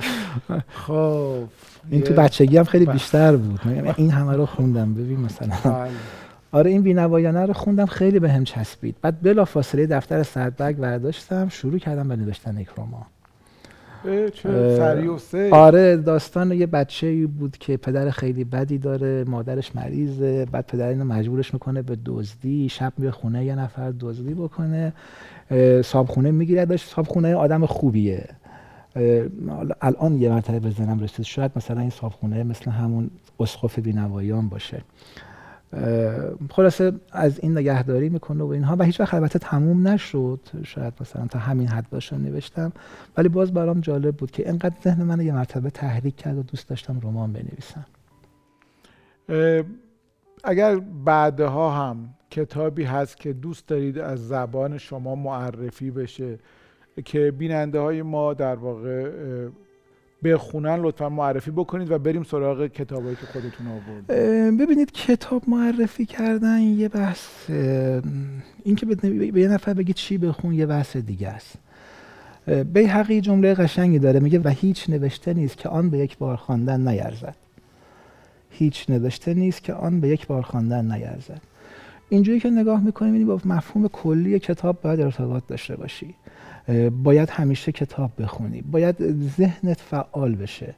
خب 0.67 1.35
این 1.89 2.01
تو 2.01 2.13
بچگی 2.13 2.57
هم 2.57 2.63
خیلی 2.63 2.85
بله. 2.85 2.93
بیشتر 2.93 3.35
بود. 3.35 3.59
من 3.65 3.93
این 3.97 4.11
همه 4.11 4.33
رو 4.35 4.45
خوندم. 4.45 4.93
ببین 4.93 5.19
مثلا. 5.19 5.55
بله. 5.63 5.89
آره 6.51 6.71
این 6.71 6.81
بینوایانه 6.81 7.45
رو 7.45 7.53
خوندم 7.53 7.85
خیلی 7.85 8.19
به 8.19 8.31
هم 8.31 8.43
چسبید. 8.43 8.95
بعد 9.01 9.21
بلا 9.21 9.45
فاصله 9.45 9.85
دفتر 9.87 10.23
سردبرگ 10.23 10.77
برداشتم 10.77 11.49
شروع 11.49 11.79
کردم 11.79 12.07
به 12.07 12.15
نوشتن 12.15 12.57
یک 12.57 12.67
رمان. 12.77 13.05
چه 14.33 15.49
آره 15.51 15.97
داستان 15.97 16.51
یه 16.51 16.65
بچه 16.65 17.27
بود 17.27 17.57
که 17.57 17.77
پدر 17.77 18.09
خیلی 18.09 18.43
بدی 18.43 18.77
داره 18.77 19.23
مادرش 19.27 19.75
مریضه 19.75 20.45
بعد 20.45 20.67
پدر 20.67 20.87
اینو 20.87 21.03
مجبورش 21.03 21.53
می‌کنه 21.53 21.81
به 21.81 21.97
دزدی 22.05 22.69
شب 22.69 22.93
میره 22.97 23.11
خونه 23.11 23.45
یه 23.45 23.55
نفر 23.55 23.93
دزدی 23.99 24.33
بکنه. 24.33 24.93
صابخونه 25.83 26.31
می‌گیره 26.31 26.65
داشت. 26.65 26.89
صابخونه 26.89 27.35
آدم 27.35 27.65
خوبیه. 27.65 28.25
الان 29.81 30.21
یه 30.21 30.29
مرتبه 30.29 30.59
به 30.59 30.69
ذهنم 30.69 30.99
رسید. 30.99 31.25
شاید 31.25 31.51
مثلا 31.55 31.81
این 31.81 31.89
صابخونه 31.89 32.43
مثل 32.43 32.71
همون 32.71 33.09
اسقف 33.39 33.79
بینوایان 33.79 34.49
باشه. 34.49 34.81
خلاصه 36.49 36.93
از 37.11 37.39
این 37.39 37.57
نگهداری 37.57 38.09
می‌کنه 38.09 38.43
و 38.43 38.47
اینها 38.47 38.75
و 38.79 38.83
هیچ 38.83 38.99
وقت 38.99 39.13
البته 39.13 39.39
تموم 39.39 39.87
نشد. 39.87 40.39
شاید 40.63 40.93
مثلا 41.01 41.27
تا 41.27 41.39
همین 41.39 41.67
حد 41.67 41.89
باشه 41.89 42.17
نوشتم. 42.17 42.71
ولی 43.17 43.29
باز 43.29 43.53
برام 43.53 43.79
جالب 43.79 44.15
بود 44.15 44.31
که 44.31 44.49
انقدر 44.49 44.75
ذهن 44.83 45.03
من 45.03 45.21
یه 45.21 45.33
مرتبه 45.33 45.69
تحریک 45.69 46.15
کرد 46.15 46.37
و 46.37 46.43
دوست 46.43 46.69
داشتم 46.69 46.99
رمان 47.03 47.33
بنویسم. 47.33 47.85
اگر 50.43 50.79
بعدها 51.05 51.71
هم 51.71 52.09
کتابی 52.29 52.83
هست 52.83 53.17
که 53.17 53.33
دوست 53.33 53.67
دارید 53.67 53.99
از 53.99 54.27
زبان 54.27 54.77
شما 54.77 55.15
معرفی 55.15 55.91
بشه 55.91 56.39
که 57.05 57.31
بیننده 57.31 57.79
های 57.79 58.01
ما 58.01 58.33
در 58.33 58.55
واقع 58.55 59.11
بخونن 60.23 60.75
لطفا 60.75 61.09
معرفی 61.09 61.51
بکنید 61.51 61.91
و 61.91 61.99
بریم 61.99 62.23
سراغ 62.23 62.67
کتابایی 62.67 63.15
که 63.15 63.25
خودتون 63.25 63.67
آورد 63.67 64.11
اه، 64.11 64.51
ببینید 64.51 64.91
کتاب 64.91 65.43
معرفی 65.47 66.05
کردن 66.05 66.59
یه 66.59 66.89
بحث 66.89 67.49
این 68.63 68.75
که 68.75 68.85
به 68.85 68.95
به 69.31 69.41
یه 69.41 69.47
نفر 69.47 69.73
بگی 69.73 69.93
چی 69.93 70.17
بخون 70.17 70.53
یه 70.53 70.65
بحث 70.65 70.97
دیگه 70.97 71.27
است. 71.27 71.55
اه، 72.47 72.63
بیهقی 72.63 73.21
جمله 73.21 73.53
قشنگی 73.53 73.99
داره 73.99 74.19
میگه 74.19 74.39
و 74.39 74.49
هیچ 74.49 74.89
نوشته 74.89 75.33
نیست 75.33 75.57
که 75.57 75.69
آن 75.69 75.89
به 75.89 75.97
یک 75.97 76.17
بار 76.17 76.35
خواندن 76.35 76.87
نیرزد. 76.87 77.35
هیچ 78.49 78.89
نوشته 78.89 79.33
نیست 79.33 79.63
که 79.63 79.73
آن 79.73 79.99
به 79.99 80.07
یک 80.07 80.27
بار 80.27 80.41
خواندن 80.41 80.91
نیرزد. 80.91 81.41
اینجوری 82.13 82.39
که 82.39 82.49
نگاه 82.49 82.83
می‌کنیم 82.83 83.13
این 83.13 83.27
با 83.27 83.39
مفهوم 83.45 83.87
کلی 83.87 84.39
کتاب 84.39 84.81
باید 84.81 85.01
ارتباط 85.01 85.43
داشته 85.47 85.75
باشی. 85.75 86.15
باید 87.03 87.29
همیشه 87.29 87.71
کتاب 87.71 88.11
بخونی. 88.19 88.61
باید 88.61 88.95
ذهنت 89.37 89.79
فعال 89.79 90.35
بشه. 90.35 90.75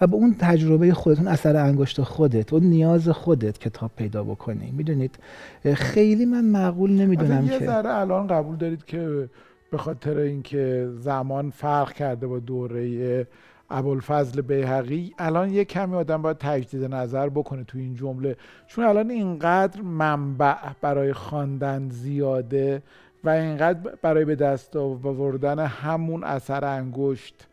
و 0.00 0.06
به 0.06 0.14
اون 0.14 0.36
تجربه 0.38 0.94
خودت 0.94 1.18
اون 1.18 1.28
اثر 1.28 1.56
انگشت 1.56 2.02
خودت 2.02 2.52
اون 2.52 2.62
نیاز 2.62 3.08
خودت 3.08 3.58
کتاب 3.58 3.90
پیدا 3.96 4.24
بکنی. 4.24 4.70
می‌دونید؟ 4.76 5.18
خیلی 5.74 6.24
من 6.24 6.44
معقول 6.44 6.90
نمی‌دونم 6.90 7.44
مثلا 7.44 7.52
یه 7.52 7.58
که 7.58 7.66
ذره 7.66 7.94
الان 7.94 8.26
قبول 8.26 8.56
دارید 8.56 8.84
که 8.84 9.28
به 9.70 9.78
خاطر 9.78 10.16
اینکه 10.16 10.88
زمان 10.98 11.50
فرق 11.50 11.92
کرده 11.92 12.26
با 12.26 12.38
دوره 12.38 13.26
ابوالفضل 13.70 14.40
بیهقی 14.40 15.14
الان 15.18 15.50
یه 15.50 15.64
کمی 15.64 15.94
آدم 15.94 16.22
باید 16.22 16.38
تجدید 16.38 16.84
نظر 16.84 17.28
بکنه 17.28 17.64
تو 17.64 17.78
این 17.78 17.94
جمله. 17.94 18.36
چون 18.66 18.84
الان 18.84 19.10
اینقدر 19.10 19.80
منبع 19.80 20.56
برای 20.80 21.12
خواندن 21.12 21.88
زیاده 21.88 22.82
و 23.24 23.28
اینقدر 23.28 23.90
برای 24.02 24.24
به 24.24 24.34
دست 24.34 24.76
آوردن 24.76 25.58
همون 25.58 26.24
اثر 26.24 26.64
انگشت 26.64 27.46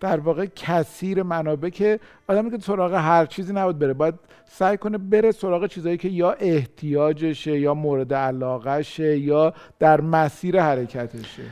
در 0.00 0.20
واقع 0.20 0.46
کثیر 0.56 1.22
منابع 1.22 1.68
که 1.68 2.00
آدم 2.28 2.50
که 2.50 2.58
سراغ 2.58 2.94
هر 2.94 3.26
چیزی 3.26 3.52
نباید 3.52 3.78
بره. 3.78 3.92
باید 3.92 4.14
سعی 4.46 4.76
کنه 4.76 4.98
بره 4.98 5.32
سراغ 5.32 5.66
چیزایی 5.66 5.96
که 5.96 6.08
یا 6.08 6.32
احتیاجشه 6.32 7.58
یا 7.58 7.74
مورد 7.74 8.14
علاقهشه 8.14 9.18
یا 9.18 9.54
در 9.78 10.00
مسیر 10.00 10.60
حرکتشه. 10.60 11.42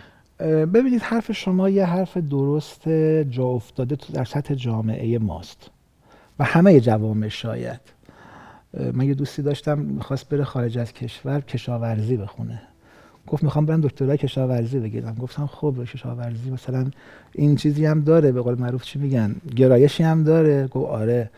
ببینید 0.41 1.03
حرف 1.03 1.32
شما 1.32 1.68
یه 1.68 1.84
حرف 1.84 2.16
درست 2.16 2.89
جا 3.30 3.45
افتاده 3.45 3.97
تو 3.97 4.12
در 4.12 4.24
سطح 4.24 4.55
جامعه 4.55 5.18
ماست 5.18 5.70
و 6.39 6.45
همه 6.45 6.80
جوامع 6.80 7.28
شاید. 7.28 7.80
من 8.93 9.07
یه 9.07 9.14
دوستی 9.14 9.43
داشتم 9.43 9.78
می‌خواست 9.78 10.28
بره 10.28 10.45
خارج 10.45 10.78
از 10.78 10.93
کشور 10.93 11.41
کشاورزی 11.41 12.16
بخونه. 12.16 12.62
گفت 13.26 13.43
می‌خوام 13.43 13.66
برم 13.66 13.80
دکترای 13.80 14.18
کشاورزی 14.18 14.78
بگیرم. 14.78 15.14
گفتم 15.14 15.47
خب 15.47 15.84
کشاورزی 15.84 16.51
مثلا 16.51 16.91
این 17.32 17.57
چیزی 17.57 17.87
هم 17.87 18.01
داره 18.01 18.32
به 18.32 18.43
قول 18.43 18.59
معروف 18.59 18.82
چی 18.82 18.99
میگن؟ 18.99 19.37
گرایشی 19.57 20.03
هم 20.03 20.24
داره. 20.24 20.66
گفت 20.66 20.91
آره. 20.91 21.30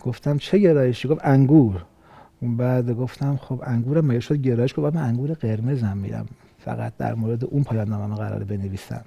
گفتم 0.00 0.38
چه 0.38 0.58
گرایشی؟ 0.58 1.08
گفت 1.08 1.20
انگور. 1.24 1.84
بعد 2.42 2.90
گفتم 2.90 3.36
خب 3.36 3.62
انگور 3.66 4.00
میل 4.00 4.20
شد 4.20 4.36
گرایش؟ 4.36 4.78
گفت 4.78 4.96
من 4.96 5.02
انگور 5.02 5.32
قرمزم 5.32 5.96
میرم. 5.96 6.26
فقط 6.64 6.92
در 6.98 7.14
مورد 7.14 7.44
اون 7.44 7.62
پایان 7.62 7.88
نامه 7.88 8.16
قراره 8.16 8.44
بنویسم. 8.44 9.04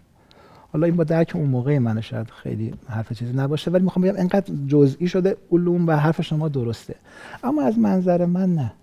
حالا 0.73 0.85
این 0.85 0.95
با 0.95 1.03
درک 1.03 1.31
اون 1.35 1.49
موقع 1.49 1.77
من 1.77 2.01
شاید 2.01 2.29
خیلی 2.29 2.73
حرف 2.87 3.13
چیزی 3.13 3.33
نباشه 3.33 3.71
ولی 3.71 3.83
می‌خوام 3.83 4.05
بگم 4.05 4.17
انقدر 4.17 4.53
جزئی 4.67 5.07
شده 5.07 5.37
علوم 5.51 5.87
و 5.87 5.91
حرف 5.91 6.21
شما 6.21 6.49
درسته. 6.49 6.95
اما 7.43 7.61
از 7.61 7.79
منظر 7.79 8.25
من 8.25 8.55
نه. 8.55 8.73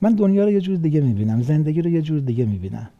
من 0.00 0.14
دنیا 0.14 0.44
رو 0.44 0.50
یه 0.50 0.60
جور 0.60 0.76
دیگه 0.76 1.00
می‌بینم 1.00 1.42
زندگی 1.42 1.82
رو 1.82 1.90
یه 1.90 2.02
جور 2.02 2.20
دیگه 2.20 2.44
می‌بینم. 2.44 2.90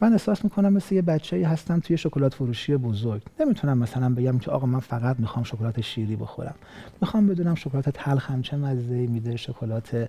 من 0.00 0.12
احساس 0.12 0.44
می‌کنم 0.44 0.72
مثل 0.72 0.94
یه 0.94 1.02
بچه 1.02 1.48
هستم 1.48 1.80
توی 1.80 1.96
شکلات 1.96 2.34
فروشی 2.34 2.76
بزرگ. 2.76 3.22
نمی‌تونم 3.40 3.78
مثلا 3.78 4.14
بگم 4.14 4.38
که 4.38 4.50
آقا 4.50 4.66
من 4.66 4.78
فقط 4.78 5.20
می‌خوام 5.20 5.44
شکلات 5.44 5.80
شیری 5.80 6.16
بخورم. 6.16 6.54
می‌خوام 7.00 7.26
بدونم 7.26 7.54
شکلات 7.54 7.88
تلخم 7.88 8.40
چه 8.42 8.56
مزه 8.56 9.06
میده 9.06 9.36
شکلات 9.36 10.08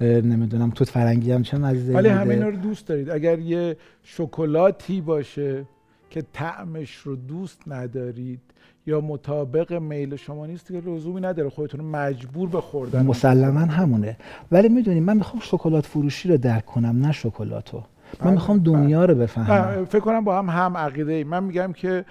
نمی‌دونم 0.00 0.70
توت 0.70 0.90
فرنگی 0.90 1.32
هم 1.32 1.42
چه 1.42 1.58
مزه 1.58 1.92
ولی 1.92 2.08
میده. 2.08 2.20
همه 2.20 2.34
اینا 2.34 2.48
رو 2.48 2.56
دوست 2.56 2.86
دارید. 2.86 3.10
اگر 3.10 3.38
یه 3.38 3.76
شکلاتی 4.02 5.00
باشه 5.00 5.64
که 6.10 6.22
طعمش 6.32 6.94
رو 6.94 7.16
دوست 7.16 7.62
ندارید 7.66 8.40
یا 8.86 9.00
مطابق 9.00 9.72
میل 9.72 10.16
شما 10.16 10.46
نیست 10.46 10.66
که 10.66 10.74
لزومی 10.74 11.20
نداره 11.20 11.48
خودتون 11.48 11.80
مجبور 11.80 12.48
به 12.48 12.60
خوردن. 12.60 13.06
مسلما 13.06 13.60
همونه. 13.60 14.16
ولی 14.52 14.68
می‌دونی 14.68 15.00
من 15.00 15.16
می‌خوام 15.16 15.42
شکلات 15.42 15.86
فروشی 15.86 16.28
رو 16.28 16.36
درک 16.36 16.66
کنم 16.66 17.06
نه 17.06 17.12
شکلاتو. 17.12 17.82
من 18.20 18.24
بله، 18.24 18.30
می‌خوام 18.30 18.58
دنیا 18.58 19.04
رو 19.04 19.14
بفهمم. 19.14 19.78
نه، 19.78 19.84
فکر 19.84 20.00
کنم 20.00 20.24
با 20.24 20.38
هم 20.38 20.48
هم 20.48 20.76
عقیده 20.76 21.12
ای 21.12 21.24
من 21.24 21.44
میگم 21.44 21.72
که 21.72 22.04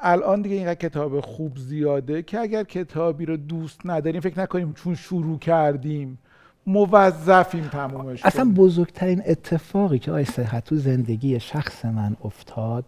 الان 0.00 0.42
دیگه 0.42 0.56
اینقدر 0.56 0.88
کتاب 0.88 1.20
خوب 1.20 1.58
زیاده 1.58 2.22
که 2.22 2.40
اگر 2.40 2.62
کتابی 2.62 3.26
رو 3.26 3.36
دوست 3.36 3.80
نداریم 3.84 4.20
فکر 4.20 4.40
نکنیم 4.40 4.72
چون 4.72 4.94
شروع 4.94 5.38
کردیم 5.38 6.18
موظفیم 6.66 7.68
تمومش 7.72 8.20
اصلا. 8.24 8.52
بزرگترین 8.56 9.22
اتفاقی 9.26 9.98
که 9.98 10.12
آی 10.12 10.24
صحت 10.24 10.64
تو 10.64 10.76
زندگی 10.76 11.40
شخص 11.40 11.84
من 11.84 12.16
افتاد 12.24 12.84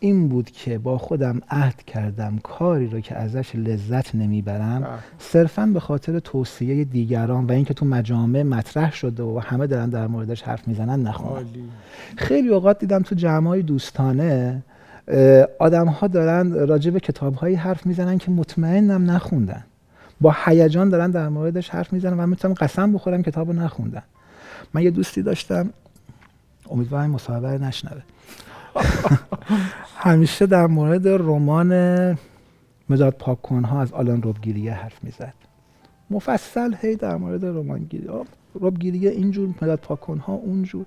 این 0.00 0.28
بود 0.28 0.50
که 0.50 0.78
با 0.78 0.98
خودم 0.98 1.40
عهد 1.50 1.82
کردم 1.82 2.38
کاری 2.42 2.86
رو 2.86 3.00
که 3.00 3.16
ازش 3.16 3.54
لذت 3.54 4.14
نمی‌برم 4.14 4.80
بله. 4.80 4.90
صرفا 5.18 5.66
به 5.66 5.80
خاطر 5.80 6.18
توصیه 6.18 6.84
دیگران 6.84 7.46
و 7.46 7.52
اینکه 7.52 7.74
تو 7.74 7.86
مجامع 7.86 8.42
مطرح 8.42 8.92
شده 8.92 9.22
و 9.22 9.40
همه 9.44 9.66
دارن 9.66 9.90
در 9.90 10.06
موردش 10.06 10.42
حرف 10.42 10.68
می‌زنن 10.68 11.02
نخونم 11.02 11.44
خیلی 12.16 12.48
اوقات 12.48 12.78
دیدم 12.78 13.02
تو 13.02 13.14
جمعای 13.14 13.62
دوستانه 13.62 14.62
آدم 15.58 15.88
ها 15.88 16.06
دارن 16.06 16.52
راجع 16.52 16.90
به 16.90 17.00
کتاب 17.00 17.34
هایی 17.34 17.54
حرف 17.54 17.86
می‌زنن 17.86 18.18
که 18.18 18.30
مطمئنم 18.30 19.10
نخوندن. 19.10 19.64
با 20.20 20.36
هیجان 20.44 20.88
دارن 20.88 21.10
در 21.10 21.28
موردش 21.28 21.70
حرف 21.70 21.92
می‌زنن 21.92 22.20
و 22.20 22.26
می‌تونم 22.26 22.54
قسم 22.54 22.92
بخورم 22.92 23.22
کتاب 23.22 23.48
رو 23.48 23.52
نخوندن. 23.52 24.02
من 24.74 24.82
یه 24.82 24.90
دوستی 24.90 25.22
داشتم 25.22 25.70
امیدوارم 26.70 27.10
مصاحبه 27.10 27.48
نشنوه. 27.48 28.02
همیشه 30.06 30.46
در 30.46 30.66
مورد 30.66 31.08
رمان 31.08 32.18
مداد 32.88 33.14
پاکن 33.14 33.64
ها 33.64 33.80
از 33.82 33.92
آلان 33.92 34.22
روبگیریه 34.22 34.72
حرف 34.72 35.04
می‌زد. 35.04 35.34
مفصل 36.10 36.74
هی 36.80 36.96
در 36.96 37.16
مورد 37.16 37.44
رمانگیری. 37.44 38.08
روبگیریه 38.54 39.10
اینجور 39.10 39.48
مداد 39.62 39.78
پاکن 39.78 40.18
ها 40.18 40.32
اونجور. 40.32 40.86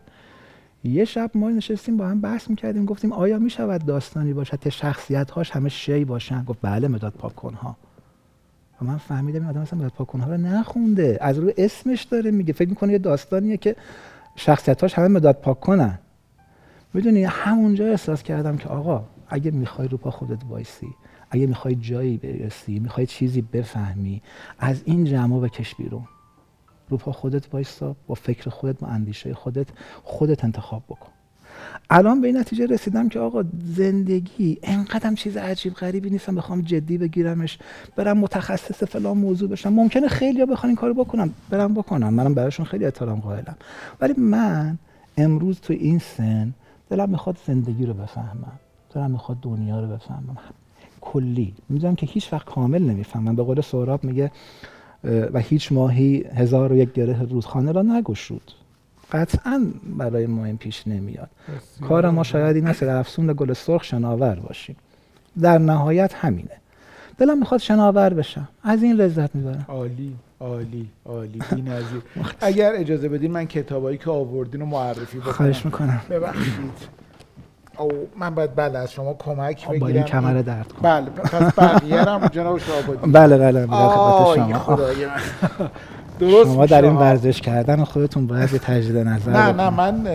یه 0.83 1.05
شب 1.05 1.31
ما 1.35 1.49
نشستیم 1.49 1.97
با 1.97 2.07
هم 2.07 2.21
بحث 2.21 2.49
می‌کردیم 2.49 2.85
گفتیم 2.85 3.13
آیا 3.13 3.39
می‌شود 3.39 3.85
داستانی 3.85 4.33
باشد 4.33 4.59
که 4.59 4.69
شخصیت 4.69 5.31
هاش 5.31 5.51
همه 5.51 5.69
شی 5.69 6.05
باشن؟ 6.05 6.43
گفت 6.43 6.59
بله 6.61 6.87
مداد 6.87 7.13
پاکن 7.13 7.53
ها. 7.53 7.77
و 8.81 8.85
من 8.85 8.97
فهمیدم 8.97 9.39
این 9.39 9.49
آدم 9.49 9.61
اصلا 9.61 9.79
مداد 9.79 9.91
پاکن 9.91 10.19
ها 10.19 10.31
رو 10.31 10.37
نخونده. 10.37 11.17
از 11.21 11.39
روی 11.39 11.53
اسمش 11.57 12.03
داره 12.03 12.31
میگه. 12.31 12.53
فکر 12.53 12.69
می‌کنه 12.69 12.91
یه 12.91 12.99
داستانیه 12.99 13.57
که 13.57 13.75
شخصیت 14.35 14.81
هاش 14.81 14.93
همه 14.93 15.07
مداد 15.07 15.35
پاکنن 15.35 15.99
می‌دونی 16.93 17.23
همونجا 17.23 17.85
احساس 17.85 18.23
کردم 18.23 18.57
که 18.57 18.69
آقا 18.69 19.03
اگه 19.27 19.51
می‌خوای 19.51 19.87
رو 19.87 19.97
پا 19.97 20.11
خودت 20.11 20.39
وایسی 20.49 20.87
اگه 21.29 21.47
می‌خوای 21.47 21.75
جایی 21.75 22.17
برسی 22.17 22.79
می‌خوای 22.79 23.05
چیزی 23.05 23.41
بفهمی 23.41 24.21
از 24.59 24.81
این 24.85 25.05
جمع 25.05 25.39
بکش 25.39 25.75
بیرون. 25.75 26.03
رو 26.89 26.97
پا 26.97 27.11
خودت 27.11 27.53
وایسا 27.53 27.95
با 28.07 28.15
فکر 28.15 28.49
خودت 28.49 28.79
با 28.79 28.87
اندیشه 28.87 29.33
خودت 29.33 29.67
خودت 30.03 30.43
انتخاب 30.43 30.83
بکن. 30.89 31.09
الان 31.89 32.21
به 32.21 32.27
این 32.27 32.37
نتیجه 32.37 32.65
رسیدم 32.65 33.09
که 33.09 33.19
آقا 33.19 33.43
زندگی 33.65 34.59
انقدرم 34.63 35.15
چیز 35.15 35.37
عجیب 35.37 35.73
غریبی 35.73 36.09
نیستم 36.09 36.35
بخوام 36.35 36.61
جدی 36.61 36.97
بگیرمش 36.97 37.59
برم 37.95 38.17
متخصص 38.17 38.83
فلان 38.83 39.17
موضوع 39.17 39.49
بشم. 39.49 39.73
ممکنه 39.73 40.07
خیلی 40.07 40.45
بخوان 40.45 40.69
این 40.69 40.75
کارو 40.75 40.93
بکنم 40.93 41.33
برم 41.49 41.73
بکنم 41.73 42.13
منم 42.13 42.33
براشون 42.33 42.65
خیلی 42.65 42.85
احترام 42.85 43.19
قائلم. 43.19 43.55
ولی 44.01 44.13
من 44.17 44.77
امروز 45.17 45.59
تو 45.59 45.73
این 45.73 45.99
سن 45.99 46.53
دلم 46.89 47.09
می‌خواد 47.09 47.37
زندگی 47.47 47.85
رو 47.85 47.93
بفهمم. 47.93 48.59
دلم 48.95 49.11
می‌خواد 49.11 49.37
دنیا 49.41 49.79
رو 49.79 49.87
بفهمم. 49.87 50.37
کلی. 51.01 51.53
می‌دونم 51.69 51.95
که 51.95 52.05
هیچ 52.05 52.33
وقت 52.33 52.45
کامل 52.45 52.81
نمی‌فهمم. 52.81 53.35
به 53.35 53.43
قول 53.43 53.61
سهراب 53.61 54.03
میگه 54.03 54.31
و 55.03 55.39
هیچ 55.39 55.71
ماهی 55.71 56.25
هزار 56.35 56.71
و 56.71 56.75
یک 56.75 56.93
گره 56.93 57.21
رودخانه 57.23 57.71
را 57.71 57.81
نگشود 57.81 58.51
قطعا 59.11 59.67
برای 59.97 60.25
ما 60.25 60.45
این 60.45 60.57
پیش 60.57 60.87
نمیاد. 60.87 61.29
کار 61.81 62.09
ما 62.09 62.23
شاید 62.23 62.55
این 62.55 62.67
است 62.67 62.83
در 62.83 62.95
افسون 62.95 63.33
گل 63.37 63.53
سرخ 63.53 63.83
شناور 63.83 64.35
باشیم. 64.35 64.75
در 65.41 65.57
نهایت 65.57 66.13
همینه. 66.13 66.57
دلم 67.17 67.37
می‌خواد 67.39 67.59
شناور 67.59 68.13
بشم. 68.13 68.49
از 68.63 68.83
این 68.83 68.95
لذت 68.95 69.35
می‌برم. 69.35 69.65
عالی. 69.67 70.15
عالی 70.43 70.89
عالی 71.05 71.39
بی‌نظیر 71.55 72.01
اگر 72.41 72.71
اجازه 72.75 73.09
بدین 73.09 73.31
من 73.31 73.45
کتابایی 73.45 73.97
که 73.97 74.09
آوردین 74.11 74.61
رو 74.61 74.67
معرفی 74.67 75.17
بکنم. 75.17 75.33
خواهش 75.33 75.65
می‌کنم. 75.65 76.01
ببخشید. 76.09 76.93
او 77.77 77.91
من 78.19 78.35
باید 78.35 78.55
بله 78.55 78.79
از 78.79 78.91
شما 78.91 79.13
کمک 79.13 79.67
بگیرم 79.67 79.79
با 79.79 79.87
این 79.87 80.03
کمر 80.03 80.41
درد 80.41 80.71
کن. 80.71 80.81
بله 80.81 81.09
پس 81.09 81.59
بقیه 81.59 81.99
هم 82.03 82.27
جناب 82.27 82.57
شعبادی 82.57 83.11
بله 83.11 83.37
بله 83.37 83.67
بله 83.67 83.87
خدمت 83.87 84.35
شما. 84.35 84.59
خدای 84.59 85.05
من. 85.05 85.11
درست 86.19 86.53
شما 86.53 86.65
در 86.65 86.81
این. 86.81 86.95
ورزش 86.95 87.41
کردن 87.41 87.83
خودتون 87.83 88.27
باید 88.27 88.53
یه 88.53 88.59
تجدید 88.59 88.97
نظر 88.97 89.31
نه 89.31 89.51
نه. 89.51 89.69
من 89.69 90.07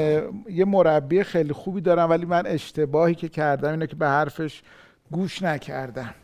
یه 0.50 0.64
مربی 0.64 1.22
خیلی 1.22 1.52
خوبی 1.52 1.80
دارم 1.80 2.10
ولی 2.10 2.26
من 2.26 2.42
اشتباهی 2.46 3.14
که 3.14 3.28
کردم 3.28 3.70
اینه 3.70 3.86
که 3.86 3.96
به 3.96 4.06
حرفش 4.08 4.62
گوش 5.10 5.42
نکردم. 5.42 6.14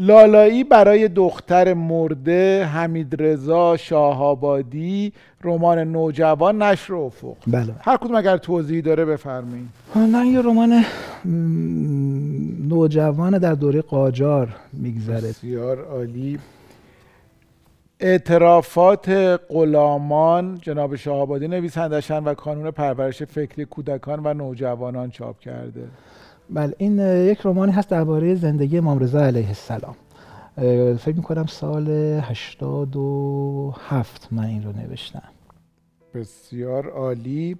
لالایی 0.00 0.64
برای 0.64 1.08
دختر 1.08 1.74
مرده 1.74 2.64
حمید 2.64 3.22
رضا 3.22 3.76
شاهآبادی 3.76 5.12
رمان 5.44 5.78
نوجوان 5.78 6.62
نشر 6.62 6.94
افق. 6.94 7.36
بله. 7.46 7.74
هر 7.80 7.96
کدوم 7.96 8.14
اگر 8.14 8.36
توضیحی 8.36 8.82
داره 8.82 9.04
بفرمایید. 9.04 9.68
نه 9.96 10.26
یه 10.26 10.42
رمان 10.42 10.84
نوجوان 12.68 13.38
در 13.38 13.54
دوره 13.54 13.82
قاجار 13.82 14.48
میگذره. 14.72 15.28
بسیار 15.28 15.84
عالی. 15.84 16.38
اعترافات 18.00 19.08
غلامان 19.48 20.58
جناب 20.62 20.96
شاهآبادی 20.96 21.48
نویسندشن 21.48 22.24
و 22.24 22.34
کانون 22.34 22.70
پرورش 22.70 23.22
فکری 23.22 23.64
کودکان 23.64 24.20
و 24.24 24.34
نوجوانان 24.34 25.10
چاپ 25.10 25.38
کرده. 25.38 25.84
بله 26.54 26.74
این 26.78 26.98
یک 26.98 27.40
رومانی 27.40 27.72
هست 27.72 27.88
درباره 27.88 28.34
زندگی 28.34 28.78
امام 28.78 28.98
رضا 28.98 29.26
علیه 29.26 29.48
السلام. 29.48 29.94
فکر 30.96 31.16
می‌کنم 31.16 31.46
سال 31.46 31.90
87 31.90 34.28
من 34.30 34.44
این 34.44 34.64
رو 34.64 34.72
نوشتم. 34.72 35.22
بسیار 36.14 36.90
عالی. 36.90 37.56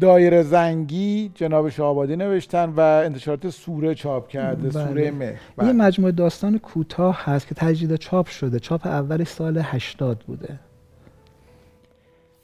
دایره 0.00 0.42
زنگی 0.42 1.30
جناب 1.34 1.68
شاهآبادی 1.68 2.16
نوشتن 2.16 2.68
و 2.68 2.80
انتشارات 2.80 3.50
سوره 3.50 3.94
چاپ 3.94 4.28
کرده 4.28 4.68
بله. 4.68 4.86
سوره 4.86 5.10
مه 5.10 5.24
یه 5.24 5.38
بله. 5.56 5.72
مجموعه 5.72 6.12
داستان 6.12 6.58
کوتاه 6.58 7.24
هست 7.24 7.46
که 7.46 7.54
تجدید 7.54 7.96
چاپ 7.96 8.26
شده. 8.26 8.58
چاپ 8.58 8.86
اولش 8.86 9.28
سال 9.28 9.58
80 9.58 10.24
بوده. 10.26 10.58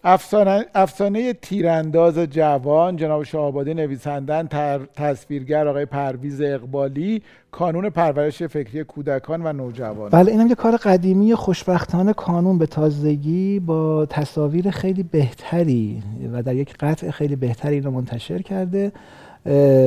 افسانه, 0.04 0.66
افسانه 0.74 1.32
تیرانداز 1.32 2.18
جوان 2.18 2.96
جناب 2.96 3.22
شاهآبادی 3.22 3.74
نویسندن 3.74 4.48
تصویرگر 4.96 5.68
آقای 5.68 5.84
پرویز 5.84 6.40
اقبالی 6.40 7.22
کانون 7.50 7.90
پرورش 7.90 8.42
فکری 8.42 8.84
کودکان 8.84 9.46
و 9.46 9.52
نوجوانان 9.52 10.10
بله 10.10 10.32
اینم 10.32 10.46
یه 10.46 10.54
کار 10.54 10.76
قدیمی 10.76 11.34
خوشبختانه 11.34 12.12
کانون 12.12 12.58
به 12.58 12.66
تازگی 12.66 13.60
با 13.60 14.06
تصاویر 14.06 14.70
خیلی 14.70 15.02
بهتری 15.02 16.02
و 16.32 16.42
در 16.42 16.54
یک 16.54 16.76
قطع 16.80 17.10
خیلی 17.10 17.36
بهتری 17.36 17.80
رو 17.80 17.90
منتشر 17.90 18.42
کرده. 18.42 18.92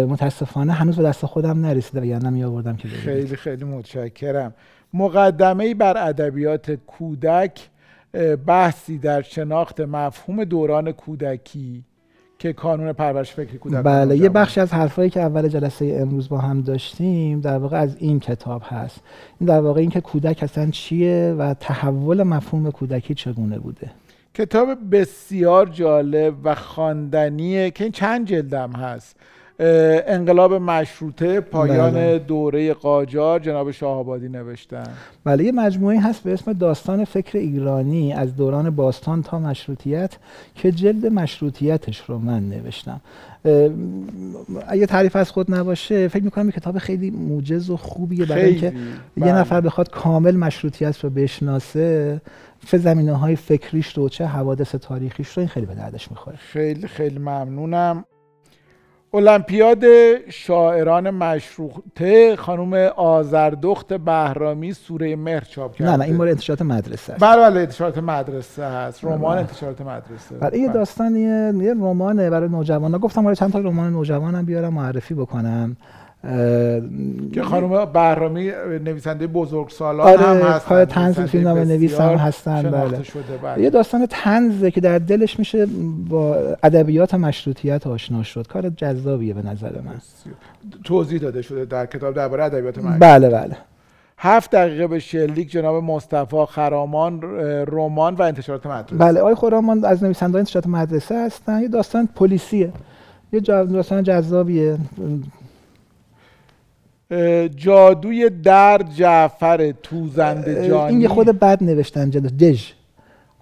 متاسفانه 0.10 0.74
هنوز 0.74 0.96
به 0.96 1.04
دست 1.04 1.26
خودم 1.26 1.62
نرسیده 1.62 2.02
و 2.02 2.06
یعنی 2.06 2.30
می 2.30 2.44
آوردم 2.44 2.76
که. 2.76 2.88
خیلی 2.88 3.36
خیلی 3.36 3.66
متشکرم. 3.66 4.54
مقدمه 4.94 5.74
بر 5.74 6.08
ادبیات 6.08 6.72
کودک 6.72 7.70
بحثی 8.48 8.98
در 8.98 9.22
شناخت 9.22 9.82
مفهوم 9.82 10.44
دوران 10.44 10.92
کودکی 10.92 11.84
که 12.40 12.54
کانون 12.54 12.94
پرورش 12.94 13.34
فکری 13.34 13.58
کودکان 13.58 13.82
و 13.82 13.84
بله 13.84 14.18
یه. 14.18 14.30
بخشی 14.30 14.60
از 14.60 14.74
حرفایی 14.74 15.10
که 15.10 15.22
اول 15.22 15.48
جلسه 15.48 15.98
امروز 16.02 16.30
با 16.30 16.38
هم 16.38 16.62
داشتیم 16.62 17.42
در 17.42 17.58
واقع 17.58 17.78
از 17.78 17.96
این 18.00 18.20
کتاب 18.20 18.62
هست. 18.66 19.02
این 19.40 19.50
در 19.50 19.62
واقع 19.62 19.82
اینکه 19.82 20.02
کودک 20.02 20.44
اصلا 20.44 20.70
چیه 20.72 21.36
و 21.38 21.54
تحول 21.54 22.24
مفهوم 22.24 22.72
کودکی 22.72 23.14
چگونه 23.14 23.60
بوده. 23.60 23.92
کتاب 24.34 24.78
بسیار 24.92 25.66
جالب 25.66 26.34
و 26.44 26.56
خواندنیه 26.56 27.72
که 27.72 27.84
این 27.84 27.94
چند 27.94 28.28
جلدم 28.28 28.72
هست. 28.72 29.16
انقلاب 29.60 30.54
مشروطه 30.54 31.40
پایان 31.40 31.92
بله. 31.92 32.20
دوره 32.20 32.74
قاجار 32.74 33.40
جناب 33.40 33.72
شاهآبادی 33.72 34.30
نوشتن 34.30 34.84
بله 35.24 35.44
یه 35.44 35.52
مجموعه 35.52 36.02
هست 36.02 36.24
به 36.24 36.34
اسم 36.34 36.54
داستان 36.54 37.06
فکر 37.06 37.38
ایرانی 37.38 38.14
از 38.14 38.36
دوران 38.36 38.70
باستان 38.70 39.24
تا 39.24 39.40
مشروطیت 39.40 40.18
که 40.56 40.72
جلد 40.72 41.06
مشروطیتش 41.06 42.02
رو 42.02 42.18
من 42.18 42.50
نوشتم 42.50 43.02
اگه 44.68 44.86
تعریف 44.86 45.16
از 45.16 45.32
خود 45.32 45.54
نباشه 45.54 46.08
فکر 46.08 46.24
می‌کنم 46.24 46.52
کتاب 46.52 46.78
خیلی 46.78 47.12
موجز 47.12 47.70
و 47.70 47.78
خوبیه 47.78 48.26
برای 48.26 48.46
اینکه 48.46 48.66
یه 48.66 48.74
بله. 49.18 49.34
نفر 49.34 49.62
بخواد 49.62 49.90
کامل 49.90 50.36
مشروطیت 50.36 51.00
رو 51.00 51.10
بشناسه 51.10 52.22
چه 52.68 52.78
زمینه 52.78 53.14
های 53.14 53.36
فکریش 53.36 53.98
رو 53.98 54.10
چه 54.10 54.26
حوادث 54.26 54.76
تاریخیش 54.76 55.28
رو 55.28 55.40
این 55.40 55.48
خیلی 55.48 55.66
به 55.66 55.76
دردش 55.76 56.12
می‌خوره 56.12 56.38
خیلی 56.38 56.88
خیلی 56.88 57.20
ممنونم 57.20 58.06
المپیاد 59.16 59.84
شاعران 60.30 61.10
مشروطه 61.10 62.36
خانم 62.36 62.74
آذردخت 62.96 63.94
بهرامی 63.94 64.74
سوره 64.74 65.16
مهر 65.16 65.40
چاپ 65.44 65.76
کرده 65.76 65.92
نه 65.92 65.98
نه 65.98 66.06
این 66.06 66.16
مورد 66.16 66.30
انتشارات 66.30 66.62
مدرسه 66.62 67.14
است. 67.14 67.24
بله 67.24 67.42
بله 67.42 67.60
انتشارات 67.60 67.98
مدرسه 67.98 68.66
هست. 68.66 69.06
رمان 69.06 69.20
بله. 69.20 69.40
انتشارات 69.40 69.82
مدرسه. 69.82 70.36
بله 70.40 70.54
این 70.54 70.66
بله. 70.66 70.74
داستان 70.74 71.16
یه, 71.16 71.66
یه 71.66 71.74
رمانه 71.74 72.30
برای 72.30 72.50
نوجوانا. 72.50 72.98
گفتم 73.00 73.24
برای 73.24 73.36
چند 73.36 73.52
تا 73.54 73.60
رمان 73.60 73.92
نوجوانم 73.92 74.46
بیارم 74.46 74.74
معرفی 74.74 75.14
بکنم. 75.14 75.78
که 77.34 77.44
خانم 77.44 77.86
بهرامی 77.86 78.52
نویسنده 78.84 79.28
بزرگ 79.28 79.70
سالان 79.70 80.08
آره، 80.08 80.22
هم 80.22 80.38
هستن 80.38 80.76
نویسنده 80.76 81.26
فیلمنامه 81.26 81.62
بسیار 81.62 81.78
نویس 81.78 82.00
هم 82.00 82.16
هستن، 82.16 82.62
بله. 82.72 82.98
بله. 83.44 83.62
یه 83.62 83.70
داستان 83.70 84.06
تنزه 84.10 84.72
که 84.72 84.82
در 84.82 85.00
دلش 85.00 85.40
میشه 85.40 85.68
با 86.10 86.36
ادبیات 86.64 87.14
مشروطیت 87.14 87.88
آشنا 87.88 88.24
شد. 88.24 88.48
کار 88.48 88.70
جذابیه 88.70 89.34
به 89.34 89.46
نظر 89.46 89.72
من. 89.82 89.94
توضیح 90.84 91.20
داده 91.20 91.42
شده 91.42 91.66
در 91.66 91.86
کتاب 91.86 92.16
درباره 92.16 92.44
ادبیات 92.44 92.78
مشروطه 92.78 93.00
بله 93.00 93.30
بله. 93.30 93.58
هفت 94.18 94.52
دقیقه 94.52 94.88
به 94.88 95.00
شلیک 95.00 95.52
جناب 95.52 95.84
مصطفی 95.84 96.46
خرامان 96.46 97.22
رمان 97.68 98.16
و 98.16 98.22
انتشارات 98.22 98.66
مدرسه. 98.66 98.96
بله 98.96 99.20
آقای 99.20 99.36
خرامان 99.36 99.86
از 99.86 100.04
نویسنده‌های 100.04 100.40
انتشارات 100.40 100.68
مدرسه 100.68 101.26
هستن. 101.26 101.62
یه 101.62 101.68
داستان 101.68 102.10
پلیسیه. 102.16 102.72
یه 103.34 103.40
داستان 103.40 104.04
جذابیه. 104.04 104.78
جادوی 107.56 108.30
در 108.30 108.82
جعفر 108.96 109.72
توزنده 109.72 110.68
جانی. 110.68 110.94
این 110.94 111.02
یه 111.02 111.08
خود 111.08 111.28
بد 111.28 111.64
نوشتن 111.64 112.10
جد 112.10 112.38
دژ. 112.38 112.72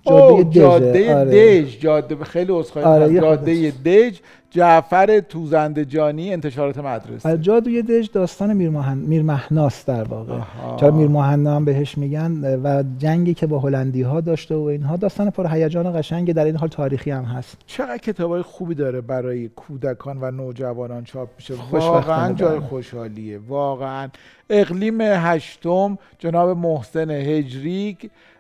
دژ 0.05 0.49
جاده 0.49 1.15
آره. 1.15 1.61
دژ. 1.61 1.77
جاده 1.79 2.23
خیلی 2.23 2.51
عذرخواهی 2.51 2.87
آره، 2.87 3.21
جاده 3.21 3.71
دژ 3.71 4.19
جعفر 4.51 5.19
توزنده 5.19 5.85
جانی 5.85 6.33
انتشارات 6.33 6.77
مدرسه. 6.77 7.29
بله، 7.29 7.37
جادوی 7.37 7.81
دژ 7.81 8.09
داستان 8.13 8.53
میر, 8.53 8.69
مهن... 8.69 8.97
میر 8.97 9.23
مهناست 9.23 9.87
در 9.87 10.03
واقع. 10.03 10.39
چرا 10.79 10.91
میر 10.91 11.07
مهنا 11.07 11.55
هم 11.55 11.65
بهش 11.65 11.97
میگن؟ 11.97 12.59
و 12.63 12.83
جنگی 12.97 13.33
که 13.33 13.47
با 13.47 13.59
هلندی 13.59 14.01
ها 14.01 14.21
داشته 14.21 14.55
و 14.55 14.61
اینها 14.61 14.97
داستان 14.97 15.29
پر 15.29 15.47
هیجان 15.47 15.85
و 15.85 15.91
قشنگ 15.91 16.33
در 16.33 16.45
این 16.45 16.55
حال 16.55 16.69
تاریخی 16.69 17.11
هم 17.11 17.23
هست. 17.23 17.57
چقدر 17.67 17.97
کتابای 17.97 18.41
خوبی 18.41 18.75
داره 18.75 19.01
برای 19.01 19.47
کودکان 19.47 20.17
و 20.21 20.31
نوجوانان 20.31 21.03
چاپ 21.03 21.29
میشه. 21.37 21.53
واقعا 21.71 22.33
جای. 22.33 22.59
خوشحالیه. 22.59 23.39
واقعا. 23.47 24.09
اقلیم 24.49 25.01
هشتم 25.01 25.97
جناب 26.19 26.57
محسن 26.57 27.11
هجری 27.11 27.97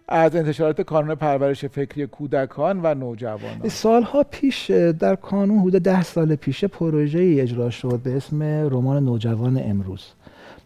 از 0.07 0.35
انتشارات 0.35 0.81
کانون 0.81 1.15
پرورش 1.15 1.65
فکری 1.65 2.07
کودکان 2.07 2.79
و 2.83 2.93
نوجوانان. 2.93 3.69
سالها 3.69 4.23
پیش 4.23 4.71
در 4.99 5.15
کانون 5.15 5.59
حدود 5.59 5.81
ده 5.81 6.03
سال 6.03 6.35
پیش 6.35 6.65
پروژه 6.65 7.19
ای 7.19 7.41
اجرا 7.41 7.69
شد 7.69 7.99
به 8.03 8.17
اسم 8.17 8.43
رمان 8.43 9.03
نوجوان 9.03 9.61
امروز. 9.63 10.05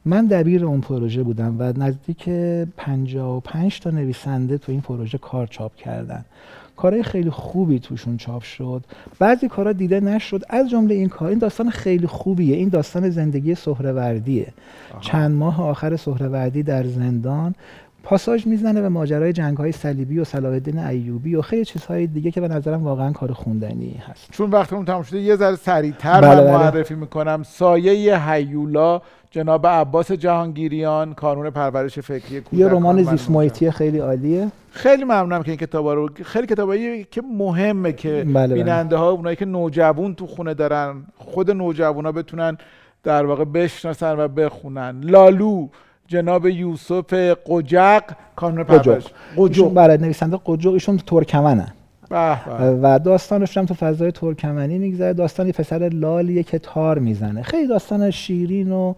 من 0.06 0.26
دبیر 0.26 0.66
اون 0.66 0.82
پروژه 0.82 1.24
بودم 1.24 1.56
و 1.60 1.74
نزدیک 1.78 2.30
55 2.78 3.80
تا 3.80 3.90
نویسنده 3.90 4.58
تو 4.58 4.72
این 4.72 4.82
پروژه 4.82 5.18
کار 5.18 5.48
چاپ 5.48 5.76
کردن. 5.76 6.26
کارهای 6.78 7.04
خیلی 7.04 7.30
خوبی 7.30 7.80
توشون 7.80 8.18
چاپ 8.18 8.44
شد. 8.44 8.84
بعضی 9.20 9.48
کارا 9.48 9.74
دیده 9.74 10.00
نشد. 10.00 10.42
از 10.50 10.70
جمله 10.70 10.96
این 10.96 11.10
کار 11.10 11.30
این 11.30 11.40
داستان 11.40 11.70
خیلی 11.70 12.08
خوبیه. 12.08 12.56
این 12.56 12.70
داستان 12.70 13.10
زندگی 13.10 13.56
سهروردیه. 13.56 14.54
چند 15.02 15.36
ماه 15.36 15.62
آخر 15.62 15.96
سهروردی 15.96 16.64
در 16.64 16.84
زندان. 16.84 17.56
پاساژ 18.08 18.48
می‌زنه 18.48 18.82
به 18.82 18.90
ماجرای 18.90 19.34
جنگ 19.34 19.58
های 19.58 19.72
صلیبی 19.72 20.20
و 20.20 20.24
صلاح 20.24 20.52
الدین 20.52 20.80
ایوبی 20.80 21.36
و 21.36 21.42
خیلی 21.42 21.66
چیزهای 21.66 22.08
دیگه 22.08 22.32
که 22.32 22.42
به 22.42 22.48
نظرم 22.48 22.84
واقعا 22.84 23.12
کار 23.12 23.32
خوندنی 23.34 24.02
هست. 24.10 24.28
چون 24.32 24.50
وقتمون 24.50 24.86
تموم 24.86 25.04
شده 25.04 25.20
یه 25.20 25.36
ذره 25.36 25.56
سریعتر 25.56 26.22
بله 26.22 26.42
بله. 26.42 26.52
معرفی 26.52 26.96
می‌کنم. 26.96 27.44
سایه 27.44 28.30
هیولا 28.32 29.02
جناب 29.32 29.68
عباس 29.68 30.12
جهانگیریان 30.12 31.14
کانون 31.14 31.50
پرورش 31.50 32.00
فکری 32.00 32.42
یه 32.54 32.68
رمان 32.68 33.04
زیست 33.04 33.32
محیطی 33.32 33.72
خیلی 33.72 34.00
عالیه. 34.00 34.48
خیلی 34.72 35.04
ممنونم 35.04 35.44
که 35.44 35.52
این 35.52 35.58
کتابا 35.58 35.94
رو 35.94 36.10
خیلی 36.24 36.48
کتابایی 36.48 37.04
که 37.04 37.22
مهمه 37.22 37.94
که 37.94 38.26
بله 38.34 38.54
بیننده 38.54 38.96
ها 38.96 39.10
اونایی 39.10 39.36
که 39.36 39.46
نوجوان 39.46 40.16
تو 40.16 40.28
خونه 40.28 40.54
دارن 40.54 41.04
خود 41.18 41.52
نوجوانا 41.52 42.12
بتونن 42.12 42.58
در 43.04 43.26
واقع 43.26 43.44
بشناسن 43.44 44.20
و 44.20 44.28
بخونن. 44.28 45.02
لالو 45.02 45.68
جناب 46.08 46.48
یوسف 46.48 47.14
قجق 47.46 48.04
کانون 48.36 48.64
پرورش. 48.64 49.04
قجق. 49.38 49.74
برای 49.74 49.98
نویسنده 49.98 50.40
قجق. 50.46 50.74
ایشون 50.74 50.98
ترکمنه. 50.98 51.74
و 52.82 53.00
داستانش 53.00 53.58
هم 53.58 53.66
تو 53.66 53.74
فضای 53.74 54.12
ترکمنی 54.12 54.78
میگذره. 54.78 55.14
داستانی 55.14 55.52
پسر 55.52 55.90
لالیه 55.94 56.44
که 56.44 56.60
تار 56.60 57.00
می‌زنه. 57.00 57.42
خیلی 57.42 57.68
داستان 57.68 58.12
شیرین 58.12 58.72
و 58.72 58.94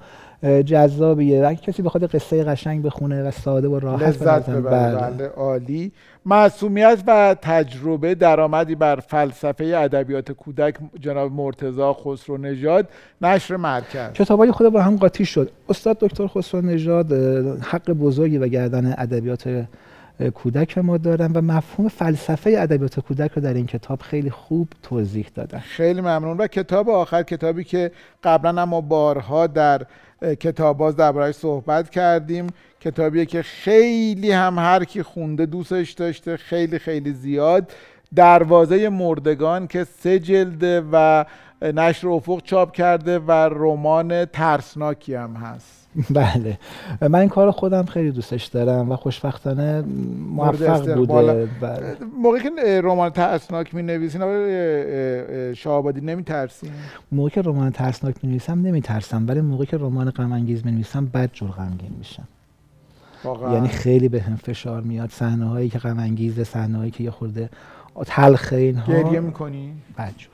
جذابیه. 0.65 1.47
اگه 1.47 1.59
کسی 1.59 1.81
بخواد 1.81 2.05
قصه 2.05 2.43
قشنگ 2.43 2.83
بخونه 2.83 3.23
و 3.23 3.31
ساده 3.31 3.67
و 3.67 3.79
راحت 3.79 4.07
لذت 4.07 4.49
ببره. 4.49 4.95
بله. 4.95 5.11
بله 5.11 5.27
عالی. 5.27 5.91
معصومیت 6.25 7.03
و 7.07 7.35
تجربه 7.41 8.15
درآمدی 8.15 8.75
بر 8.75 8.95
فلسفه 8.95 9.65
ادبیات 9.77 10.31
کودک 10.31 10.75
جناب 10.99 11.31
مرتضی 11.31 11.93
خسرو 11.93 12.37
نژاد 12.37 12.87
نشر 13.21 13.55
مرکز. 13.55 14.13
کتابای 14.13 14.51
خود 14.51 14.69
با 14.69 14.81
هم 14.81 14.97
قاطی 14.97 15.25
شد. 15.25 15.51
استاد 15.69 15.97
دکتر 15.99 16.27
خسرو 16.27 16.61
نژاد 16.61 17.13
حق 17.61 17.91
بزرگی 17.91 18.37
به 18.37 18.47
گردن 18.47 18.95
ادبیات 18.97 19.65
کودک 20.27 20.77
ما 20.77 20.97
دارن 20.97 21.31
و 21.31 21.41
مفهوم 21.41 21.87
فلسفه 21.87 22.55
ادبیات 22.57 22.99
کودک 22.99 23.31
رو 23.31 23.41
در 23.41 23.53
این 23.53 23.65
کتاب 23.65 24.01
خیلی 24.01 24.29
خوب 24.29 24.67
توضیح 24.83 25.27
دادن. 25.35 25.59
خیلی 25.59 26.01
ممنون. 26.01 26.37
و 26.37 26.47
کتاب 26.47 26.89
آخر 26.89 27.23
کتابی 27.23 27.63
که 27.63 27.91
قبلا 28.23 28.65
ما 28.65 28.81
بارها 28.81 29.47
در 29.47 29.85
کتاب 30.39 30.77
باز 30.77 30.95
دربارهش 30.95 31.35
صحبت 31.35 31.89
کردیم 31.89 32.47
کتابیه 32.79 33.25
که 33.25 33.41
خیلی 33.41 34.31
هم 34.31 34.59
هر 34.59 34.83
کی 34.83 35.03
خونده 35.03 35.45
دوستش 35.45 35.91
داشته 35.91 36.37
خیلی 36.37 36.79
خیلی 36.79 37.13
زیاد. 37.13 37.71
دروازه 38.15 38.89
مردگان 38.89 39.67
که 39.67 39.83
سه 39.83 40.19
جلده 40.19 40.83
و 40.91 41.25
نشر 41.61 42.07
افق 42.07 42.41
چاپ 42.43 42.71
کرده 42.71 43.19
و 43.19 43.31
رمان 43.31 44.25
ترسناکی 44.25 45.15
هم 45.15 45.33
هست. 45.33 45.78
بله. 46.09 46.57
من 47.01 47.19
این 47.19 47.29
کار 47.29 47.51
خودم 47.51 47.85
خیلی 47.85 48.11
دوستش 48.11 48.45
دارم 48.45 48.91
و 48.91 48.95
خوشبختانه 48.95 49.81
موفق 50.35 50.95
بوده. 50.95 51.47
بله. 51.61 51.97
موقعی 52.21 52.41
که 52.41 52.81
رمان 52.81 53.09
ترسناک 53.09 53.75
می 53.75 53.83
نویسین 53.83 54.21
شاهابادی 55.53 56.01
نمی 56.01 56.23
ترسین 56.23 56.71
موقعی 57.11 57.31
که 57.31 57.41
رمان 57.41 57.71
ترسناک 57.71 58.15
می 58.23 58.29
نویسم 58.29 58.61
نمی 58.61 58.81
ترسم 58.81 59.25
ولی 59.27 59.41
موقعی 59.41 59.65
که 59.65 59.77
رمان 59.77 60.09
غم 60.09 60.31
انگیز 60.31 60.65
می 60.65 60.71
نویسم 60.71 61.05
بد 61.05 61.29
جور 61.33 61.49
غمگین 61.49 61.91
میشم 61.97 62.27
یعنی 63.25 63.67
خیلی 63.67 64.09
به 64.09 64.21
هم 64.21 64.35
فشار 64.35 64.81
میاد 64.81 65.09
صحنه 65.09 65.45
هایی 65.45 65.69
که 65.69 65.79
غم 65.79 65.99
انگیزه 65.99 66.43
صحنه 66.43 66.77
هایی 66.77 66.91
که 66.91 67.03
یه 67.03 67.11
خورده 67.11 67.49
تلخ 68.05 68.53
اینها. 68.53 68.93
گریه 68.93 69.19
می‌کنی؟ 69.19 69.73
بدجور 69.97 70.33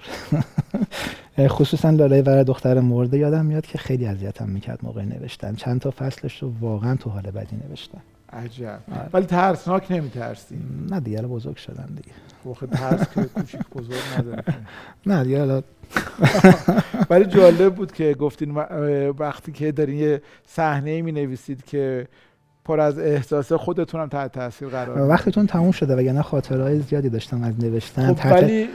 خصوصا 1.47 1.89
لاله 1.89 2.21
ور 2.21 2.43
دختر 2.43 2.79
مرده 2.79 3.17
یادم 3.17 3.45
میاد 3.45 3.65
که 3.65 3.77
خیلی 3.77 4.05
اذیتم 4.05 4.49
می‌کرد 4.49 4.79
موقع 4.83 5.01
نوشتن. 5.01 5.55
چند 5.55 5.81
تا 5.81 5.91
فصلش 5.91 6.43
رو 6.43 6.53
واقعا 6.59 6.95
تو 6.95 7.09
حال 7.09 7.21
بدی 7.21 7.55
نوشتن. 7.69 8.01
عجب. 8.33 8.79
آره. 8.91 9.09
ولی 9.13 9.25
ترسناک 9.25 9.91
نمیترسی؟ 9.91 10.57
نه 10.89 10.99
دیگه 10.99 11.21
بزرگ 11.21 11.55
شدن 11.55 11.85
دیگه. 11.85 12.11
واخه 12.45 12.67
ترس 12.67 13.09
که 13.13 13.23
کوچیک 13.23 13.61
بزرگ 13.75 14.01
نداره. 14.17 14.43
نه 15.07 15.23
دیگه 15.23 15.63
ولی 17.09 17.25
جالب 17.25 17.75
بود 17.75 17.91
که 17.91 18.13
گفتین 18.13 18.51
وقتی 19.19 19.51
که 19.51 19.71
دارین 19.71 19.99
یه 19.99 20.21
صحنه 20.45 21.01
می 21.01 21.11
نویسید 21.11 21.65
که 21.65 22.07
پر 22.65 22.79
از 22.79 22.99
احساس 22.99 23.53
خودتون 23.53 24.01
هم 24.01 24.07
تحت 24.07 24.31
تاثیر 24.31 24.67
قرار 24.67 25.09
وقتتون 25.09 25.47
تموم 25.47 25.71
شده 25.71 25.95
وگرنه 25.95 26.21
خاطرهای 26.21 26.79
زیادی 26.79 27.09
داشتم 27.09 27.43
از 27.43 27.63
نوشتن 27.63 28.13
خب 28.13 28.31
ولی 28.31 28.67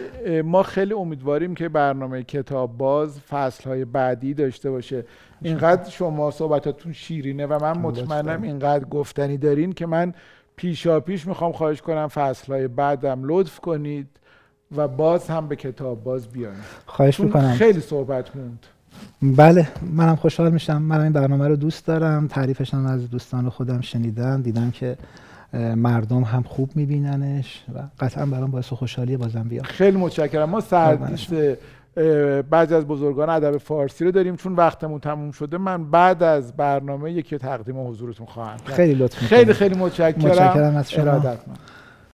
ما 0.43 0.63
خیلی 0.63 0.95
امیدواریم 0.95 1.55
که 1.55 1.69
برنامه 1.69 2.23
کتاب 2.23 2.79
باز 2.79 3.21
فصل 3.21 3.71
های 3.71 3.85
بعدی 3.85 4.35
داشته 4.35 4.71
باشه. 4.71 5.05
اینقدر 5.43 5.91
شما 5.91 6.31
صحبتاتون 6.31 6.93
شیرینه 6.93 7.47
و 7.47 7.59
من 7.65 7.79
مطمئنم 7.81 8.43
اینقدر 8.43 8.85
گفتنی 8.85 9.39
دارین 9.39 9.73
که 9.73 9.87
من 9.87 10.15
پیشا 10.57 11.01
پیش 11.01 11.27
می‌خوام 11.27 11.53
خواهش 11.53 11.83
کنم 11.83 12.09
فصل 12.09 12.53
های 12.53 12.69
بعدم 12.69 13.21
لطف 13.25 13.61
کنید 13.61 14.09
و 14.77 14.89
باز 14.89 15.29
هم 15.29 15.49
به 15.49 15.57
کتاب 15.57 16.05
باز 16.05 16.29
بیاین. 16.29 16.55
خواهش 16.87 17.21
می‌کنم. 17.21 17.53
خیلی 17.53 17.81
صحبت 17.81 18.37
موند. 18.37 18.67
بله 19.23 19.69
منم 19.93 20.17
خوشحال 20.17 20.53
میشم. 20.53 20.83
من 20.83 21.01
این 21.01 21.13
برنامه 21.13 21.49
رو 21.49 21.57
دوست 21.57 21.87
دارم. 21.87 22.27
تعریفشم 22.29 22.87
از 22.87 23.11
دوستان 23.11 23.49
خودم 23.49 23.81
شنیدم. 23.81 24.43
دیدم 24.43 24.71
که 24.71 24.97
مردم 25.77 26.23
هم 26.23 26.43
خوب 26.43 26.71
میبیننش 26.75 27.65
و 27.75 27.79
قطعا 28.05 28.27
برام 28.27 28.51
باعث 28.51 28.69
خوشحالی 28.73 29.17
بازم 29.17 29.43
بیام 29.43 29.65
خیلی 29.65 29.97
متشکرم. 29.97 30.51
ما 30.51 30.61
سردیست 30.61 31.35
بعضی 32.51 32.75
از 32.75 32.87
بزرگان 32.87 33.29
ادب 33.29 33.57
فارسی 33.57 34.05
رو 34.05 34.11
داریم. 34.11 34.37
چون 34.37 34.55
وقتمون 34.55 35.01
تموم 35.01 35.31
شده 35.31 35.59
من 35.59 35.91
بعد 35.91 36.23
از 36.23 36.57
برنامه 36.57 37.13
یکی 37.13 37.39
تقدیم 37.39 37.89
حضورتون 37.89 38.27
خواهم 38.27 38.57
خیلی 38.65 38.95
لطف 38.95 39.19
خیلی 39.19 39.53
خیلی 39.53 39.75
متشکرم. 39.79 40.31
متشکرم 40.31 40.77
از 40.77 40.91
شما. 40.91 41.37